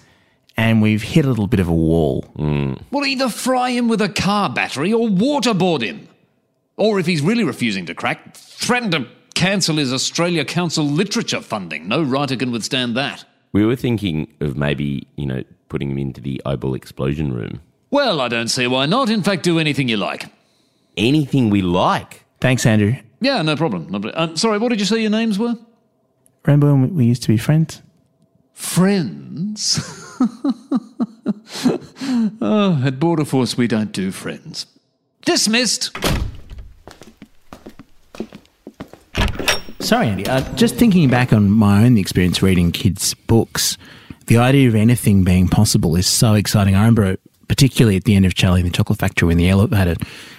and 0.57 0.83
we've 0.83 1.03
hit 1.03 1.25
a 1.25 1.29
little 1.29 1.47
bit 1.47 1.61
of 1.61 1.69
a 1.69 1.75
wall. 1.75 2.25
Well, 2.91 3.07
either 3.07 3.29
fry 3.29 3.71
him 3.71 3.89
with 3.89 4.01
a 4.03 4.09
car 4.09 4.51
battery 4.51 4.93
or 4.93 5.09
waterboard 5.09 5.83
him. 5.83 6.09
Or 6.77 6.99
if 6.99 7.07
he's 7.07 7.23
really 7.23 7.45
refusing 7.45 7.87
to 7.87 7.95
crack, 7.95 8.35
threaten 8.35 8.91
to 8.93 9.07
cancel 9.35 9.77
his 9.77 9.93
Australia 9.93 10.45
Council 10.45 10.85
literature 10.85 11.41
funding. 11.41 11.89
No 11.89 12.03
writer 12.03 12.37
can 12.37 12.51
withstand 12.53 12.97
that. 12.97 13.25
We 13.53 13.65
were 13.67 13.77
thinking 13.77 14.33
of 14.41 14.57
maybe 14.57 15.07
you 15.17 15.27
know 15.27 15.45
putting 15.69 15.91
him 15.91 15.99
into 15.99 16.21
the 16.21 16.41
eyeball 16.47 16.75
explosion 16.75 17.33
room. 17.33 17.61
Well, 17.91 18.21
I 18.21 18.29
don't 18.29 18.49
see 18.49 18.67
why 18.67 18.87
not. 18.87 19.11
In 19.11 19.23
fact, 19.23 19.43
do 19.43 19.59
anything 19.59 19.89
you 19.89 19.99
like. 19.99 20.27
Anything 20.97 21.51
we 21.51 21.61
like. 21.63 22.25
Thanks, 22.41 22.65
Andrew. 22.65 22.95
Yeah, 23.21 23.43
no 23.43 23.57
problem. 23.57 23.85
No 23.91 24.01
problem. 24.01 24.15
Um, 24.17 24.37
sorry, 24.37 24.59
what 24.59 24.71
did 24.71 24.81
you 24.81 24.87
say 24.87 25.01
your 25.01 25.11
names 25.11 25.39
were? 25.39 25.55
Remember 26.45 26.73
when 26.73 26.95
we 26.95 27.05
used 27.05 27.23
to 27.23 27.29
be 27.29 27.37
friends? 27.37 27.83
Friends? 28.55 30.12
Oh, 32.41 32.83
at 32.85 32.99
Border 32.99 33.25
Force, 33.25 33.57
we 33.57 33.67
don't 33.67 33.93
do 33.93 34.11
friends. 34.11 34.67
Dismissed. 35.25 35.97
Sorry, 39.81 40.09
Andy. 40.09 40.27
Uh, 40.27 40.41
just 40.55 40.77
thinking 40.77 41.09
back 41.09 41.33
on 41.33 41.51
my 41.51 41.85
own 41.85 41.97
experience 41.97 42.43
reading 42.43 42.73
kids' 42.73 43.15
books, 43.15 43.79
the 44.27 44.39
idea 44.39 44.69
of 44.69 44.75
anything 44.75 45.25
being 45.25 45.49
possible 45.49 45.97
is 45.97 46.07
so 46.07 46.35
exciting. 46.35 46.75
I 46.75 46.81
remember, 46.81 47.17
particularly 47.49 47.97
at 47.97 48.05
the 48.05 48.15
end 48.15 48.27
of 48.27 48.35
Charlie 48.35 48.61
and 48.61 48.71
the 48.71 48.77
Chocolate 48.77 48.99
Factory, 48.99 49.29
when 49.29 49.39
the 49.39 49.49
elevator, 49.49 49.97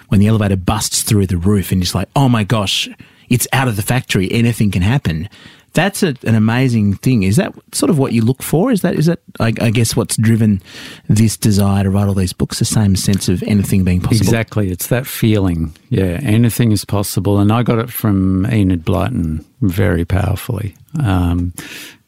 when 0.08 0.20
the 0.20 0.26
elevator 0.26 0.56
busts 0.56 1.02
through 1.02 1.26
the 1.26 1.36
roof, 1.36 1.72
and 1.72 1.82
it's 1.82 1.94
like, 1.94 2.08
oh 2.16 2.28
my 2.28 2.44
gosh, 2.44 2.88
it's 3.28 3.48
out 3.52 3.68
of 3.68 3.76
the 3.76 3.82
factory. 3.82 4.30
Anything 4.32 4.70
can 4.70 4.82
happen. 4.82 5.28
That's 5.74 6.02
a, 6.02 6.14
an 6.24 6.34
amazing 6.34 6.94
thing. 6.94 7.24
Is 7.24 7.36
that 7.36 7.52
sort 7.72 7.90
of 7.90 7.98
what 7.98 8.12
you 8.12 8.22
look 8.22 8.42
for? 8.42 8.70
Is 8.70 8.82
that 8.82 8.94
is 8.94 9.06
that 9.06 9.20
I, 9.40 9.52
I 9.60 9.70
guess 9.70 9.94
what's 9.96 10.16
driven 10.16 10.62
this 11.08 11.36
desire 11.36 11.84
to 11.84 11.90
write 11.90 12.06
all 12.08 12.14
these 12.14 12.32
books? 12.32 12.60
The 12.60 12.64
same 12.64 12.96
sense 12.96 13.28
of 13.28 13.42
anything 13.42 13.84
being 13.84 14.00
possible. 14.00 14.24
Exactly. 14.24 14.70
It's 14.70 14.86
that 14.86 15.06
feeling. 15.06 15.76
Yeah, 15.88 16.20
anything 16.22 16.72
is 16.72 16.84
possible. 16.84 17.38
And 17.38 17.52
I 17.52 17.62
got 17.62 17.78
it 17.78 17.90
from 17.90 18.46
Enid 18.46 18.84
Blyton 18.84 19.44
very 19.60 20.04
powerfully. 20.04 20.76
Um, 21.02 21.52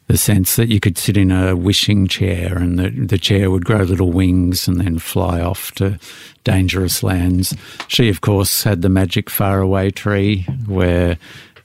the 0.07 0.17
sense 0.17 0.55
that 0.55 0.69
you 0.69 0.79
could 0.79 0.97
sit 0.97 1.17
in 1.17 1.31
a 1.31 1.55
wishing 1.55 2.07
chair 2.07 2.57
and 2.57 2.79
the, 2.79 2.89
the 2.89 3.17
chair 3.17 3.51
would 3.51 3.65
grow 3.65 3.81
little 3.81 4.11
wings 4.11 4.67
and 4.67 4.79
then 4.79 4.99
fly 4.99 5.41
off 5.41 5.71
to 5.73 5.99
dangerous 6.45 7.03
lands. 7.03 7.53
She, 7.89 8.07
of 8.07 8.21
course, 8.21 8.63
had 8.63 8.81
the 8.81 8.89
magic 8.89 9.29
faraway 9.29 9.91
tree 9.91 10.43
where 10.65 11.17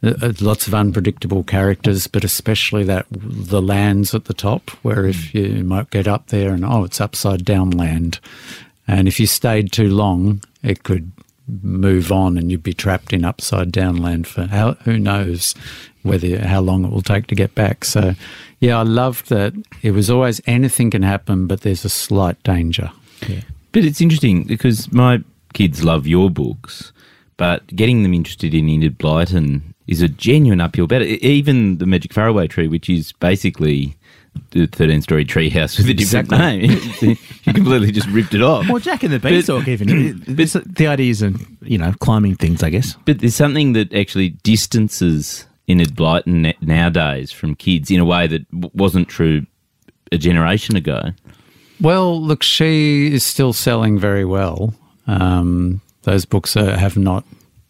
uh, 0.03 0.33
lots 0.41 0.67
of 0.67 0.75
unpredictable 0.75 1.45
characters, 1.45 2.07
but 2.07 2.25
especially 2.25 2.85
that 2.85 3.07
the 3.11 3.63
lands 3.63 4.15
at 4.15 4.25
the 4.25 4.35
top, 4.35 4.71
where 4.83 5.07
if 5.07 5.35
you 5.35 5.63
might 5.65 5.91
get 5.91 6.09
up 6.09 6.29
there 6.29 6.53
and 6.53 6.65
oh, 6.65 6.85
it's 6.85 7.01
upside 7.01 7.45
down 7.45 7.71
land, 7.71 8.19
and 8.89 9.07
if 9.07 9.21
you 9.21 9.27
stayed 9.27 9.73
too 9.73 9.89
long, 9.89 10.43
it 10.63 10.83
could 10.83 11.13
move 11.63 12.11
on 12.11 12.39
and 12.39 12.51
you'd 12.51 12.63
be 12.63 12.75
trapped 12.75 13.13
in 13.13 13.25
upside 13.25 13.73
down 13.73 13.97
land 13.97 14.27
for 14.27 14.47
how, 14.47 14.73
who 14.85 14.99
knows 14.99 15.55
whether 16.03 16.39
how 16.47 16.61
long 16.61 16.85
it 16.85 16.91
will 16.91 17.03
take 17.03 17.27
to 17.29 17.35
get 17.35 17.55
back. 17.55 17.85
So, 17.85 18.15
yeah, 18.61 18.79
I 18.79 18.83
loved 18.83 19.29
that. 19.29 19.53
It 19.83 19.93
was 19.93 20.11
always 20.11 20.41
anything 20.47 20.91
can 20.91 21.03
happen, 21.03 21.47
but 21.47 21.61
there's 21.61 21.85
a 21.85 21.89
slight 21.89 22.43
danger. 22.43 22.91
Yeah. 23.29 23.43
But 23.73 23.85
it's 23.85 24.01
interesting 24.01 24.45
because 24.45 24.93
my 24.93 25.23
kids 25.53 25.85
love 25.85 26.07
your 26.07 26.31
books, 26.31 26.93
but 27.37 27.67
getting 27.69 28.03
them 28.03 28.15
interested 28.15 28.55
in 28.55 28.69
Enid 28.69 28.99
Blyton 28.99 29.72
is 29.87 30.03
a 30.03 30.09
genuine 30.09 30.61
uphill 30.61 30.87
battle. 30.87 31.07
Even 31.09 31.79
the 31.79 31.87
Magic 31.87 32.13
Faraway 32.13 32.47
tree, 32.47 32.69
which 32.69 32.89
is 32.89 33.13
basically 33.13 33.97
the 34.53 34.67
13 34.67 35.03
story 35.03 35.25
treehouse 35.25 35.77
with 35.77 35.89
a 35.89 35.95
different 35.95 36.33
Exactly. 36.33 37.09
name. 37.09 37.19
you 37.45 37.53
completely 37.53 37.93
just 37.93 38.09
ripped 38.09 38.33
it 38.35 38.43
off. 38.43 38.67
Well, 38.69 38.79
Jack 38.79 39.03
and 39.03 39.13
the 39.13 39.19
Beanstalk, 39.19 39.67
even. 39.69 40.23
But 40.37 40.53
the 40.75 40.87
idea 40.87 41.11
is, 41.11 41.23
you 41.63 41.79
know, 41.79 41.93
climbing 42.01 42.37
things, 42.37 42.63
I 42.63 42.71
guess. 42.71 42.97
But 43.05 43.19
there's 43.21 43.35
something 43.35 43.73
that 43.75 43.93
actually 43.93 44.31
distances 44.43 45.47
Enid 45.69 45.95
Blyton 45.95 46.27
na- 46.43 46.53
nowadays 46.61 47.31
from 47.33 47.55
kids 47.55 47.91
in 47.91 48.01
a 48.01 48.05
way 48.05 48.27
that 48.27 48.47
wasn't 48.75 49.09
true 49.09 49.47
a 50.11 50.19
generation 50.19 50.77
ago. 50.77 51.11
Well, 51.81 52.21
look, 52.21 52.43
she 52.43 53.13
is 53.13 53.25
still 53.25 53.53
selling 53.53 53.99
very 53.99 54.25
well. 54.25 54.75
Um, 55.07 55.81
those 56.03 56.25
books 56.25 56.57
are, 56.57 56.77
have 56.77 56.97
not 56.97 57.25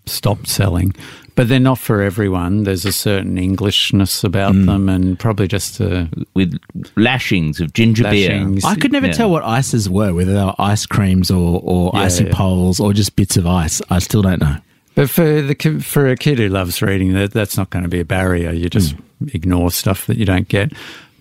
stopped 0.06 0.48
selling, 0.48 0.94
but 1.34 1.48
they're 1.48 1.60
not 1.60 1.78
for 1.78 2.02
everyone. 2.02 2.64
There's 2.64 2.84
a 2.84 2.92
certain 2.92 3.38
Englishness 3.38 4.22
about 4.24 4.54
mm. 4.54 4.66
them, 4.66 4.88
and 4.88 5.18
probably 5.18 5.48
just 5.48 5.80
a 5.80 6.08
With 6.34 6.58
lashings 6.96 7.60
of 7.60 7.72
ginger 7.72 8.04
Lashings. 8.04 8.62
beer. 8.62 8.70
I 8.70 8.74
could 8.76 8.92
never 8.92 9.06
Yeah. 9.06 9.12
tell 9.12 9.30
what 9.30 9.44
ices 9.44 9.88
were, 9.88 10.12
whether 10.12 10.32
they 10.34 10.44
were 10.44 10.54
ice 10.58 10.86
creams 10.86 11.30
or, 11.30 11.60
or 11.64 11.90
Yeah, 11.94 12.00
icy 12.00 12.24
yeah. 12.24 12.34
poles 12.34 12.80
or 12.80 12.92
just 12.92 13.16
bits 13.16 13.36
of 13.36 13.46
ice. 13.46 13.80
I 13.90 13.98
still 13.98 14.22
don't 14.22 14.40
know. 14.40 14.56
But 14.94 15.08
for 15.08 15.40
the 15.40 15.80
for 15.80 16.08
a 16.08 16.16
kid 16.16 16.38
who 16.38 16.48
loves 16.48 16.82
reading, 16.82 17.14
that 17.14 17.32
that's 17.32 17.56
not 17.56 17.70
going 17.70 17.84
to 17.84 17.88
be 17.88 18.00
a 18.00 18.04
barrier. 18.04 18.52
You 18.52 18.68
just 18.68 18.94
mm. 18.94 19.34
ignore 19.34 19.70
stuff 19.70 20.06
that 20.06 20.18
you 20.18 20.26
don't 20.26 20.48
get. 20.48 20.72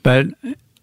But 0.04 0.28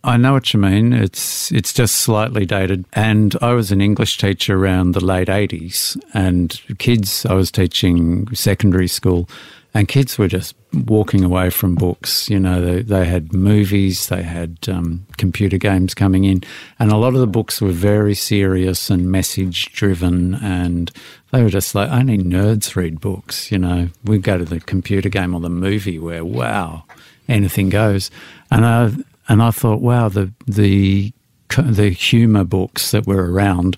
I 0.08 0.16
know 0.16 0.32
what 0.32 0.54
you 0.54 0.58
mean. 0.58 0.94
It's 0.94 1.52
it's 1.52 1.74
just 1.74 1.96
slightly 1.96 2.46
dated. 2.46 2.86
And 2.94 3.36
I 3.42 3.52
was 3.52 3.70
an 3.70 3.82
English 3.82 4.16
teacher 4.16 4.56
around 4.56 4.92
the 4.92 5.04
late 5.04 5.28
eighties, 5.28 5.98
and 6.14 6.58
kids. 6.78 7.26
I 7.26 7.34
was 7.34 7.50
teaching 7.50 8.34
secondary 8.34 8.88
school, 8.88 9.28
and 9.74 9.86
kids 9.86 10.16
were 10.16 10.26
just 10.26 10.54
walking 10.72 11.24
away 11.24 11.50
from 11.50 11.74
books. 11.74 12.30
You 12.30 12.40
know, 12.40 12.58
they, 12.58 12.80
they 12.80 13.04
had 13.04 13.34
movies, 13.34 14.08
they 14.08 14.22
had 14.22 14.56
um, 14.66 15.06
computer 15.18 15.58
games 15.58 15.92
coming 15.92 16.24
in, 16.24 16.42
and 16.78 16.90
a 16.90 16.96
lot 16.96 17.12
of 17.12 17.20
the 17.20 17.26
books 17.26 17.60
were 17.60 17.68
very 17.68 18.14
serious 18.14 18.88
and 18.88 19.12
message 19.12 19.70
driven, 19.74 20.36
and 20.36 20.90
they 21.32 21.42
were 21.42 21.50
just 21.50 21.74
like 21.74 21.90
only 21.90 22.16
nerds 22.16 22.76
read 22.76 22.98
books. 22.98 23.52
You 23.52 23.58
know, 23.58 23.90
we 24.04 24.16
go 24.16 24.38
to 24.38 24.46
the 24.46 24.60
computer 24.60 25.10
game 25.10 25.34
or 25.34 25.40
the 25.40 25.50
movie 25.50 25.98
where 25.98 26.24
wow, 26.24 26.84
anything 27.28 27.68
goes, 27.68 28.10
and 28.50 28.64
I 28.64 28.90
and 29.28 29.42
I 29.42 29.50
thought 29.50 29.80
wow 29.80 30.08
the 30.08 30.32
the 30.46 31.12
the 31.56 31.90
humor 31.90 32.44
books 32.44 32.90
that 32.90 33.06
were 33.06 33.32
around 33.32 33.76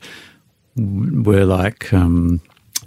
were 0.77 1.45
like 1.45 1.93
um, 1.93 2.41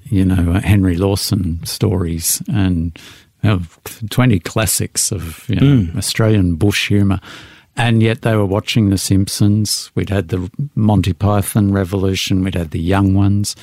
you 0.06 0.26
know 0.26 0.54
Henry 0.54 0.96
Lawson 0.96 1.64
stories 1.66 2.42
and 2.48 2.98
you 3.42 3.50
know, 3.50 3.62
twenty 4.10 4.40
classics 4.40 5.12
of 5.12 5.48
you 5.50 5.56
know, 5.56 5.98
Australian 5.98 6.56
bush 6.56 6.88
humour. 6.88 7.20
And 7.76 8.04
yet 8.04 8.22
they 8.22 8.36
were 8.36 8.46
watching 8.46 8.90
The 8.92 9.00
Simpsons. 9.00 9.90
We'd 9.96 10.10
had 10.10 10.30
the 10.30 10.52
Monty 10.76 11.12
Python 11.12 11.74
revolution. 11.74 12.44
We'd 12.44 12.54
had 12.54 12.70
the 12.70 12.80
young 12.80 13.16
ones. 13.16 13.56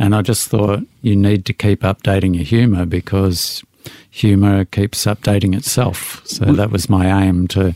And 0.00 0.16
I 0.16 0.22
just 0.22 0.48
thought 0.48 0.80
you 1.02 1.14
need 1.14 1.44
to 1.44 1.52
keep 1.52 1.82
updating 1.82 2.34
your 2.34 2.44
humour 2.44 2.86
because 2.86 3.62
humour 4.10 4.64
keeps 4.64 5.04
updating 5.04 5.56
itself. 5.56 6.22
So 6.26 6.46
that 6.46 6.72
was 6.72 6.90
my 6.90 7.24
aim 7.24 7.46
to 7.48 7.72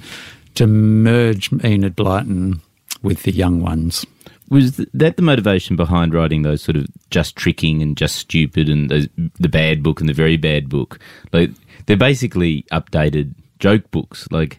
to 0.57 0.67
merge 0.67 1.51
Enid 1.65 1.97
Blyton 1.97 2.61
with 3.03 3.23
the 3.23 3.33
young 3.33 3.63
ones. 3.63 4.05
Was 4.49 4.77
that 4.77 5.17
the 5.17 5.23
motivation 5.23 5.75
behind 5.77 6.15
writing 6.15 6.43
those 6.43 6.63
sort 6.63 6.77
of 6.77 6.87
just 7.11 7.35
tricking 7.37 7.83
and 7.83 7.97
just 7.97 8.17
stupid 8.17 8.69
and 8.69 8.89
those, 8.91 9.09
the 9.41 9.49
bad 9.49 9.83
book 9.83 10.01
and 10.01 10.09
the 10.09 10.13
very 10.15 10.37
bad 10.37 10.69
book? 10.69 10.99
Like 11.33 11.51
they're 11.87 11.97
basically 11.97 12.63
updated 12.73 13.35
joke 13.59 13.91
books. 13.91 14.29
Like 14.31 14.59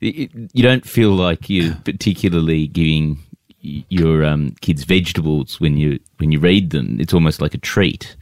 it- 0.00 0.30
you 0.52 0.62
don't 0.62 0.86
feel 0.86 1.10
like 1.12 1.50
you're 1.50 1.74
particularly 1.84 2.68
giving 2.68 3.18
your 3.60 4.24
um, 4.24 4.54
kids 4.60 4.84
vegetables 4.84 5.58
when 5.58 5.76
you 5.78 5.98
when 6.18 6.30
you 6.30 6.38
read 6.38 6.70
them. 6.70 6.98
It's 7.00 7.14
almost 7.14 7.40
like 7.40 7.54
a 7.54 7.58
treat. 7.58 8.14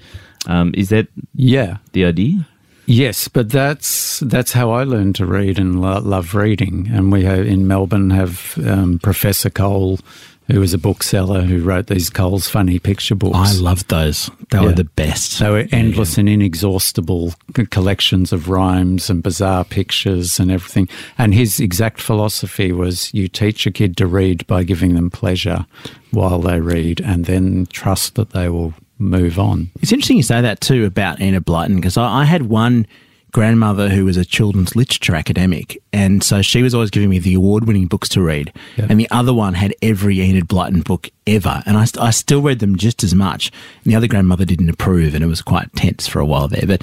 Um, 0.47 0.73
is 0.75 0.89
that 0.89 1.09
Yeah. 1.35 1.77
the 1.93 2.05
idea? 2.07 2.49
Yes, 2.87 3.29
but 3.29 3.51
that's 3.51 4.21
that's 4.21 4.53
how 4.53 4.73
I 4.73 4.85
learned 4.85 5.15
to 5.17 5.27
read 5.27 5.59
and 5.59 5.81
lo- 5.81 6.01
love 6.01 6.35
reading. 6.35 6.89
And 6.93 7.13
we 7.13 7.25
have, 7.25 7.47
in 7.47 7.67
Melbourne 7.67 8.11
have 8.11 8.59
um, 8.67 8.99
Professor 8.99 9.51
Cole, 9.51 10.01
who 10.49 10.61
was 10.61 10.75
a 10.75 10.79
bookseller 10.79 11.43
who 11.43 11.63
wrote 11.63 11.87
these 11.87 12.11
Cole's 12.11 12.49
funny 12.49 12.79
picture 12.79 13.15
books. 13.15 13.37
I 13.37 13.53
loved 13.53 13.89
those. 13.89 14.31
They 14.51 14.59
were 14.59 14.73
the 14.73 14.85
best. 14.85 15.39
They 15.39 15.49
were 15.49 15.67
endless 15.71 16.19
and 16.19 16.29
inexhaustible 16.29 17.35
collections 17.71 18.33
of 18.33 18.49
rhymes 18.49 19.09
and 19.09 19.23
bizarre 19.23 19.65
pictures 19.65 20.41
and 20.41 20.51
everything. 20.51 20.89
And 21.17 21.33
his 21.33 21.61
exact 21.61 22.01
philosophy 22.01 22.73
was 22.73 23.15
you 23.15 23.29
teach 23.29 23.67
a 23.67 23.71
kid 23.71 23.97
to 23.99 24.07
read 24.07 24.47
by 24.47 24.65
giving 24.65 24.95
them 24.95 25.11
pleasure 25.11 25.67
while 26.11 26.41
they 26.41 26.61
read 26.61 27.01
and 27.01 27.25
then 27.25 27.67
trust 27.67 28.17
that 28.17 28.31
they 28.31 28.49
will 28.49 28.75
move 29.03 29.39
on. 29.39 29.71
It's 29.81 29.93
interesting 29.93 30.17
you 30.17 30.23
say 30.23 30.41
that 30.41 30.61
too 30.61 30.85
about 30.85 31.21
Enid 31.21 31.45
Blyton 31.45 31.77
because 31.77 31.97
I, 31.97 32.21
I 32.21 32.25
had 32.25 32.43
one 32.49 32.87
grandmother 33.33 33.89
who 33.89 34.05
was 34.05 34.19
a 34.19 34.27
children's 34.27 34.77
literature 34.77 35.15
academic, 35.15 35.83
and 35.91 36.23
so 36.23 36.43
she 36.43 36.63
was 36.63 36.75
always 36.75 36.91
giving 36.91 37.09
me 37.09 37.19
the 37.19 37.33
award-winning 37.33 37.87
books 37.87 38.07
to 38.11 38.21
read, 38.21 38.53
Yeah. 38.77 38.87
and 38.91 39.01
the 39.01 39.11
other 39.11 39.33
one 39.33 39.55
had 39.55 39.75
every 39.81 40.21
Enid 40.21 40.49
Blyton 40.49 40.85
book 40.85 41.09
ever, 41.27 41.63
and 41.65 41.79
I, 41.79 41.87
st- 41.87 42.03
I 42.05 42.11
still 42.11 42.43
read 42.43 42.59
them 42.59 42.77
just 42.77 43.03
as 43.03 43.15
much. 43.15 43.51
And 43.85 43.91
the 43.93 43.97
other 43.97 44.07
grandmother 44.07 44.45
didn't 44.45 44.69
approve, 44.69 45.15
and 45.15 45.25
it 45.25 45.29
was 45.29 45.41
quite 45.41 45.75
tense 45.75 46.07
for 46.07 46.19
a 46.21 46.27
while 46.27 46.47
there. 46.47 46.67
But 46.67 46.83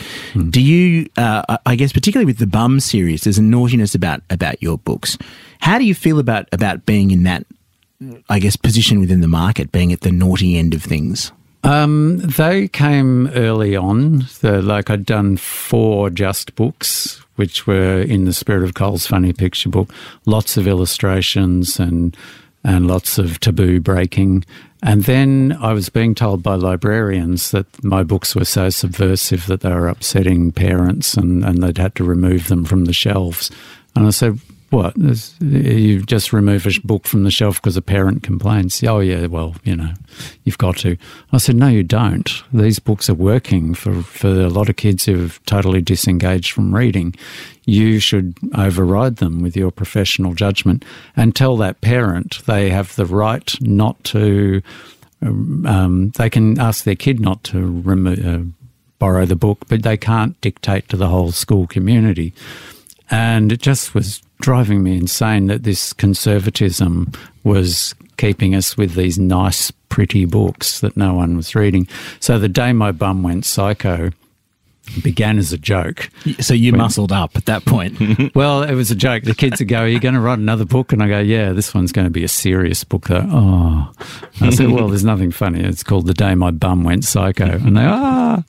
do 0.49 0.60
you? 0.60 1.08
Uh, 1.15 1.43
I- 1.47 1.60
I 1.67 1.75
guess 1.75 1.93
particularly 1.93 2.25
with 2.25 2.39
the 2.39 2.47
Bum 2.47 2.79
series, 2.79 3.25
there's 3.25 3.38
a 3.38 3.43
naughtiness 3.43 3.93
about 3.93 4.23
about 4.32 4.60
your 4.62 4.79
books. 4.79 5.19
How 5.60 5.77
do 5.77 5.86
you 5.86 5.93
feel 5.93 6.17
about 6.17 6.47
about 6.51 6.84
being 6.88 7.12
in 7.12 7.23
that? 7.23 7.45
I 8.29 8.39
guess 8.39 8.55
position 8.55 8.99
within 9.01 9.19
the 9.21 9.27
market, 9.27 9.71
being 9.73 9.91
at 9.93 10.01
the 10.01 10.12
naughty 10.12 10.58
end 10.58 10.73
of 10.73 10.82
things. 10.82 11.32
Um, 11.63 12.17
they 12.19 12.67
came 12.67 13.28
early 13.30 13.76
on. 13.76 14.26
Like 14.41 14.89
I'd 14.89 15.06
done 15.06 15.38
four 15.38 16.10
just 16.10 16.56
books, 16.56 17.22
which 17.36 17.67
were 17.67 18.02
in 18.02 18.26
the 18.26 18.34
spirit 18.34 18.63
of 18.63 18.74
Cole's 18.74 19.06
funny 19.06 19.34
picture 19.34 19.69
book. 19.69 19.91
Lots 20.26 20.58
of 20.58 20.67
illustrations 20.67 21.80
and 21.80 22.15
and 22.63 22.88
lots 22.88 23.17
of 23.17 23.39
taboo 23.39 23.80
breaking. 23.80 24.43
And 24.84 25.04
then 25.04 25.58
I 25.62 25.74
was 25.74 25.89
being 25.89 26.15
told 26.15 26.43
by 26.43 26.56
librarians 26.56 27.52
that 27.52 27.65
my 27.84 28.04
books 28.04 28.36
were 28.36 28.45
so 28.45 28.69
subversive 28.69 29.45
that 29.48 29.62
they 29.62 29.74
were 29.74 29.88
upsetting 29.88 30.52
parents 30.52 31.15
and, 31.15 31.43
and 31.43 31.62
they'd 31.63 31.78
had 31.78 31.95
to 31.95 32.04
remove 32.04 32.48
them 32.48 32.65
from 32.65 32.86
the 32.86 32.93
shelves. 32.93 33.52
And 33.95 34.08
I 34.08 34.10
said, 34.10 34.39
what? 34.71 34.93
There's, 34.95 35.36
you 35.39 36.03
just 36.03 36.32
remove 36.32 36.65
a 36.65 36.71
book 36.84 37.08
from 37.08 37.23
the 37.23 37.32
shelf 37.32 37.62
because 37.62 37.77
a 37.77 37.82
parent 37.82 38.23
complains. 38.23 38.84
Oh, 38.84 38.99
yeah, 38.99 39.25
well, 39.25 39.55
you 39.63 39.75
know, 39.75 39.93
you've 40.43 40.58
got 40.58 40.77
to. 40.77 40.97
I 41.32 41.38
said, 41.38 41.55
no, 41.55 41.67
you 41.67 41.84
don't. 41.84 42.43
These 42.53 42.79
books 42.79 43.10
are 43.10 43.15
working 43.15 43.73
for, 43.73 44.01
for 44.03 44.27
a 44.27 44.49
lot 44.49 44.69
of 44.69 44.75
kids 44.75 45.05
who've 45.05 45.43
totally 45.45 45.82
disengaged 45.82 46.51
from 46.51 46.75
reading. 46.75 47.15
You 47.65 47.99
should 47.99 48.38
override 48.55 49.17
them 49.17 49.41
with 49.41 49.55
your 49.58 49.71
professional 49.71 50.34
judgment 50.34 50.86
and 51.15 51.36
tell 51.36 51.58
that 51.58 51.82
parent 51.82 52.41
they 52.45 52.69
have 52.69 52.95
the 52.95 53.05
right 53.05 53.53
not 53.62 54.03
to. 54.05 54.62
Um, 55.21 56.12
they 56.15 56.29
can 56.29 56.60
ask 56.60 56.84
their 56.84 56.95
kid 56.95 57.19
not 57.19 57.43
to. 57.45 57.84
Uh, 58.25 58.65
borrow 58.99 59.25
the 59.25 59.36
book, 59.36 59.65
but 59.69 59.82
they 59.82 59.97
can't 59.97 60.39
dictate 60.41 60.89
to 60.89 60.97
the 60.97 61.08
whole 61.08 61.32
school 61.32 61.65
community. 61.65 62.34
And 63.12 63.52
it 63.52 63.62
just 63.62 63.93
was 63.93 64.22
driving 64.41 64.84
me 64.84 64.98
insane 64.98 65.48
that 65.48 65.63
this 65.63 65.93
conservatism 65.93 67.12
was 67.43 67.95
keeping 68.17 68.56
us 68.56 68.78
with 68.78 68.95
these 68.95 69.17
nice, 69.17 69.72
pretty 69.89 70.26
books 70.26 70.82
that 70.82 70.95
no 70.95 71.13
one 71.13 71.36
was 71.36 71.56
reading. 71.56 71.88
So 72.19 72.38
the 72.38 72.50
day 72.50 72.74
my 72.74 72.91
bum 72.91 73.24
went 73.24 73.45
psycho, 73.45 74.12
began 75.04 75.38
as 75.38 75.54
a 75.54 75.58
joke. 75.58 76.10
So 76.39 76.54
you 76.54 76.72
when, 76.72 76.80
muscled 76.80 77.12
up 77.12 77.36
at 77.36 77.45
that 77.45 77.65
point. 77.65 78.00
well, 78.36 78.63
it 78.63 78.74
was 78.74 78.91
a 78.91 78.95
joke. 78.95 79.24
The 79.24 79.36
kids 79.36 79.60
would 79.60 79.67
go, 79.67 79.80
Are 79.80 79.88
you 79.88 80.00
going 80.00 80.15
to 80.15 80.19
write 80.19 80.39
another 80.39 80.65
book? 80.65 80.93
And 80.93 81.02
I 81.02 81.08
go, 81.08 81.19
Yeah, 81.19 81.54
this 81.54 81.74
one's 81.74 81.91
going 81.91 82.06
to 82.06 82.12
be 82.12 82.24
a 82.24 82.30
serious 82.30 82.84
book. 82.84 83.08
Though. 83.08 83.26
Oh. 83.28 83.91
I 84.41 84.50
said, 84.52 84.69
Well, 84.69 84.88
there's 84.89 85.06
nothing 85.06 85.32
funny. 85.32 85.62
It's 85.63 85.84
called 85.84 86.08
The 86.08 86.13
Day 86.13 86.36
My 86.36 86.52
Bum 86.52 86.84
Went 86.84 87.06
Psycho. 87.06 87.45
And 87.45 87.78
they, 87.78 87.86
Ah. 87.86 88.43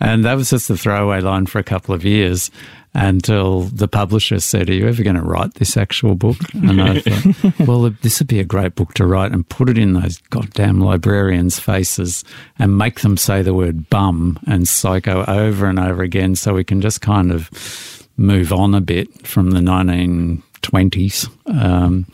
And 0.00 0.24
that 0.24 0.34
was 0.34 0.50
just 0.50 0.68
a 0.70 0.76
throwaway 0.76 1.20
line 1.20 1.46
for 1.46 1.58
a 1.58 1.64
couple 1.64 1.94
of 1.94 2.04
years 2.04 2.50
until 2.94 3.62
the 3.62 3.88
publisher 3.88 4.38
said, 4.38 4.70
Are 4.70 4.74
you 4.74 4.86
ever 4.88 5.02
going 5.02 5.16
to 5.16 5.22
write 5.22 5.54
this 5.54 5.76
actual 5.76 6.14
book? 6.14 6.36
And 6.54 6.80
I 6.80 7.00
thought, 7.04 7.66
Well, 7.66 7.90
this 8.02 8.20
would 8.20 8.28
be 8.28 8.40
a 8.40 8.44
great 8.44 8.76
book 8.76 8.94
to 8.94 9.06
write 9.06 9.32
and 9.32 9.48
put 9.48 9.68
it 9.68 9.76
in 9.76 9.94
those 9.94 10.18
goddamn 10.30 10.80
librarians' 10.80 11.58
faces 11.58 12.24
and 12.58 12.78
make 12.78 13.00
them 13.00 13.16
say 13.16 13.42
the 13.42 13.54
word 13.54 13.90
bum 13.90 14.38
and 14.46 14.68
psycho 14.68 15.24
over 15.26 15.66
and 15.66 15.78
over 15.78 16.02
again 16.02 16.36
so 16.36 16.54
we 16.54 16.64
can 16.64 16.80
just 16.80 17.00
kind 17.00 17.32
of 17.32 17.50
move 18.16 18.52
on 18.52 18.74
a 18.74 18.80
bit 18.80 19.26
from 19.26 19.50
the 19.50 19.60
1920s. 19.60 21.28
Um, 21.46 22.06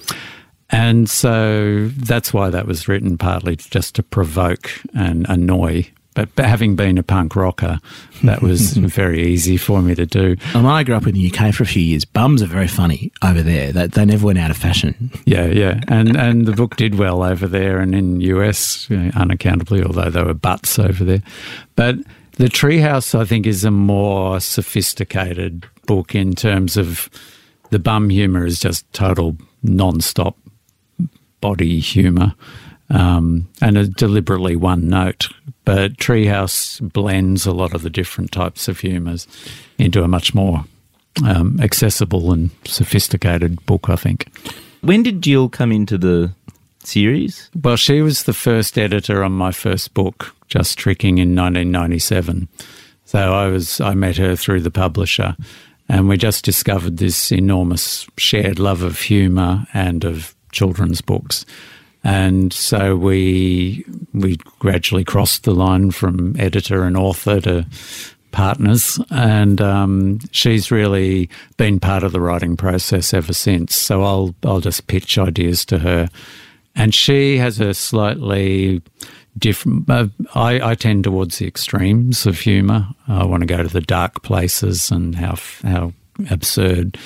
and 0.70 1.10
so 1.10 1.88
that's 1.88 2.32
why 2.32 2.48
that 2.48 2.66
was 2.66 2.88
written, 2.88 3.18
partly 3.18 3.56
just 3.56 3.96
to 3.96 4.02
provoke 4.02 4.70
and 4.94 5.26
annoy 5.28 5.90
but, 6.14 6.34
but 6.34 6.44
having 6.44 6.74
been 6.74 6.98
a 6.98 7.02
punk 7.02 7.36
rocker, 7.36 7.78
that 8.24 8.42
was 8.42 8.72
very 8.76 9.22
easy 9.28 9.56
for 9.56 9.80
me 9.80 9.94
to 9.94 10.06
do. 10.06 10.36
And 10.54 10.66
I 10.66 10.82
grew 10.82 10.94
up 10.94 11.06
in 11.06 11.14
the 11.14 11.32
UK 11.32 11.54
for 11.54 11.62
a 11.62 11.66
few 11.66 11.82
years. 11.82 12.04
Bums 12.04 12.42
are 12.42 12.46
very 12.46 12.66
funny 12.68 13.12
over 13.22 13.42
there. 13.42 13.72
They, 13.72 13.86
they 13.86 14.04
never 14.04 14.26
went 14.26 14.38
out 14.38 14.50
of 14.50 14.56
fashion. 14.56 15.10
Yeah, 15.24 15.46
yeah. 15.46 15.80
And 15.88 16.16
and 16.16 16.46
the 16.46 16.52
book 16.52 16.76
did 16.76 16.96
well 16.96 17.22
over 17.22 17.46
there 17.46 17.78
and 17.78 17.94
in 17.94 18.20
US, 18.20 18.88
you 18.90 18.96
know, 18.96 19.10
unaccountably, 19.14 19.84
although 19.84 20.10
there 20.10 20.24
were 20.24 20.34
butts 20.34 20.78
over 20.78 21.04
there. 21.04 21.22
But 21.76 21.96
The 22.36 22.46
Treehouse, 22.46 23.18
I 23.18 23.24
think, 23.24 23.46
is 23.46 23.64
a 23.64 23.70
more 23.70 24.40
sophisticated 24.40 25.66
book 25.86 26.14
in 26.14 26.34
terms 26.34 26.76
of 26.76 27.08
the 27.70 27.78
bum 27.78 28.10
humour 28.10 28.44
is 28.44 28.58
just 28.58 28.90
total 28.92 29.36
non-stop 29.62 30.36
body 31.40 31.78
humour 31.80 32.34
um, 32.90 33.48
and 33.60 33.76
a 33.76 33.86
deliberately 33.86 34.56
one 34.56 34.88
note. 34.88 35.28
But 35.64 35.96
Treehouse 35.96 36.80
blends 36.92 37.46
a 37.46 37.52
lot 37.52 37.74
of 37.74 37.82
the 37.82 37.90
different 37.90 38.32
types 38.32 38.68
of 38.68 38.80
humours 38.80 39.26
into 39.78 40.02
a 40.02 40.08
much 40.08 40.34
more 40.34 40.64
um, 41.24 41.58
accessible 41.60 42.32
and 42.32 42.50
sophisticated 42.64 43.64
book, 43.66 43.88
I 43.88 43.96
think. 43.96 44.28
When 44.80 45.02
did 45.02 45.22
Jill 45.22 45.48
come 45.48 45.72
into 45.72 45.98
the 45.98 46.32
series? 46.82 47.50
Well, 47.62 47.76
she 47.76 48.02
was 48.02 48.24
the 48.24 48.32
first 48.32 48.78
editor 48.78 49.22
on 49.22 49.32
my 49.32 49.52
first 49.52 49.94
book, 49.94 50.34
Just 50.48 50.78
Tricking, 50.78 51.18
in 51.18 51.36
1997. 51.36 52.48
So 53.04 53.34
I 53.34 53.48
was 53.48 53.80
I 53.80 53.94
met 53.94 54.16
her 54.16 54.36
through 54.36 54.60
the 54.60 54.70
publisher, 54.70 55.36
and 55.88 56.08
we 56.08 56.16
just 56.16 56.44
discovered 56.44 56.96
this 56.96 57.32
enormous 57.32 58.06
shared 58.16 58.58
love 58.58 58.82
of 58.82 59.00
humour 59.00 59.66
and 59.74 60.04
of 60.04 60.34
children's 60.52 61.00
books. 61.00 61.44
And 62.02 62.52
so 62.52 62.96
we 62.96 63.84
we 64.14 64.36
gradually 64.58 65.04
crossed 65.04 65.44
the 65.44 65.54
line 65.54 65.90
from 65.90 66.34
editor 66.38 66.84
and 66.84 66.96
author 66.96 67.40
to 67.42 67.66
partners, 68.32 68.98
and 69.10 69.60
um, 69.60 70.20
she's 70.30 70.70
really 70.70 71.28
been 71.56 71.80
part 71.80 72.02
of 72.02 72.12
the 72.12 72.20
writing 72.20 72.56
process 72.56 73.12
ever 73.12 73.32
since. 73.32 73.76
So 73.76 74.02
I'll 74.02 74.34
I'll 74.44 74.60
just 74.60 74.86
pitch 74.86 75.18
ideas 75.18 75.64
to 75.66 75.78
her, 75.78 76.08
and 76.74 76.94
she 76.94 77.36
has 77.38 77.60
a 77.60 77.74
slightly 77.74 78.82
different. 79.38 79.88
Uh, 79.90 80.08
I, 80.34 80.70
I 80.70 80.74
tend 80.74 81.04
towards 81.04 81.38
the 81.38 81.46
extremes 81.46 82.26
of 82.26 82.38
humour. 82.38 82.88
I 83.08 83.24
want 83.24 83.42
to 83.42 83.46
go 83.46 83.62
to 83.62 83.68
the 83.68 83.80
dark 83.80 84.22
places 84.22 84.90
and 84.90 85.14
how 85.14 85.36
how 85.62 85.92
absurd 86.30 86.98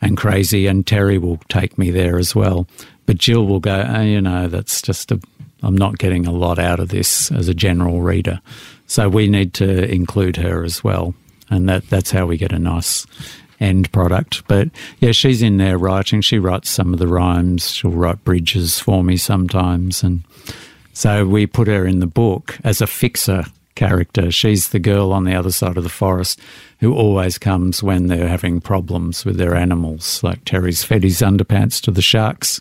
and 0.00 0.16
crazy, 0.16 0.66
and 0.66 0.86
Terry 0.86 1.18
will 1.18 1.38
take 1.48 1.78
me 1.78 1.90
there 1.90 2.18
as 2.18 2.34
well. 2.34 2.66
But 3.06 3.18
Jill 3.18 3.46
will 3.46 3.60
go, 3.60 3.86
oh, 3.88 4.02
you 4.02 4.20
know, 4.20 4.48
that's 4.48 4.82
just 4.82 5.12
a, 5.12 5.20
I'm 5.62 5.76
not 5.76 5.98
getting 5.98 6.26
a 6.26 6.32
lot 6.32 6.58
out 6.58 6.80
of 6.80 6.88
this 6.88 7.30
as 7.32 7.48
a 7.48 7.54
general 7.54 8.02
reader. 8.02 8.40
So 8.86 9.08
we 9.08 9.28
need 9.28 9.54
to 9.54 9.90
include 9.90 10.36
her 10.36 10.64
as 10.64 10.84
well. 10.84 11.14
And 11.48 11.68
that, 11.68 11.88
that's 11.88 12.10
how 12.10 12.26
we 12.26 12.36
get 12.36 12.52
a 12.52 12.58
nice 12.58 13.06
end 13.60 13.90
product. 13.92 14.46
But 14.48 14.68
yeah, 15.00 15.12
she's 15.12 15.42
in 15.42 15.56
there 15.56 15.78
writing. 15.78 16.20
She 16.20 16.38
writes 16.38 16.68
some 16.68 16.92
of 16.92 16.98
the 16.98 17.08
rhymes. 17.08 17.70
She'll 17.70 17.90
write 17.90 18.24
bridges 18.24 18.78
for 18.78 19.02
me 19.02 19.16
sometimes. 19.16 20.02
And 20.02 20.24
so 20.92 21.26
we 21.26 21.46
put 21.46 21.68
her 21.68 21.86
in 21.86 22.00
the 22.00 22.06
book 22.06 22.58
as 22.64 22.80
a 22.80 22.86
fixer 22.86 23.44
character. 23.74 24.30
She's 24.30 24.70
the 24.70 24.78
girl 24.78 25.12
on 25.12 25.24
the 25.24 25.34
other 25.34 25.52
side 25.52 25.76
of 25.76 25.84
the 25.84 25.88
forest 25.88 26.40
who 26.78 26.94
always 26.94 27.38
comes 27.38 27.82
when 27.82 28.06
they're 28.06 28.28
having 28.28 28.60
problems 28.60 29.24
with 29.24 29.36
their 29.36 29.54
animals. 29.54 30.22
Like 30.22 30.44
Terry's 30.44 30.82
fed 30.82 31.02
his 31.02 31.20
underpants 31.20 31.80
to 31.82 31.90
the 31.90 32.02
sharks 32.02 32.60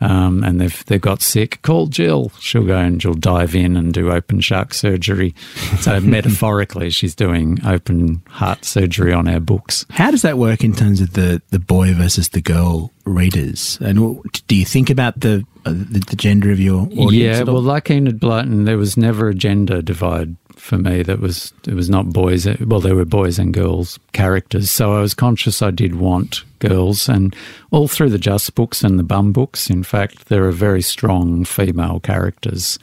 um, 0.00 0.44
and 0.44 0.60
they've 0.60 0.84
they've 0.86 1.00
got 1.00 1.22
sick. 1.22 1.60
Call 1.62 1.86
Jill. 1.86 2.30
She'll 2.40 2.64
go 2.64 2.78
and 2.78 3.02
she'll 3.02 3.14
dive 3.14 3.54
in 3.54 3.76
and 3.76 3.92
do 3.92 4.12
open 4.12 4.40
shark 4.40 4.74
surgery. 4.74 5.34
So 5.80 6.00
metaphorically, 6.00 6.90
she's 6.90 7.14
doing 7.14 7.58
open 7.64 8.22
heart 8.28 8.64
surgery 8.64 9.12
on 9.12 9.26
our 9.28 9.40
books. 9.40 9.84
How 9.90 10.10
does 10.10 10.22
that 10.22 10.38
work 10.38 10.62
in 10.62 10.72
terms 10.72 11.00
of 11.00 11.14
the 11.14 11.42
the 11.50 11.58
boy 11.58 11.94
versus 11.94 12.28
the 12.30 12.40
girl 12.40 12.92
readers? 13.04 13.78
And 13.80 14.22
do 14.46 14.54
you 14.54 14.64
think 14.64 14.90
about 14.90 15.20
the 15.20 15.44
uh, 15.66 15.72
the, 15.72 16.04
the, 16.08 16.16
gender 16.16 16.52
of 16.52 16.60
your 16.60 16.82
audience? 16.82 17.38
Yeah, 17.38 17.42
well, 17.42 17.60
like 17.60 17.90
Enid 17.90 18.20
Blyton, 18.20 18.66
there 18.66 18.78
was 18.78 18.96
never 18.96 19.28
a 19.28 19.34
gender 19.34 19.82
divide 19.82 20.36
for 20.60 20.78
me. 20.78 21.02
That 21.02 21.20
was 21.20 21.52
it 21.66 21.74
was 21.74 21.88
not 21.88 22.12
boys. 22.12 22.46
Well, 22.60 22.80
there 22.80 22.96
were 22.96 23.04
boys 23.04 23.38
and 23.38 23.52
girls 23.54 23.98
characters. 24.12 24.70
So 24.70 24.94
I 24.94 25.00
was 25.00 25.14
conscious 25.14 25.62
I 25.62 25.70
did 25.70 25.96
want 25.96 26.44
girls, 26.58 27.08
and 27.08 27.34
all 27.70 27.88
through 27.88 28.10
the 28.10 28.18
Just 28.18 28.54
books 28.54 28.82
and 28.82 28.98
the 28.98 29.04
Bum 29.04 29.32
books, 29.32 29.70
in 29.70 29.82
fact, 29.82 30.28
there 30.28 30.44
are 30.44 30.52
very 30.52 30.82
strong 30.82 31.44
female 31.44 32.00
characters 32.00 32.78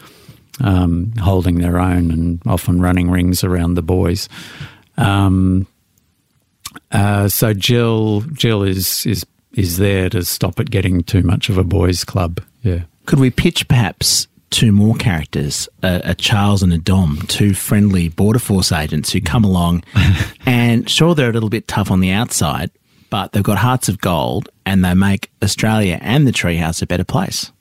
um, 0.62 1.14
holding 1.20 1.60
their 1.60 1.80
own 1.80 2.12
and 2.12 2.42
often 2.46 2.82
running 2.82 3.10
rings 3.10 3.44
around 3.44 3.76
the 3.76 3.82
boys. 3.82 4.30
Um, 4.98 5.68
uh, 6.92 7.28
so 7.28 7.54
Jill, 7.54 8.22
Jill 8.34 8.64
is 8.64 9.06
is 9.06 9.26
is 9.54 9.78
there 9.78 10.10
to 10.10 10.24
stop 10.24 10.60
it 10.60 10.70
getting 10.70 11.04
too 11.04 11.24
much 11.24 11.50
of 11.50 11.58
a 11.58 11.64
boys' 11.64 12.04
club. 12.04 12.42
Yeah. 12.62 12.82
Could 13.06 13.20
we 13.20 13.30
pitch 13.30 13.68
perhaps 13.68 14.28
two 14.56 14.72
more 14.72 14.96
characters, 14.96 15.68
a, 15.84 16.02
a, 16.06 16.16
Charles 16.16 16.64
and 16.64 16.72
a 16.72 16.78
Dom, 16.78 17.20
two 17.28 17.54
friendly 17.54 18.08
border 18.08 18.40
force 18.40 18.72
agents 18.72 19.12
who 19.12 19.20
come 19.20 19.44
along, 19.44 19.84
and 20.46 20.90
sure 20.90 21.14
they're 21.14 21.30
a 21.30 21.34
little 21.34 21.50
bit 21.50 21.68
tough 21.68 21.92
on 21.92 22.00
the 22.00 22.12
outside, 22.12 22.72
but 23.10 23.34
they've 23.34 23.44
got 23.44 23.58
hearts 23.58 23.90
of 23.90 24.00
gold, 24.00 24.48
and 24.66 24.84
they 24.86 24.94
make 24.94 25.30
Australia 25.44 26.00
and 26.02 26.26
the 26.26 26.32
treehouse 26.32 26.82
a 26.82 26.88
better 26.88 27.04
place. 27.04 27.52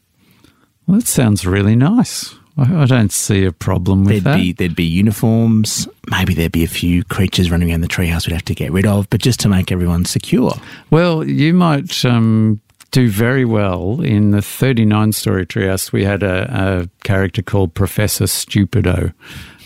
Well, 0.87 1.01
that 1.01 1.09
sounds 1.09 1.45
really 1.45 1.75
nice. 1.75 2.37
I 2.57 2.85
don't 2.85 3.11
see 3.11 3.45
a 3.45 3.51
problem 3.51 4.05
with 4.05 4.23
there'd 4.23 4.25
that. 4.25 4.37
Be, 4.37 4.53
there'd 4.53 4.77
be 4.77 4.85
uniforms. 4.85 5.89
Maybe 6.09 6.35
there'd 6.35 6.53
be 6.53 6.63
a 6.63 6.69
few 6.69 7.03
creatures 7.03 7.51
running 7.51 7.73
around 7.73 7.81
the 7.81 7.89
treehouse 7.89 8.29
we'd 8.29 8.35
have 8.35 8.45
to 8.45 8.55
get 8.55 8.71
rid 8.71 8.87
of, 8.87 9.11
but 9.11 9.21
just 9.21 9.41
to 9.41 9.49
make 9.49 9.73
everyone 9.73 10.05
secure. 10.05 10.53
Well, 10.93 11.25
you 11.25 11.53
might 11.53 12.05
um, 12.05 12.61
do 12.95 13.11
very 13.11 13.45
well. 13.45 14.01
In 14.03 14.31
the 14.31 14.41
39 14.41 15.11
story 15.11 15.45
treehouse, 15.45 15.91
we 15.91 16.05
had 16.05 16.23
a, 16.23 16.47
a 16.49 16.89
character 17.03 17.43
called 17.43 17.75
Professor 17.75 18.27
Stupido, 18.27 19.13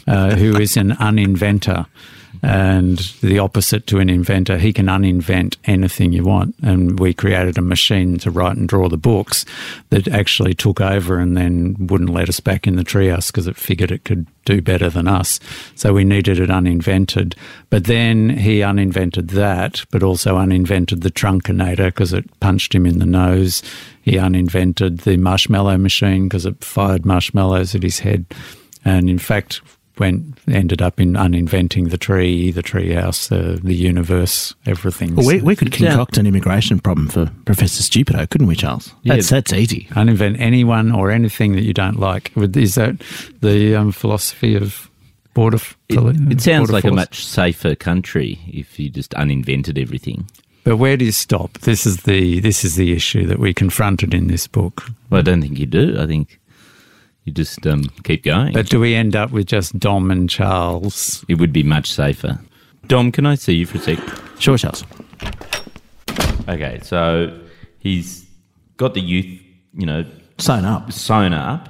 uh, 0.07 0.35
who 0.35 0.57
is 0.57 0.79
an 0.79 0.93
uninventor. 0.93 1.85
And 2.43 2.99
the 3.21 3.39
opposite 3.39 3.87
to 3.89 3.99
an 3.99 4.09
inventor. 4.09 4.59
He 4.59 4.73
can 4.73 4.87
uninvent 4.87 5.57
anything 5.65 6.13
you 6.13 6.25
want. 6.25 6.55
And 6.63 6.99
we 6.99 7.15
created 7.15 7.59
a 7.59 7.63
machine 7.63 8.19
to 8.19 8.31
write 8.31 8.57
and 8.57 8.69
draw 8.69 8.89
the 8.89 8.97
books 8.97 9.45
that 9.91 10.09
actually 10.09 10.55
took 10.55 10.81
over 10.81 11.19
and 11.19 11.37
then 11.37 11.77
wouldn't 11.79 12.11
let 12.11 12.29
us 12.29 12.41
back 12.41 12.67
in 12.67 12.77
the 12.77 12.85
treehouse 12.85 13.29
because 13.29 13.47
it 13.47 13.57
figured 13.57 13.91
it 13.91 14.05
could 14.05 14.27
do 14.45 14.63
better 14.63 14.89
than 14.89 15.09
us. 15.09 15.41
So 15.75 15.93
we 15.93 16.05
needed 16.05 16.39
it 16.39 16.51
uninvented. 16.51 17.35
But 17.71 17.85
then 17.85 18.31
he 18.31 18.61
uninvented 18.61 19.29
that, 19.29 19.85
but 19.91 20.03
also 20.03 20.37
uninvented 20.37 21.03
the 21.03 21.11
trunkinator 21.11 21.87
because 21.87 22.13
it 22.13 22.41
punched 22.41 22.75
him 22.75 22.87
in 22.87 22.99
the 22.99 23.07
nose. 23.07 23.63
He 24.03 24.17
uninvented 24.17 25.01
the 25.01 25.17
marshmallow 25.17 25.77
machine 25.77 26.29
because 26.29 26.47
it 26.47 26.65
fired 26.65 27.05
marshmallows 27.05 27.75
at 27.75 27.83
his 27.83 27.99
head. 27.99 28.25
And 28.85 29.11
in 29.11 29.19
fact, 29.19 29.61
went 29.99 30.39
ended 30.49 30.81
up 30.83 31.01
in 31.01 31.17
uninventing 31.17 31.89
the 31.89 31.99
tree, 31.99 32.51
the 32.51 32.63
treehouse, 32.63 33.31
uh, 33.33 33.59
the 33.63 33.75
universe, 33.75 34.55
everything. 34.67 35.15
Well, 35.17 35.27
we, 35.27 35.41
we 35.41 35.57
could 35.57 35.73
concoct 35.73 36.17
an 36.19 36.27
immigration 36.27 36.79
problem 36.81 37.09
for 37.09 37.31
Professor 37.45 37.83
Stupido, 37.83 38.29
couldn't 38.29 38.47
we, 38.47 38.57
Charles? 38.57 38.93
That's, 39.05 39.29
that's 39.31 39.53
easy. 39.53 39.87
uninvent 39.93 40.39
anyone 40.41 40.93
or 40.93 41.11
anything 41.11 41.53
that 41.53 41.63
you 41.65 41.73
don't 41.75 41.99
like. 41.99 42.33
Is 42.37 42.75
that 42.77 42.97
the 43.41 43.75
um, 43.75 43.93
philosophy 43.93 44.55
of 44.57 44.91
border? 45.35 45.57
f- 45.57 45.77
It, 45.89 45.99
it 46.33 46.41
sounds 46.41 46.69
border 46.69 46.73
like 46.73 46.85
a 46.85 46.93
much 46.93 47.25
safer 47.25 47.75
country 47.75 48.39
if 48.47 48.79
you 48.79 48.91
just 48.91 49.13
uninvented 49.15 49.79
everything. 49.79 50.29
But 50.65 50.77
where 50.77 50.97
do 50.99 51.05
you 51.07 51.13
stop? 51.13 51.53
This 51.61 51.87
is 51.87 51.99
the 52.03 52.41
this 52.41 52.63
is 52.65 52.75
the 52.77 52.93
issue 52.93 53.27
that 53.27 53.39
we 53.39 53.55
confronted 53.55 54.13
in 54.13 54.27
this 54.27 54.47
book. 54.47 54.85
Well, 55.09 55.21
I 55.21 55.23
don't 55.23 55.41
think 55.41 55.59
you 55.59 55.65
do. 55.67 55.97
I 55.99 56.07
think 56.07 56.39
you 57.29 57.33
just 57.35 57.67
um, 57.67 57.85
keep 58.05 58.25
going. 58.25 58.53
But 58.55 58.69
do 58.69 58.81
we 58.81 58.95
end 58.95 59.15
up 59.15 59.31
with 59.31 59.47
just 59.47 59.79
Dom 59.79 60.11
and 60.11 60.29
Charles? 60.29 61.25
it 61.29 61.35
would 61.35 61.53
be 61.53 61.63
much 61.63 61.91
safer. 61.93 62.41
Dom, 62.87 63.13
can 63.13 63.27
I 63.27 63.35
see 63.35 63.55
you 63.55 63.67
for 63.67 63.77
a 63.79 63.81
sec? 63.81 63.99
Sure, 64.39 64.57
Charles. 64.57 64.85
Okay, 66.49 66.81
so 66.83 67.39
he's 67.79 68.27
got 68.79 68.95
the 68.95 69.01
youth, 69.01 69.41
you 69.75 69.85
know, 69.87 70.05
Sewn 70.39 70.65
up. 70.65 70.91
sewn 70.93 71.35
up. 71.35 71.69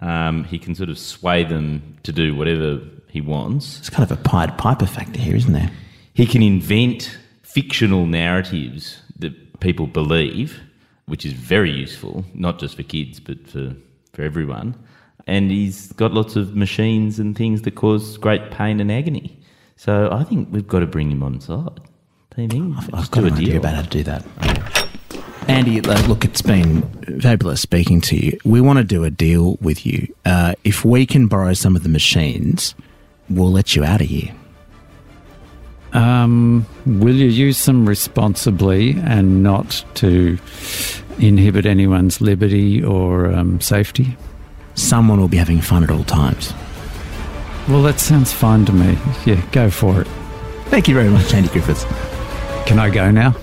Um, 0.00 0.44
he 0.44 0.58
can 0.58 0.74
sort 0.74 0.88
of 0.88 0.98
sway 0.98 1.44
them 1.44 1.96
to 2.04 2.12
do 2.12 2.34
whatever 2.34 2.80
he 3.08 3.20
wants. 3.20 3.78
It's 3.78 3.90
kind 3.90 4.10
of 4.10 4.18
a 4.18 4.22
Pied 4.22 4.56
Piper 4.56 4.86
factor 4.86 5.20
here, 5.20 5.36
isn't 5.36 5.52
there? 5.52 5.70
He 6.14 6.24
can 6.26 6.42
invent 6.42 7.18
fictional 7.42 8.06
narratives 8.06 9.00
that 9.18 9.60
people 9.60 9.86
believe, 9.86 10.58
which 11.06 11.26
is 11.26 11.32
very 11.32 11.70
useful, 11.70 12.24
not 12.32 12.58
just 12.58 12.76
for 12.76 12.82
kids, 12.82 13.20
but 13.20 13.46
for, 13.48 13.74
for 14.16 14.22
everyone. 14.22 14.74
And 15.26 15.50
he's 15.50 15.92
got 15.92 16.12
lots 16.14 16.36
of 16.36 16.56
machines 16.56 17.18
and 17.18 17.36
things 17.36 17.62
that 17.62 17.74
cause 17.74 18.16
great 18.16 18.50
pain 18.50 18.80
and 18.80 18.90
agony. 18.90 19.38
So 19.76 20.08
I 20.10 20.24
think 20.24 20.48
we've 20.50 20.66
got 20.66 20.80
to 20.80 20.86
bring 20.86 21.10
him 21.10 21.22
on 21.22 21.40
side. 21.40 21.80
Don't 22.34 22.44
you 22.44 22.48
think? 22.48 22.76
I've 22.78 22.90
Just 22.92 23.10
got 23.12 23.20
do 23.20 23.26
an 23.26 23.32
idea 23.34 23.46
deal. 23.48 23.56
about 23.58 23.74
how 23.74 23.82
to 23.82 23.88
do 23.88 24.02
that. 24.04 24.24
Andy, 25.48 25.80
look, 25.80 26.24
it's 26.24 26.42
been 26.42 26.82
fabulous 27.20 27.60
speaking 27.60 28.00
to 28.02 28.16
you. 28.16 28.38
We 28.44 28.60
want 28.60 28.78
to 28.78 28.84
do 28.84 29.04
a 29.04 29.10
deal 29.10 29.56
with 29.60 29.84
you. 29.86 30.12
Uh, 30.24 30.54
if 30.64 30.84
we 30.84 31.06
can 31.06 31.28
borrow 31.28 31.52
some 31.52 31.76
of 31.76 31.82
the 31.82 31.88
machines, 31.88 32.74
we'll 33.28 33.52
let 33.52 33.76
you 33.76 33.84
out 33.84 34.00
of 34.00 34.06
here. 34.08 34.34
Um, 35.92 36.66
will 36.84 37.14
you 37.14 37.26
use 37.28 37.64
them 37.64 37.88
responsibly 37.88 38.96
and 39.04 39.42
not 39.42 39.84
to 39.94 40.36
inhibit 41.18 41.66
anyone's 41.66 42.20
liberty 42.20 42.82
or 42.82 43.32
um, 43.32 43.60
safety? 43.60 44.16
Someone 44.74 45.20
will 45.20 45.28
be 45.28 45.36
having 45.36 45.60
fun 45.60 45.82
at 45.82 45.90
all 45.90 46.04
times. 46.04 46.52
Well, 47.68 47.82
that 47.82 47.98
sounds 47.98 48.32
fine 48.32 48.64
to 48.66 48.72
me. 48.72 48.96
Yeah, 49.24 49.40
go 49.52 49.70
for 49.70 50.02
it. 50.02 50.06
Thank 50.66 50.88
you 50.88 50.94
very 50.94 51.08
much, 51.08 51.32
Andy 51.34 51.48
Griffiths. 51.48 51.84
Can 52.66 52.78
I 52.78 52.90
go 52.90 53.10
now? 53.10 53.34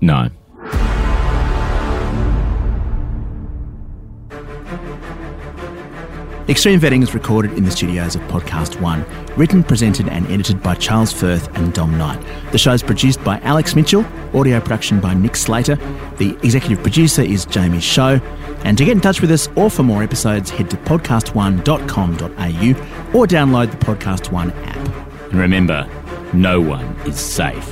No. 0.00 0.28
Extreme 6.52 6.80
Vetting 6.80 7.02
is 7.02 7.14
recorded 7.14 7.54
in 7.54 7.64
the 7.64 7.70
studios 7.70 8.14
of 8.14 8.20
Podcast 8.24 8.78
One. 8.78 9.06
Written, 9.38 9.64
presented, 9.64 10.06
and 10.06 10.30
edited 10.30 10.62
by 10.62 10.74
Charles 10.74 11.10
Firth 11.10 11.48
and 11.56 11.72
Dom 11.72 11.96
Knight. 11.96 12.22
The 12.52 12.58
show 12.58 12.72
is 12.72 12.82
produced 12.82 13.24
by 13.24 13.40
Alex 13.40 13.74
Mitchell, 13.74 14.04
audio 14.34 14.60
production 14.60 15.00
by 15.00 15.14
Nick 15.14 15.34
Slater. 15.34 15.76
The 16.18 16.36
executive 16.42 16.82
producer 16.82 17.22
is 17.22 17.46
Jamie 17.46 17.80
Show. 17.80 18.20
And 18.64 18.76
to 18.76 18.84
get 18.84 18.92
in 18.92 19.00
touch 19.00 19.22
with 19.22 19.30
us 19.30 19.48
or 19.56 19.70
for 19.70 19.82
more 19.82 20.02
episodes, 20.02 20.50
head 20.50 20.68
to 20.68 20.76
podcast1.com.au 20.76 23.18
or 23.18 23.26
download 23.26 23.70
the 23.70 23.78
Podcast 23.78 24.30
One 24.30 24.50
app. 24.50 25.30
And 25.30 25.40
remember, 25.40 25.88
no 26.34 26.60
one 26.60 26.84
is 27.06 27.18
safe. 27.18 27.66